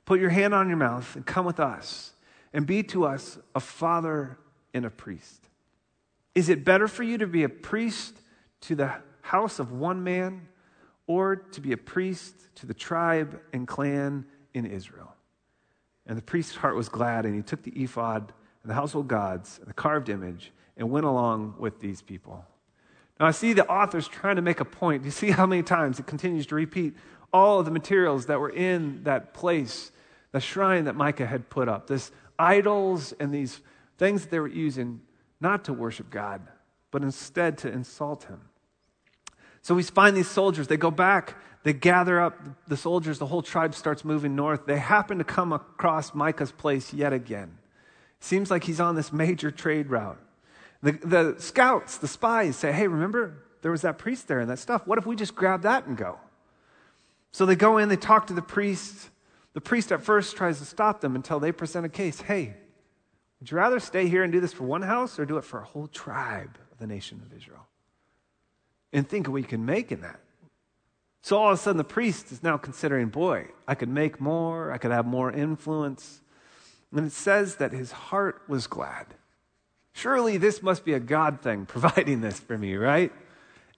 Put 0.05 0.21
your 0.21 0.31
hand 0.31 0.55
on 0.55 0.69
your 0.69 0.79
mouth 0.79 1.15
and 1.15 1.27
come 1.27 1.45
with 1.45 1.61
us, 1.61 2.13
and 2.53 2.67
be 2.67 2.83
to 2.85 3.05
us 3.05 3.39
a 3.55 3.61
father 3.61 4.39
and 4.75 4.85
a 4.85 4.91
priest. 4.91 5.49
Is 6.35 6.49
it 6.49 6.65
better 6.65 6.89
for 6.89 7.03
you 7.03 7.19
to 7.19 7.27
be 7.27 7.43
a 7.43 7.49
priest 7.49 8.17
to 8.63 8.75
the 8.75 8.93
house 9.21 9.59
of 9.59 9.73
one 9.73 10.03
man, 10.03 10.49
or 11.07 11.37
to 11.37 11.61
be 11.61 11.73
a 11.73 11.77
priest 11.77 12.35
to 12.57 12.67
the 12.67 12.75
tribe 12.75 13.41
and 13.53 13.67
clan 13.67 14.25
in 14.55 14.67
Israel? 14.67 15.15
And 16.07 16.17
the 16.17 16.23
priest's 16.23 16.57
heart 16.57 16.75
was 16.75 16.89
glad, 16.89 17.27
and 17.27 17.35
he 17.35 17.43
took 17.43 17.63
the 17.63 17.73
ephod 17.73 18.33
and 18.63 18.71
the 18.71 18.75
household 18.75 19.09
gods 19.09 19.59
and 19.59 19.69
the 19.69 19.75
carved 19.75 20.09
image 20.09 20.53
and 20.77 20.91
went 20.91 21.07
along 21.07 21.55
with 21.59 21.81
these 21.81 22.01
people. 22.01 22.45
Now, 23.21 23.27
I 23.27 23.31
see 23.31 23.53
the 23.53 23.69
author's 23.69 24.09
trying 24.09 24.37
to 24.37 24.43
make 24.43 24.61
a 24.61 24.65
point. 24.65 25.03
Do 25.03 25.07
you 25.07 25.13
see 25.13 25.31
how 25.31 25.47
many 25.47 25.63
times 25.63 26.01
it 26.01 26.07
continues 26.07 26.47
to 26.47 26.55
repeat 26.55 26.95
all 27.33 27.61
of 27.61 27.65
the 27.65 27.71
materials 27.71 28.27
that 28.27 28.41
were 28.41 28.51
in 28.51 29.05
that 29.05 29.35
place, 29.35 29.93
the 30.33 30.41
shrine 30.41 30.85
that 30.85 30.97
Micah 30.97 31.27
had 31.27 31.51
put 31.51 31.69
up, 31.69 31.87
this 31.87 32.11
idols 32.39 33.13
and 33.13 33.33
these 33.33 33.61
things 33.99 34.23
that 34.23 34.31
they 34.31 34.41
were 34.41 34.49
using 34.49 35.01
not 35.43 35.65
to 35.65 35.73
worship 35.73 36.09
God, 36.09 36.41
but 36.91 37.03
instead 37.03 37.59
to 37.59 37.71
insult 37.71 38.25
him. 38.25 38.41
So 39.61 39.75
we 39.75 39.83
find 39.83 40.17
these 40.17 40.31
soldiers, 40.31 40.69
they 40.69 40.77
go 40.77 40.91
back, 40.91 41.37
they 41.65 41.73
gather 41.73 42.21
up 42.21 42.41
the 42.67 42.77
soldiers, 42.77 43.19
the 43.19 43.27
whole 43.27 43.43
tribe 43.43 43.75
starts 43.75 44.05
moving 44.05 44.35
north. 44.35 44.67
They 44.67 44.79
happen 44.79 45.19
to 45.19 45.25
come 45.25 45.53
across 45.53 46.15
Micah's 46.15 46.53
place 46.53 46.93
yet 46.93 47.13
again. 47.13 47.59
Seems 48.19 48.51
like 48.51 48.65
he's 48.65 48.81
on 48.81 48.97
this 48.97 49.13
major 49.13 49.51
trade 49.51 49.91
route. 49.91 50.19
The, 50.83 50.93
the 50.93 51.37
scouts, 51.39 51.99
the 51.99 52.09
spies 52.09 52.57
say, 52.57 52.73
hey, 52.73 52.89
remember, 52.89 53.35
there 53.63 53.71
was 53.71 53.83
that 53.83 53.99
priest 53.99 54.27
there 54.27 54.41
and 54.41 54.51
that 54.51 54.59
stuff. 54.59 54.87
What 54.87 54.99
if 54.99 55.07
we 55.07 55.15
just 55.15 55.35
grab 55.37 55.63
that 55.63 55.87
and 55.87 55.97
go? 55.97 56.19
So 57.31 57.47
they 57.47 57.57
go 57.57 57.79
in, 57.79 57.89
they 57.89 57.97
talk 57.97 58.27
to 58.29 58.35
the 58.35 58.43
priest. 58.43 59.11
The 59.55 59.61
priest 59.61 59.93
at 59.93 60.03
first 60.03 60.37
tries 60.37 60.59
to 60.59 60.65
stop 60.65 61.01
them 61.01 61.15
until 61.15 61.39
they 61.39 61.53
present 61.53 61.87
a 61.87 61.89
case. 61.89 62.21
Hey, 62.21 62.57
would 63.43 63.51
you 63.51 63.57
rather 63.57 63.81
stay 63.81 64.07
here 64.07 64.23
and 64.23 64.33
do 64.33 64.39
this 64.39 64.53
for 64.53 64.63
one 64.63 64.83
house 64.83 65.19
or 65.19 65.27
do 65.27 65.37
it 65.37 65.43
for 65.43 65.59
a 65.59 65.65
whole 65.65 65.89
tribe 65.89 66.57
of 66.71 66.79
the 66.79 66.87
nation 66.87 67.21
of 67.27 67.37
Israel? 67.37 67.67
And 68.93 69.09
think 69.09 69.27
of 69.27 69.33
what 69.33 69.43
you 69.43 69.49
can 69.49 69.67
make 69.67 69.91
in 69.91 70.03
that. 70.03 70.21
So 71.23 71.39
all 71.39 71.49
of 71.49 71.59
a 71.59 71.61
sudden, 71.61 71.77
the 71.77 71.83
priest 71.83 72.31
is 72.31 72.45
now 72.45 72.57
considering, 72.57 73.09
boy, 73.09 73.49
I 73.67 73.75
could 73.75 73.89
make 73.89 74.21
more, 74.21 74.71
I 74.71 74.79
could 74.79 74.93
have 74.93 75.07
more 75.07 75.33
influence. 75.33 76.21
And 76.93 77.05
it 77.05 77.11
says 77.11 77.57
that 77.57 77.73
his 77.73 77.91
heart 77.91 78.43
was 78.47 78.69
glad. 78.69 79.07
Surely 79.93 80.37
this 80.37 80.63
must 80.63 80.85
be 80.85 80.93
a 80.93 81.01
God 81.01 81.41
thing 81.41 81.67
providing 81.67 82.21
this 82.21 82.39
for 82.39 82.57
me, 82.57 82.77
right? 82.77 83.11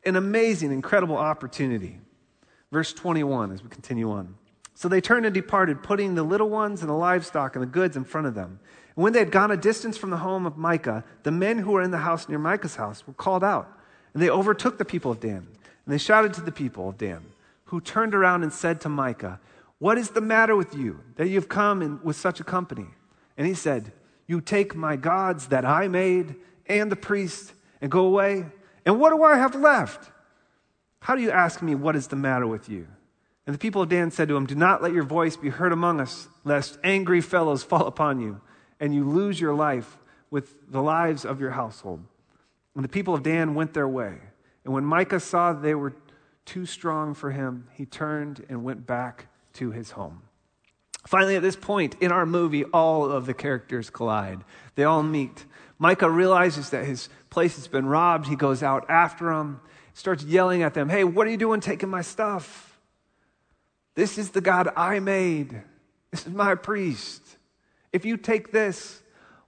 An 0.04 0.16
amazing, 0.16 0.72
incredible 0.72 1.16
opportunity. 1.16 2.00
Verse 2.70 2.92
21 2.92 3.50
as 3.50 3.62
we 3.62 3.70
continue 3.70 4.10
on. 4.10 4.34
So 4.74 4.88
they 4.88 5.00
turned 5.00 5.24
and 5.24 5.32
departed, 5.32 5.82
putting 5.82 6.14
the 6.14 6.24
little 6.24 6.50
ones 6.50 6.80
and 6.80 6.90
the 6.90 6.94
livestock 6.94 7.54
and 7.54 7.62
the 7.62 7.66
goods 7.66 7.96
in 7.96 8.04
front 8.04 8.26
of 8.26 8.34
them. 8.34 8.58
And 8.96 9.04
when 9.04 9.12
they 9.12 9.20
had 9.20 9.30
gone 9.30 9.52
a 9.52 9.56
distance 9.56 9.96
from 9.96 10.10
the 10.10 10.18
home 10.18 10.46
of 10.46 10.58
Micah, 10.58 11.04
the 11.22 11.30
men 11.30 11.58
who 11.58 11.72
were 11.72 11.82
in 11.82 11.92
the 11.92 11.98
house 11.98 12.28
near 12.28 12.38
Micah's 12.38 12.76
house 12.76 13.06
were 13.06 13.12
called 13.12 13.44
out, 13.44 13.68
and 14.12 14.22
they 14.22 14.28
overtook 14.28 14.78
the 14.78 14.84
people 14.84 15.12
of 15.12 15.20
Dan. 15.20 15.46
And 15.84 15.92
they 15.92 15.98
shouted 15.98 16.34
to 16.34 16.40
the 16.40 16.52
people 16.52 16.88
of 16.88 16.98
Dan, 16.98 17.24
who 17.66 17.80
turned 17.80 18.14
around 18.14 18.42
and 18.42 18.52
said 18.52 18.80
to 18.80 18.88
Micah, 18.88 19.38
What 19.78 19.96
is 19.96 20.10
the 20.10 20.20
matter 20.20 20.56
with 20.56 20.74
you 20.74 21.00
that 21.16 21.28
you 21.28 21.36
have 21.36 21.48
come 21.48 21.80
in 21.80 22.00
with 22.02 22.16
such 22.16 22.40
a 22.40 22.44
company? 22.44 22.86
And 23.36 23.46
he 23.46 23.54
said, 23.54 23.92
You 24.26 24.40
take 24.40 24.74
my 24.74 24.96
gods 24.96 25.48
that 25.48 25.64
I 25.64 25.86
made 25.86 26.34
and 26.66 26.90
the 26.90 26.96
priest 26.96 27.52
and 27.80 27.90
go 27.90 28.06
away. 28.06 28.46
And 28.84 28.98
what 28.98 29.10
do 29.10 29.22
I 29.22 29.36
have 29.36 29.54
left? 29.54 30.10
How 31.00 31.14
do 31.14 31.22
you 31.22 31.30
ask 31.30 31.62
me, 31.62 31.74
What 31.74 31.94
is 31.94 32.08
the 32.08 32.16
matter 32.16 32.46
with 32.46 32.68
you? 32.68 32.86
And 33.46 33.54
the 33.54 33.58
people 33.58 33.82
of 33.82 33.88
Dan 33.88 34.10
said 34.10 34.28
to 34.28 34.36
him, 34.36 34.46
Do 34.46 34.54
not 34.54 34.82
let 34.82 34.92
your 34.92 35.02
voice 35.02 35.36
be 35.36 35.50
heard 35.50 35.72
among 35.72 36.00
us, 36.00 36.28
lest 36.44 36.78
angry 36.82 37.20
fellows 37.20 37.62
fall 37.62 37.86
upon 37.86 38.20
you, 38.20 38.40
and 38.80 38.94
you 38.94 39.04
lose 39.04 39.40
your 39.40 39.54
life 39.54 39.98
with 40.30 40.70
the 40.70 40.82
lives 40.82 41.24
of 41.24 41.40
your 41.40 41.50
household. 41.50 42.02
And 42.74 42.82
the 42.82 42.88
people 42.88 43.14
of 43.14 43.22
Dan 43.22 43.54
went 43.54 43.74
their 43.74 43.88
way. 43.88 44.16
And 44.64 44.72
when 44.72 44.84
Micah 44.84 45.20
saw 45.20 45.52
they 45.52 45.74
were 45.74 45.94
too 46.44 46.66
strong 46.66 47.14
for 47.14 47.30
him, 47.30 47.68
he 47.72 47.86
turned 47.86 48.44
and 48.48 48.64
went 48.64 48.86
back 48.86 49.26
to 49.54 49.70
his 49.70 49.92
home. 49.92 50.22
Finally, 51.06 51.36
at 51.36 51.42
this 51.42 51.56
point 51.56 51.96
in 52.00 52.10
our 52.10 52.24
movie, 52.24 52.64
all 52.64 53.10
of 53.10 53.26
the 53.26 53.34
characters 53.34 53.90
collide. 53.90 54.42
They 54.74 54.84
all 54.84 55.02
meet. 55.02 55.44
Micah 55.78 56.10
realizes 56.10 56.70
that 56.70 56.86
his 56.86 57.10
place 57.28 57.56
has 57.56 57.68
been 57.68 57.86
robbed. 57.86 58.26
He 58.26 58.36
goes 58.36 58.62
out 58.62 58.86
after 58.88 59.26
them, 59.26 59.60
starts 59.92 60.24
yelling 60.24 60.62
at 60.62 60.72
them, 60.72 60.88
Hey, 60.88 61.04
what 61.04 61.26
are 61.26 61.30
you 61.30 61.36
doing 61.36 61.60
taking 61.60 61.90
my 61.90 62.00
stuff? 62.00 62.73
This 63.94 64.18
is 64.18 64.30
the 64.30 64.40
God 64.40 64.70
I 64.76 65.00
made. 65.00 65.62
This 66.10 66.26
is 66.26 66.32
my 66.32 66.54
priest. 66.54 67.22
If 67.92 68.04
you 68.04 68.16
take 68.16 68.50
this, 68.50 69.02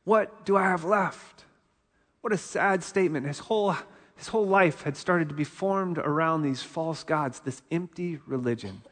what 0.04 0.44
do 0.44 0.56
I 0.56 0.64
have 0.64 0.84
left? 0.84 1.44
What 2.20 2.32
a 2.32 2.38
sad 2.38 2.82
statement. 2.84 3.26
His 3.26 3.40
whole, 3.40 3.76
his 4.16 4.28
whole 4.28 4.46
life 4.46 4.82
had 4.82 4.96
started 4.96 5.28
to 5.28 5.34
be 5.34 5.44
formed 5.44 5.98
around 5.98 6.42
these 6.42 6.62
false 6.62 7.02
gods, 7.04 7.40
this 7.40 7.62
empty 7.70 8.20
religion. 8.26 8.82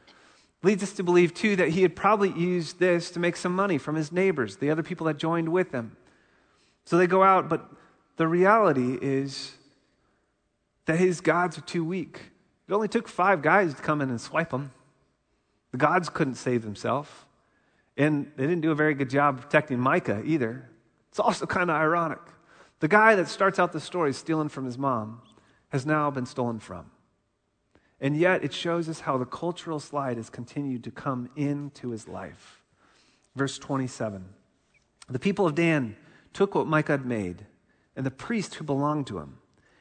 Leads 0.62 0.82
us 0.82 0.92
to 0.94 1.02
believe, 1.02 1.34
too, 1.34 1.56
that 1.56 1.68
he 1.68 1.82
had 1.82 1.94
probably 1.94 2.32
used 2.32 2.78
this 2.78 3.10
to 3.10 3.20
make 3.20 3.36
some 3.36 3.54
money 3.54 3.78
from 3.78 3.96
his 3.96 4.10
neighbors, 4.10 4.56
the 4.56 4.70
other 4.70 4.82
people 4.82 5.06
that 5.06 5.18
joined 5.18 5.48
with 5.50 5.72
him. 5.72 5.96
So 6.84 6.96
they 6.96 7.06
go 7.06 7.22
out, 7.22 7.48
but 7.48 7.70
the 8.16 8.26
reality 8.26 8.98
is 9.00 9.52
that 10.86 10.98
his 10.98 11.20
gods 11.20 11.58
are 11.58 11.62
too 11.62 11.84
weak. 11.84 12.20
It 12.68 12.72
only 12.72 12.88
took 12.88 13.08
five 13.08 13.42
guys 13.42 13.74
to 13.74 13.82
come 13.82 14.00
in 14.00 14.10
and 14.10 14.20
swipe 14.20 14.50
them. 14.50 14.72
The 15.74 15.78
gods 15.78 16.08
couldn't 16.08 16.36
save 16.36 16.62
themselves. 16.62 17.10
And 17.96 18.30
they 18.36 18.44
didn't 18.44 18.60
do 18.60 18.70
a 18.70 18.76
very 18.76 18.94
good 18.94 19.10
job 19.10 19.40
protecting 19.40 19.80
Micah 19.80 20.22
either. 20.24 20.70
It's 21.08 21.18
also 21.18 21.46
kind 21.46 21.68
of 21.68 21.74
ironic. 21.74 22.20
The 22.78 22.86
guy 22.86 23.16
that 23.16 23.26
starts 23.26 23.58
out 23.58 23.72
the 23.72 23.80
story 23.80 24.12
stealing 24.12 24.48
from 24.48 24.66
his 24.66 24.78
mom 24.78 25.22
has 25.70 25.84
now 25.84 26.12
been 26.12 26.26
stolen 26.26 26.60
from. 26.60 26.92
And 28.00 28.16
yet 28.16 28.44
it 28.44 28.52
shows 28.52 28.88
us 28.88 29.00
how 29.00 29.18
the 29.18 29.24
cultural 29.24 29.80
slide 29.80 30.16
has 30.16 30.30
continued 30.30 30.84
to 30.84 30.92
come 30.92 31.28
into 31.34 31.90
his 31.90 32.06
life. 32.06 32.62
Verse 33.34 33.58
27 33.58 34.28
The 35.08 35.18
people 35.18 35.44
of 35.44 35.56
Dan 35.56 35.96
took 36.32 36.54
what 36.54 36.68
Micah 36.68 36.92
had 36.92 37.04
made, 37.04 37.46
and 37.96 38.06
the 38.06 38.12
priest 38.12 38.54
who 38.54 38.64
belonged 38.64 39.08
to 39.08 39.18
him, 39.18 39.38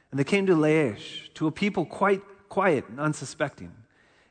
and 0.09 0.19
they 0.19 0.23
came 0.23 0.47
to 0.47 0.55
Laish, 0.55 1.31
to 1.35 1.45
a 1.45 1.51
people 1.51 1.85
quite 1.85 2.23
quiet 2.49 2.89
and 2.89 2.99
unsuspecting 2.99 3.75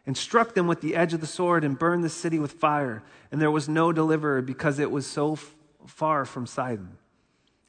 and 0.06 0.16
struck 0.16 0.54
them 0.54 0.66
with 0.66 0.80
the 0.80 0.96
edge 0.96 1.14
of 1.14 1.20
the 1.20 1.26
sword 1.26 1.64
and 1.64 1.78
burned 1.78 2.02
the 2.02 2.08
city 2.08 2.38
with 2.38 2.52
fire. 2.52 3.02
And 3.30 3.40
there 3.40 3.50
was 3.50 3.68
no 3.68 3.92
deliverer 3.92 4.42
because 4.42 4.78
it 4.78 4.90
was 4.90 5.06
so 5.06 5.34
f- 5.34 5.54
far 5.86 6.24
from 6.24 6.46
Sidon. 6.46 6.96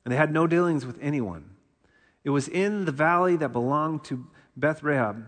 And 0.04 0.12
they 0.12 0.17
had 0.17 0.32
no 0.32 0.48
dealings 0.48 0.86
with 0.86 0.98
anyone. 1.02 1.52
It 2.24 2.32
was 2.32 2.48
in 2.48 2.86
the 2.86 2.91
valley 2.91 3.36
that 3.38 3.50
belonged 3.50 4.04
to 4.06 4.28
Beth 4.58 4.82
Rehob. 4.82 5.26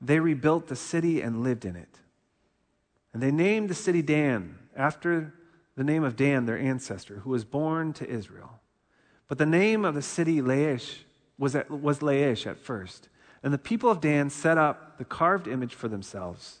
They 0.00 0.18
rebuilt 0.18 0.68
the 0.68 0.76
city 0.76 1.20
and 1.20 1.42
lived 1.42 1.64
in 1.64 1.76
it. 1.76 2.00
And 3.12 3.22
they 3.22 3.30
named 3.30 3.68
the 3.70 3.74
city 3.74 4.02
Dan 4.02 4.58
after 4.76 5.34
the 5.76 5.84
name 5.84 6.02
of 6.02 6.16
Dan, 6.16 6.46
their 6.46 6.58
ancestor, 6.58 7.20
who 7.20 7.30
was 7.30 7.44
born 7.44 7.92
to 7.94 8.08
Israel. 8.08 8.60
But 9.28 9.38
the 9.38 9.46
name 9.46 9.84
of 9.84 9.94
the 9.94 10.02
city 10.02 10.40
Laish 10.40 10.98
was, 11.38 11.54
at, 11.54 11.70
was 11.70 12.00
Laish 12.00 12.46
at 12.46 12.58
first. 12.58 13.08
And 13.42 13.52
the 13.52 13.58
people 13.58 13.90
of 13.90 14.00
Dan 14.00 14.30
set 14.30 14.58
up 14.58 14.98
the 14.98 15.04
carved 15.04 15.46
image 15.46 15.74
for 15.74 15.88
themselves. 15.88 16.60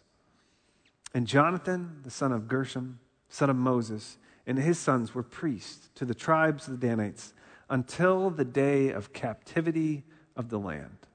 And 1.12 1.26
Jonathan, 1.26 2.00
the 2.04 2.10
son 2.10 2.32
of 2.32 2.48
Gershom, 2.48 3.00
son 3.28 3.50
of 3.50 3.56
Moses, 3.56 4.18
and 4.46 4.58
his 4.58 4.78
sons 4.78 5.14
were 5.14 5.22
priests 5.22 5.90
to 5.96 6.04
the 6.04 6.14
tribes 6.14 6.66
of 6.66 6.80
the 6.80 6.86
Danites 6.86 7.34
until 7.68 8.30
the 8.30 8.44
day 8.44 8.90
of 8.90 9.12
captivity 9.12 10.04
of 10.36 10.48
the 10.48 10.58
land. 10.58 11.06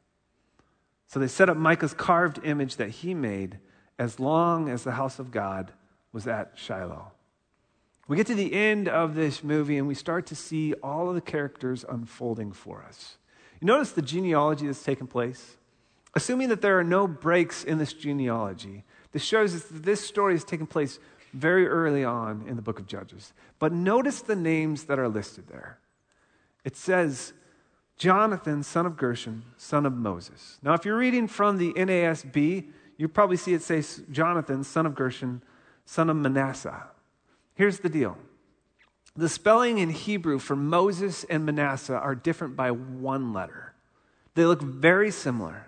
So 1.08 1.20
they 1.20 1.28
set 1.28 1.50
up 1.50 1.58
Micah's 1.58 1.94
carved 1.94 2.40
image 2.44 2.76
that 2.78 2.90
he 2.90 3.14
made 3.14 3.60
as 3.98 4.20
long 4.20 4.70
as 4.70 4.84
the 4.84 4.94
house 4.94 5.20
of 5.20 5.32
God 5.32 5.72
was 6.12 6.28
at 6.28 6.52
Shiloh. 6.56 7.12
We 8.08 8.18
get 8.18 8.28
to 8.28 8.36
the 8.36 8.54
end 8.54 8.88
of 8.88 9.16
this 9.16 9.44
movie 9.44 9.78
and 9.78 9.88
we 9.88 9.96
start 9.96 10.26
to 10.28 10.36
see 10.36 10.74
all 10.84 11.10
of 11.10 11.16
the 11.16 11.22
characters 11.22 11.86
unfolding 11.88 12.52
for 12.52 12.84
us. 12.84 13.18
You 13.64 13.68
notice 13.68 13.94
the 13.94 14.02
genealogy 14.02 14.66
that's 14.66 14.84
taken 14.84 15.08
place? 15.08 15.56
Assuming 16.16 16.50
that 16.50 16.62
there 16.62 16.78
are 16.78 16.84
no 16.84 17.08
breaks 17.08 17.64
in 17.64 17.78
this 17.78 17.94
genealogy, 17.94 18.84
this 19.14 19.24
shows 19.24 19.56
us 19.56 19.64
that 19.64 19.84
this 19.84 20.06
story 20.06 20.34
has 20.34 20.44
taken 20.44 20.68
place 20.68 21.00
very 21.32 21.66
early 21.66 22.04
on 22.04 22.44
in 22.46 22.58
the 22.58 22.62
book 22.62 22.78
of 22.78 22.88
Judges. 22.88 23.32
But 23.60 23.72
notice 23.72 24.20
the 24.20 24.36
names 24.36 24.84
that 24.84 25.00
are 25.00 25.08
listed 25.08 25.48
there. 25.48 25.78
It 26.66 26.76
says, 26.76 27.32
Jonathan, 27.96 28.64
son 28.64 28.86
of 28.86 28.98
Gershom, 28.98 29.46
son 29.56 29.86
of 29.86 29.94
Moses. 29.94 30.60
Now, 30.62 30.74
if 30.74 30.84
you're 30.84 30.98
reading 30.98 31.30
from 31.30 31.58
the 31.58 31.72
NASB, 31.72 32.68
you 32.98 33.08
probably 33.08 33.38
see 33.38 33.54
it 33.54 33.62
say 33.62 33.82
Jonathan, 34.12 34.66
son 34.66 34.86
of 34.86 34.94
Gershom, 34.94 35.42
son 35.86 36.10
of 36.10 36.18
Manasseh. 36.18 36.84
Here's 37.56 37.80
the 37.80 37.88
deal 37.88 38.18
the 39.16 39.30
spelling 39.30 39.78
in 39.78 39.90
Hebrew 39.90 40.40
for 40.40 40.56
Moses 40.56 41.24
and 41.26 41.46
Manasseh 41.46 41.98
are 41.98 42.16
different 42.16 42.56
by 42.56 42.72
one 42.72 43.34
letter. 43.34 43.74
They 44.36 44.46
look 44.46 44.62
very 44.62 45.12
similar. 45.12 45.68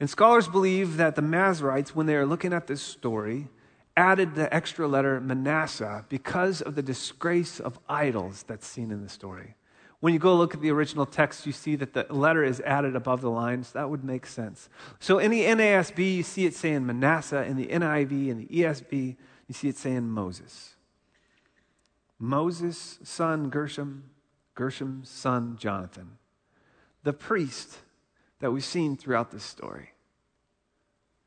And 0.00 0.10
scholars 0.10 0.48
believe 0.48 0.96
that 0.96 1.14
the 1.14 1.22
Masoretes, 1.22 1.90
when 1.90 2.06
they 2.06 2.16
are 2.16 2.26
looking 2.26 2.52
at 2.52 2.66
this 2.66 2.82
story, 2.82 3.48
added 3.96 4.34
the 4.34 4.52
extra 4.54 4.86
letter 4.86 5.20
Manasseh 5.20 6.04
because 6.08 6.60
of 6.60 6.74
the 6.74 6.82
disgrace 6.82 7.60
of 7.60 7.78
idols 7.88 8.44
that's 8.46 8.66
seen 8.66 8.90
in 8.90 9.02
the 9.02 9.08
story. 9.08 9.54
When 10.00 10.12
you 10.12 10.18
go 10.18 10.36
look 10.36 10.54
at 10.54 10.60
the 10.60 10.70
original 10.70 11.06
text, 11.06 11.46
you 11.46 11.52
see 11.52 11.76
that 11.76 11.94
the 11.94 12.06
letter 12.10 12.44
is 12.44 12.60
added 12.60 12.94
above 12.94 13.22
the 13.22 13.30
lines. 13.30 13.72
That 13.72 13.88
would 13.88 14.04
make 14.04 14.26
sense. 14.26 14.68
So 15.00 15.18
in 15.18 15.30
the 15.30 15.44
NASB, 15.44 16.16
you 16.16 16.22
see 16.22 16.44
it 16.44 16.54
saying 16.54 16.84
Manasseh. 16.84 17.44
In 17.44 17.56
the 17.56 17.66
NIV 17.66 18.30
and 18.30 18.40
the 18.40 18.46
ESV, 18.46 19.16
you 19.48 19.54
see 19.54 19.68
it 19.68 19.78
saying 19.78 20.08
Moses. 20.08 20.75
Moses' 22.18 22.98
son 23.02 23.50
Gershom, 23.50 24.04
Gershom's 24.54 25.08
son 25.08 25.56
Jonathan, 25.58 26.18
the 27.02 27.12
priest 27.12 27.78
that 28.40 28.50
we've 28.50 28.64
seen 28.64 28.96
throughout 28.96 29.30
this 29.30 29.44
story. 29.44 29.90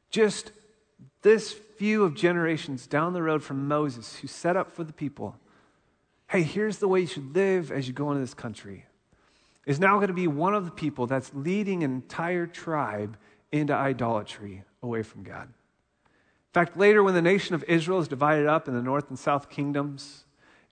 Just 0.10 0.52
this 1.22 1.52
few 1.52 2.04
of 2.04 2.16
generations 2.16 2.88
down 2.88 3.14
the 3.14 3.22
road 3.22 3.44
from 3.44 3.68
Moses, 3.68 4.18
who 4.18 4.28
set 4.28 4.58
up 4.58 4.72
for 4.72 4.84
the 4.84 4.94
people, 4.94 5.36
hey, 6.30 6.42
here's 6.42 6.80
the 6.80 6.88
way 6.88 7.02
you 7.02 7.08
should 7.08 7.36
live 7.36 7.72
as 7.72 7.88
you 7.88 7.94
go 7.94 8.10
into 8.10 8.22
this 8.22 8.34
country, 8.34 8.86
is 9.66 9.80
now 9.80 9.96
going 9.96 10.08
to 10.08 10.14
be 10.14 10.28
one 10.28 10.56
of 10.56 10.66
the 10.66 10.72
people 10.72 11.06
that's 11.08 11.32
leading 11.34 11.84
an 11.84 11.92
entire 11.92 12.48
tribe 12.48 13.18
into 13.52 13.74
idolatry 13.74 14.64
away 14.82 15.04
from 15.04 15.24
God. 15.24 15.48
In 15.48 16.54
fact, 16.54 16.78
later 16.78 17.04
when 17.04 17.14
the 17.14 17.22
nation 17.22 17.54
of 17.54 17.64
Israel 17.66 18.00
is 18.00 18.08
divided 18.08 18.48
up 18.48 18.68
in 18.68 18.74
the 18.74 18.82
north 18.82 19.10
and 19.10 19.20
south 19.20 19.50
kingdoms, 19.50 20.26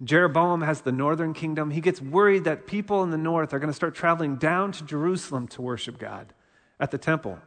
Jeroboam 0.03 0.61
has 0.61 0.81
the 0.81 0.91
northern 0.91 1.33
kingdom. 1.33 1.71
He 1.71 1.81
gets 1.81 2.01
worried 2.01 2.43
that 2.43 2.67
people 2.67 3.03
in 3.03 3.09
the 3.09 3.17
north 3.17 3.53
are 3.53 3.59
going 3.59 3.71
to 3.71 3.75
start 3.75 3.95
traveling 3.95 4.35
down 4.35 4.71
to 4.73 4.83
Jerusalem 4.83 5.47
to 5.49 5.61
worship 5.61 5.97
God 5.97 6.33
at 6.79 6.91
the 6.91 6.97
temple. 6.97 7.39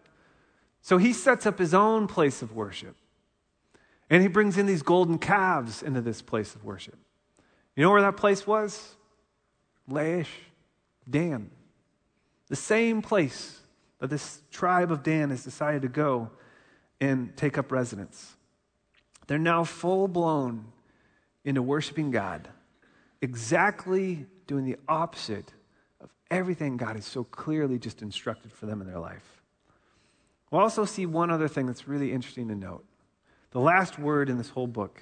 So 0.83 0.99
he 0.99 1.13
sets 1.13 1.47
up 1.47 1.59
his 1.59 1.75
own 1.75 2.07
place 2.07 2.43
of 2.43 2.55
worship. 2.55 2.97
And 4.09 4.23
he 4.23 4.29
brings 4.29 4.59
in 4.59 4.67
these 4.67 4.83
golden 4.83 5.19
calves 5.19 5.83
into 5.83 6.01
this 6.01 6.21
place 6.21 6.57
of 6.57 6.65
worship. 6.65 6.99
You 7.77 7.85
know 7.85 7.91
where 7.93 8.03
that 8.03 8.17
place 8.17 8.47
was? 8.47 8.97
Laish, 9.89 10.27
Dan. 11.09 11.51
The 12.49 12.57
same 12.57 13.03
place 13.03 13.61
that 14.01 14.11
this 14.11 14.43
tribe 14.51 14.91
of 14.91 15.05
Dan 15.05 15.31
has 15.31 15.45
decided 15.45 15.83
to 15.83 15.89
go 15.89 16.31
and 17.01 17.37
take 17.37 17.57
up 17.57 17.71
residence. 17.71 18.35
They're 19.29 19.39
now 19.39 19.63
full 19.63 20.09
blown 20.09 20.73
into 21.45 21.62
worshiping 21.62 22.11
God, 22.11 22.49
exactly 23.20 24.26
doing 24.47 24.64
the 24.64 24.76
opposite 24.88 25.53
of 26.01 26.11
everything 26.30 26.76
God 26.76 26.97
has 26.97 27.05
so 27.05 27.24
clearly 27.24 27.78
just 27.78 28.03
instructed 28.03 28.53
for 28.53 28.66
them 28.66 28.80
in 28.80 28.86
their 28.86 28.99
life. 28.99 29.43
We'll 30.51 30.62
also 30.62 30.84
see 30.84 31.07
one 31.07 31.30
other 31.30 31.49
thing 31.49 31.66
that's 31.66 31.86
really 31.86 32.12
interesting 32.12 32.49
to 32.49 32.55
note. 32.55 32.84
The 33.53 33.61
last 33.61 33.99
word 33.99 34.28
in 34.28 34.38
this 34.38 34.51
whole 34.51 34.66
book 34.66 35.01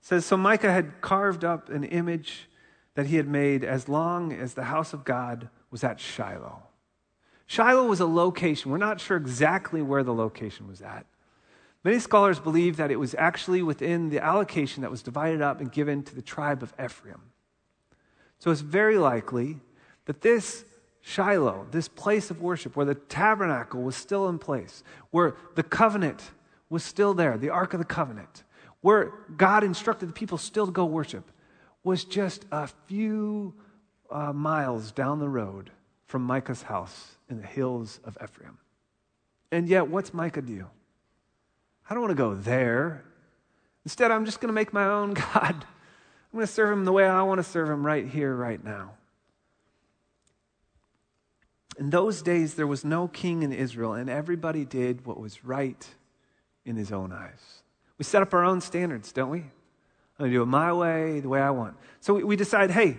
says 0.00 0.24
So 0.24 0.36
Micah 0.36 0.72
had 0.72 1.00
carved 1.00 1.44
up 1.44 1.68
an 1.68 1.84
image 1.84 2.48
that 2.94 3.06
he 3.06 3.16
had 3.16 3.28
made 3.28 3.64
as 3.64 3.88
long 3.88 4.32
as 4.32 4.54
the 4.54 4.64
house 4.64 4.92
of 4.92 5.04
God 5.04 5.48
was 5.70 5.84
at 5.84 6.00
Shiloh. 6.00 6.62
Shiloh 7.46 7.86
was 7.86 8.00
a 8.00 8.06
location. 8.06 8.70
We're 8.70 8.78
not 8.78 9.00
sure 9.00 9.16
exactly 9.16 9.82
where 9.82 10.02
the 10.02 10.14
location 10.14 10.66
was 10.66 10.80
at. 10.80 11.06
Many 11.86 12.00
scholars 12.00 12.40
believe 12.40 12.78
that 12.78 12.90
it 12.90 12.98
was 12.98 13.14
actually 13.16 13.62
within 13.62 14.10
the 14.10 14.18
allocation 14.18 14.80
that 14.80 14.90
was 14.90 15.04
divided 15.04 15.40
up 15.40 15.60
and 15.60 15.70
given 15.70 16.02
to 16.02 16.16
the 16.16 16.20
tribe 16.20 16.60
of 16.64 16.74
Ephraim. 16.84 17.20
So 18.40 18.50
it's 18.50 18.60
very 18.60 18.98
likely 18.98 19.60
that 20.06 20.20
this 20.20 20.64
Shiloh, 21.00 21.68
this 21.70 21.86
place 21.86 22.28
of 22.32 22.42
worship 22.42 22.74
where 22.74 22.86
the 22.86 22.96
tabernacle 22.96 23.82
was 23.82 23.94
still 23.94 24.28
in 24.28 24.40
place, 24.40 24.82
where 25.12 25.36
the 25.54 25.62
covenant 25.62 26.32
was 26.70 26.82
still 26.82 27.14
there, 27.14 27.38
the 27.38 27.50
Ark 27.50 27.72
of 27.72 27.78
the 27.78 27.84
Covenant, 27.84 28.42
where 28.80 29.12
God 29.36 29.62
instructed 29.62 30.08
the 30.08 30.12
people 30.12 30.38
still 30.38 30.66
to 30.66 30.72
go 30.72 30.86
worship, 30.86 31.30
was 31.84 32.02
just 32.02 32.46
a 32.50 32.66
few 32.66 33.54
uh, 34.10 34.32
miles 34.32 34.90
down 34.90 35.20
the 35.20 35.28
road 35.28 35.70
from 36.08 36.22
Micah's 36.22 36.62
house 36.62 37.12
in 37.30 37.36
the 37.40 37.46
hills 37.46 38.00
of 38.02 38.18
Ephraim. 38.20 38.58
And 39.52 39.68
yet, 39.68 39.86
what's 39.86 40.12
Micah 40.12 40.42
do? 40.42 40.66
I 41.88 41.94
don't 41.94 42.02
want 42.02 42.10
to 42.10 42.16
go 42.16 42.34
there. 42.34 43.04
Instead, 43.84 44.10
I'm 44.10 44.24
just 44.24 44.40
going 44.40 44.48
to 44.48 44.54
make 44.54 44.72
my 44.72 44.86
own 44.86 45.14
God. 45.14 45.24
I'm 45.34 46.32
going 46.32 46.46
to 46.46 46.52
serve 46.52 46.72
him 46.72 46.84
the 46.84 46.92
way 46.92 47.06
I 47.06 47.22
want 47.22 47.38
to 47.38 47.44
serve 47.44 47.70
him 47.70 47.86
right 47.86 48.06
here, 48.06 48.34
right 48.34 48.62
now. 48.62 48.92
In 51.78 51.90
those 51.90 52.22
days, 52.22 52.54
there 52.54 52.66
was 52.66 52.84
no 52.84 53.06
king 53.06 53.42
in 53.42 53.52
Israel, 53.52 53.92
and 53.92 54.08
everybody 54.08 54.64
did 54.64 55.06
what 55.06 55.20
was 55.20 55.44
right 55.44 55.86
in 56.64 56.76
his 56.76 56.90
own 56.90 57.12
eyes. 57.12 57.62
We 57.98 58.04
set 58.04 58.22
up 58.22 58.34
our 58.34 58.44
own 58.44 58.60
standards, 58.60 59.12
don't 59.12 59.30
we? 59.30 59.38
I'm 59.38 59.50
going 60.18 60.30
to 60.30 60.36
do 60.38 60.42
it 60.42 60.46
my 60.46 60.72
way, 60.72 61.20
the 61.20 61.28
way 61.28 61.40
I 61.40 61.50
want. 61.50 61.76
So 62.00 62.14
we, 62.14 62.36
decide, 62.36 62.70
hey, 62.70 62.98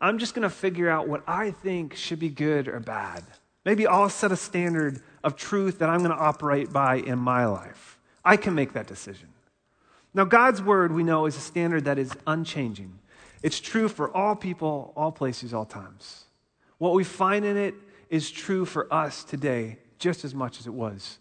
I'm 0.00 0.18
just 0.18 0.34
going 0.34 0.44
to 0.44 0.50
figure 0.50 0.88
out 0.88 1.08
what 1.08 1.22
I 1.26 1.50
think 1.50 1.94
should 1.94 2.20
be 2.20 2.28
good 2.28 2.68
or 2.68 2.80
bad. 2.80 3.24
Maybe 3.64 3.86
I'll 3.86 4.08
set 4.08 4.32
a 4.32 4.36
standard 4.36 5.02
of 5.22 5.36
truth 5.36 5.80
that 5.80 5.88
I'm 5.88 5.98
going 5.98 6.10
to 6.10 6.16
operate 6.16 6.72
by 6.72 6.96
in 6.96 7.18
my 7.18 7.46
life. 7.46 7.98
I 8.24 8.36
can 8.36 8.54
make 8.54 8.72
that 8.72 8.86
decision. 8.86 9.28
Now, 10.14 10.24
God's 10.24 10.62
word, 10.62 10.92
we 10.92 11.02
know, 11.02 11.26
is 11.26 11.36
a 11.36 11.40
standard 11.40 11.86
that 11.86 11.98
is 11.98 12.12
unchanging. 12.26 12.98
It's 13.42 13.58
true 13.58 13.88
for 13.88 14.14
all 14.14 14.36
people, 14.36 14.92
all 14.96 15.10
places, 15.10 15.54
all 15.54 15.64
times. 15.64 16.24
What 16.78 16.94
we 16.94 17.04
find 17.04 17.44
in 17.44 17.56
it 17.56 17.74
is 18.10 18.30
true 18.30 18.64
for 18.64 18.92
us 18.92 19.24
today 19.24 19.78
just 19.98 20.24
as 20.24 20.34
much 20.34 20.60
as 20.60 20.66
it 20.66 20.74
was 20.74 21.18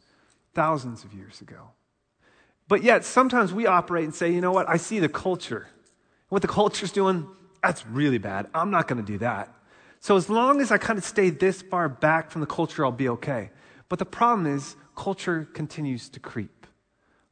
thousands 0.54 1.04
of 1.04 1.14
years 1.14 1.40
ago. 1.40 1.70
But 2.68 2.84
yet, 2.84 3.06
sometimes 3.06 3.54
we 3.54 3.68
operate 3.68 4.06
and 4.06 4.14
say, 4.14 4.32
you 4.32 4.42
know 4.42 4.52
what, 4.52 4.68
I 4.70 4.78
see 4.78 5.00
the 5.00 5.10
culture. 5.10 5.68
What 6.30 6.42
the 6.42 6.48
culture's 6.48 6.92
doing, 6.92 7.28
that's 7.62 7.86
really 7.86 8.18
bad. 8.18 8.48
I'm 8.54 8.72
not 8.72 8.88
going 8.88 9.04
to 9.04 9.12
do 9.12 9.18
that. 9.20 9.54
So, 10.00 10.16
as 10.16 10.30
long 10.30 10.62
as 10.62 10.72
I 10.72 10.78
kind 10.78 10.98
of 10.98 11.06
stay 11.06 11.30
this 11.30 11.62
far 11.62 11.88
back 11.88 12.32
from 12.32 12.42
the 12.42 12.48
culture, 12.48 12.84
I'll 12.84 12.92
be 12.92 13.10
okay. 13.10 13.52
But 13.88 14.00
the 14.00 14.06
problem 14.06 14.48
is, 14.48 14.76
culture 14.96 15.48
continues 15.54 16.10
to 16.10 16.20
creep, 16.20 16.61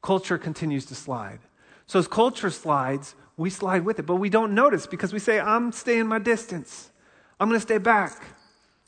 culture 0.02 0.38
continues 0.38 0.84
to 0.86 0.94
slide. 0.94 1.40
So, 1.86 1.98
as 1.98 2.08
culture 2.08 2.50
slides, 2.50 3.14
we 3.36 3.50
slide 3.50 3.84
with 3.84 3.98
it, 3.98 4.06
but 4.06 4.16
we 4.16 4.28
don't 4.28 4.54
notice 4.54 4.86
because 4.86 5.12
we 5.12 5.18
say, 5.18 5.40
I'm 5.40 5.72
staying 5.72 6.06
my 6.06 6.18
distance. 6.18 6.90
I'm 7.38 7.48
going 7.48 7.56
to 7.56 7.62
stay 7.62 7.78
back. 7.78 8.22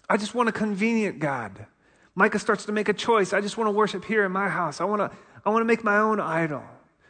I 0.09 0.17
just 0.17 0.35
want 0.35 0.49
a 0.49 0.53
convenient 0.53 1.19
God. 1.19 1.67
Micah 2.15 2.39
starts 2.39 2.67
to 2.67 2.73
make 2.73 2.89
a 2.89 2.93
choice. 2.93 3.33
I 3.33 3.41
just 3.41 3.57
want 3.57 3.69
to 3.69 3.73
worship 3.73 4.05
here 4.05 4.25
in 4.25 4.33
my 4.33 4.49
house. 4.49 4.81
I 4.81 4.85
want 4.85 5.01
to, 5.01 5.17
I 5.45 5.51
want 5.51 5.63
to 5.63 5.65
make 5.65 5.83
my 5.83 5.97
own 5.97 6.21
idol. 6.21 6.63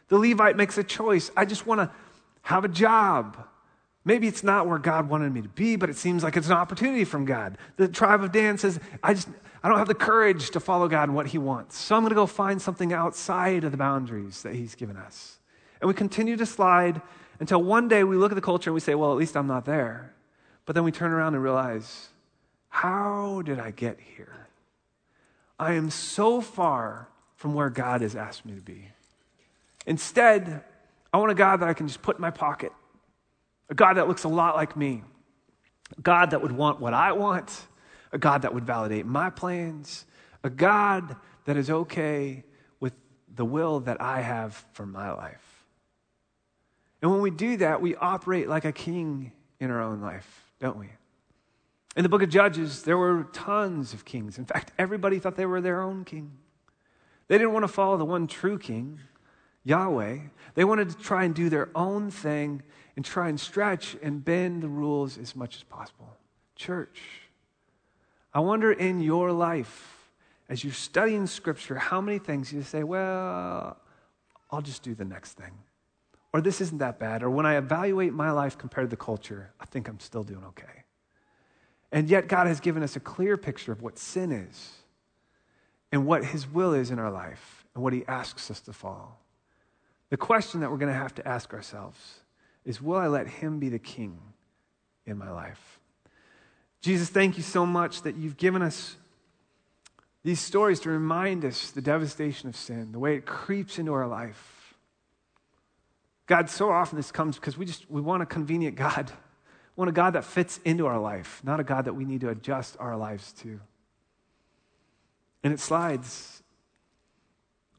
The 0.08 0.18
Levite 0.18 0.56
makes 0.56 0.78
a 0.78 0.84
choice. 0.84 1.30
I 1.36 1.44
just 1.44 1.66
want 1.66 1.80
to 1.80 1.90
have 2.42 2.64
a 2.64 2.68
job. 2.68 3.36
Maybe 4.04 4.26
it's 4.26 4.42
not 4.42 4.66
where 4.66 4.78
God 4.78 5.08
wanted 5.08 5.32
me 5.32 5.42
to 5.42 5.48
be, 5.48 5.76
but 5.76 5.88
it 5.88 5.96
seems 5.96 6.24
like 6.24 6.36
it's 6.36 6.48
an 6.48 6.54
opportunity 6.54 7.04
from 7.04 7.24
God. 7.24 7.56
The 7.76 7.86
tribe 7.86 8.22
of 8.22 8.32
Dan 8.32 8.58
says, 8.58 8.80
I 9.02 9.14
just 9.14 9.28
I 9.62 9.68
don't 9.68 9.78
have 9.78 9.88
the 9.88 9.94
courage 9.94 10.50
to 10.50 10.60
follow 10.60 10.88
God 10.88 11.04
and 11.04 11.14
what 11.14 11.28
He 11.28 11.38
wants. 11.38 11.78
So 11.78 11.94
I'm 11.94 12.02
going 12.02 12.10
to 12.10 12.16
go 12.16 12.26
find 12.26 12.60
something 12.60 12.92
outside 12.92 13.62
of 13.64 13.70
the 13.70 13.76
boundaries 13.76 14.42
that 14.42 14.54
He's 14.54 14.74
given 14.74 14.96
us. 14.96 15.38
And 15.80 15.86
we 15.86 15.94
continue 15.94 16.36
to 16.36 16.46
slide 16.46 17.00
until 17.38 17.62
one 17.62 17.88
day 17.88 18.02
we 18.04 18.16
look 18.16 18.32
at 18.32 18.34
the 18.34 18.40
culture 18.40 18.70
and 18.70 18.74
we 18.74 18.80
say, 18.80 18.94
well, 18.94 19.12
at 19.12 19.18
least 19.18 19.36
I'm 19.36 19.46
not 19.46 19.64
there. 19.64 20.14
But 20.66 20.74
then 20.74 20.84
we 20.84 20.92
turn 20.92 21.12
around 21.12 21.34
and 21.34 21.42
realize, 21.42 22.08
how 22.68 23.42
did 23.42 23.58
I 23.58 23.70
get 23.70 23.98
here? 24.16 24.48
I 25.58 25.74
am 25.74 25.90
so 25.90 26.40
far 26.40 27.08
from 27.36 27.54
where 27.54 27.70
God 27.70 28.00
has 28.00 28.16
asked 28.16 28.44
me 28.44 28.54
to 28.54 28.60
be. 28.60 28.88
Instead, 29.86 30.62
I 31.12 31.18
want 31.18 31.30
a 31.30 31.34
God 31.34 31.58
that 31.60 31.68
I 31.68 31.74
can 31.74 31.86
just 31.86 32.02
put 32.02 32.16
in 32.16 32.22
my 32.22 32.30
pocket, 32.30 32.72
a 33.68 33.74
God 33.74 33.94
that 33.94 34.08
looks 34.08 34.24
a 34.24 34.28
lot 34.28 34.56
like 34.56 34.76
me, 34.76 35.02
a 35.96 36.00
God 36.00 36.30
that 36.30 36.42
would 36.42 36.52
want 36.52 36.80
what 36.80 36.94
I 36.94 37.12
want, 37.12 37.66
a 38.12 38.18
God 38.18 38.42
that 38.42 38.54
would 38.54 38.66
validate 38.66 39.06
my 39.06 39.30
plans, 39.30 40.04
a 40.44 40.50
God 40.50 41.16
that 41.44 41.56
is 41.56 41.70
okay 41.70 42.44
with 42.80 42.92
the 43.34 43.44
will 43.44 43.80
that 43.80 44.00
I 44.00 44.20
have 44.20 44.64
for 44.72 44.86
my 44.86 45.12
life. 45.12 45.64
And 47.00 47.10
when 47.10 47.20
we 47.20 47.30
do 47.30 47.56
that, 47.58 47.80
we 47.80 47.96
operate 47.96 48.48
like 48.48 48.64
a 48.64 48.72
king 48.72 49.32
in 49.58 49.70
our 49.70 49.82
own 49.82 50.00
life, 50.00 50.44
don't 50.60 50.78
we? 50.78 50.88
In 51.96 52.04
the 52.04 52.08
book 52.08 52.22
of 52.22 52.30
Judges, 52.30 52.82
there 52.82 52.96
were 52.96 53.28
tons 53.32 53.92
of 53.92 54.04
kings. 54.04 54.38
In 54.38 54.44
fact, 54.44 54.72
everybody 54.78 55.18
thought 55.18 55.36
they 55.36 55.46
were 55.46 55.60
their 55.60 55.82
own 55.82 56.04
king. 56.04 56.32
They 57.28 57.38
didn't 57.38 57.52
want 57.52 57.64
to 57.64 57.68
follow 57.68 57.96
the 57.96 58.04
one 58.04 58.26
true 58.26 58.58
king, 58.58 59.00
Yahweh. 59.64 60.18
They 60.54 60.64
wanted 60.64 60.90
to 60.90 60.96
try 60.96 61.24
and 61.24 61.34
do 61.34 61.48
their 61.48 61.70
own 61.74 62.10
thing 62.10 62.62
and 62.96 63.04
try 63.04 63.28
and 63.28 63.38
stretch 63.38 63.96
and 64.02 64.24
bend 64.24 64.62
the 64.62 64.68
rules 64.68 65.18
as 65.18 65.34
much 65.34 65.56
as 65.56 65.62
possible. 65.62 66.16
Church, 66.56 67.00
I 68.34 68.40
wonder 68.40 68.72
in 68.72 69.00
your 69.00 69.32
life, 69.32 70.10
as 70.48 70.62
you're 70.64 70.72
studying 70.72 71.26
scripture, 71.26 71.76
how 71.76 72.00
many 72.00 72.18
things 72.18 72.52
you 72.52 72.62
say, 72.62 72.82
well, 72.82 73.78
I'll 74.50 74.62
just 74.62 74.82
do 74.82 74.94
the 74.94 75.04
next 75.04 75.32
thing. 75.32 75.52
Or 76.32 76.40
this 76.40 76.60
isn't 76.60 76.78
that 76.78 76.98
bad. 76.98 77.22
Or 77.22 77.30
when 77.30 77.46
I 77.46 77.56
evaluate 77.56 78.12
my 78.12 78.30
life 78.30 78.56
compared 78.56 78.86
to 78.86 78.90
the 78.90 79.02
culture, 79.02 79.52
I 79.60 79.66
think 79.66 79.88
I'm 79.88 80.00
still 80.00 80.22
doing 80.22 80.44
okay. 80.48 80.84
And 81.90 82.08
yet, 82.08 82.26
God 82.26 82.46
has 82.46 82.58
given 82.60 82.82
us 82.82 82.96
a 82.96 83.00
clear 83.00 83.36
picture 83.36 83.70
of 83.70 83.82
what 83.82 83.98
sin 83.98 84.32
is 84.32 84.70
and 85.90 86.06
what 86.06 86.24
His 86.24 86.46
will 86.46 86.72
is 86.72 86.90
in 86.90 86.98
our 86.98 87.10
life 87.10 87.66
and 87.74 87.82
what 87.82 87.92
He 87.92 88.04
asks 88.06 88.50
us 88.50 88.60
to 88.62 88.72
follow. 88.72 89.16
The 90.08 90.16
question 90.16 90.60
that 90.60 90.70
we're 90.70 90.78
going 90.78 90.92
to 90.92 90.98
have 90.98 91.14
to 91.16 91.28
ask 91.28 91.52
ourselves 91.52 92.20
is 92.64 92.80
Will 92.80 92.96
I 92.96 93.06
let 93.06 93.26
Him 93.26 93.58
be 93.58 93.68
the 93.68 93.78
king 93.78 94.18
in 95.06 95.18
my 95.18 95.30
life? 95.30 95.80
Jesus, 96.80 97.08
thank 97.08 97.36
you 97.36 97.42
so 97.42 97.64
much 97.64 98.02
that 98.02 98.16
you've 98.16 98.36
given 98.36 98.62
us 98.62 98.96
these 100.24 100.40
stories 100.40 100.80
to 100.80 100.90
remind 100.90 101.44
us 101.44 101.70
the 101.72 101.82
devastation 101.82 102.48
of 102.48 102.56
sin, 102.56 102.92
the 102.92 102.98
way 102.98 103.16
it 103.16 103.26
creeps 103.26 103.78
into 103.78 103.92
our 103.92 104.06
life. 104.06 104.74
God, 106.26 106.48
so 106.48 106.70
often 106.70 106.96
this 106.96 107.10
comes 107.10 107.36
because 107.36 107.58
we 107.58 107.66
just 107.66 107.90
we 107.90 108.00
want 108.00 108.22
a 108.22 108.26
convenient 108.26 108.76
God 108.76 109.10
want 109.76 109.88
a 109.88 109.92
God 109.92 110.12
that 110.12 110.24
fits 110.24 110.60
into 110.64 110.86
our 110.86 110.98
life, 110.98 111.40
not 111.44 111.60
a 111.60 111.64
God 111.64 111.86
that 111.86 111.94
we 111.94 112.04
need 112.04 112.20
to 112.20 112.28
adjust 112.28 112.76
our 112.78 112.96
lives 112.96 113.32
to. 113.32 113.60
And 115.42 115.52
it 115.52 115.60
slides. 115.60 116.42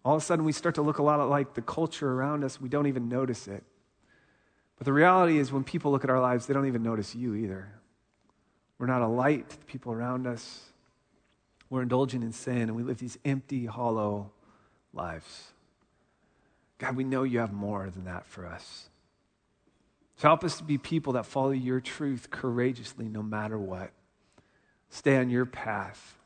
All 0.04 0.16
of 0.16 0.22
a 0.22 0.26
sudden, 0.26 0.44
we 0.44 0.52
start 0.52 0.76
to 0.76 0.82
look 0.82 0.98
a 0.98 1.04
lot 1.04 1.26
like 1.30 1.54
the 1.54 1.62
culture 1.62 2.12
around 2.12 2.44
us. 2.44 2.60
We 2.60 2.68
don't 2.68 2.88
even 2.88 3.08
notice 3.08 3.48
it. 3.48 3.64
But 4.78 4.86
the 4.86 4.94
reality 4.94 5.38
is, 5.38 5.52
when 5.52 5.64
people 5.64 5.92
look 5.92 6.04
at 6.04 6.10
our 6.10 6.20
lives, 6.20 6.46
they 6.46 6.54
don't 6.54 6.68
even 6.68 6.84
notice 6.84 7.16
you 7.16 7.36
either. 7.36 7.70
We're 8.78 8.88
not 8.88 9.02
a 9.02 9.08
light 9.08 9.50
to 9.50 9.60
the 9.60 9.66
people 9.66 9.94
around 9.94 10.28
us. 10.28 10.62
We're 11.70 11.84
indulging 11.84 12.22
in 12.22 12.34
sin, 12.34 12.64
and 12.64 12.76
we 12.76 12.84
live 12.84 12.98
these 12.98 13.18
empty, 13.24 13.66
hollow 13.66 14.32
lives. 14.94 15.54
God, 16.78 16.96
we 16.96 17.04
know 17.04 17.24
you 17.24 17.40
have 17.40 17.54
more 17.54 17.90
than 17.90 18.06
that 18.06 18.26
for 18.26 18.46
us. 18.46 18.90
So 20.18 20.28
help 20.28 20.44
us 20.44 20.58
to 20.58 20.64
be 20.64 20.78
people 20.78 21.14
that 21.14 21.26
follow 21.26 21.52
your 21.52 21.80
truth 21.80 22.30
courageously 22.30 23.08
no 23.08 23.24
matter 23.24 23.58
what. 23.58 23.92
Stay 24.90 25.18
on 25.18 25.30
your 25.30 25.46
path 25.46 26.18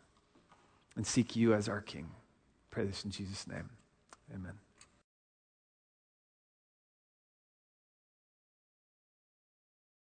and 0.96 1.08
seek 1.08 1.36
you 1.36 1.54
as 1.54 1.70
our 1.70 1.82
King. 1.82 2.10
Pray 2.70 2.86
this 2.86 3.06
in 3.06 3.12
Jesus' 3.12 3.48
name. 3.48 3.70
Amen. 4.34 4.54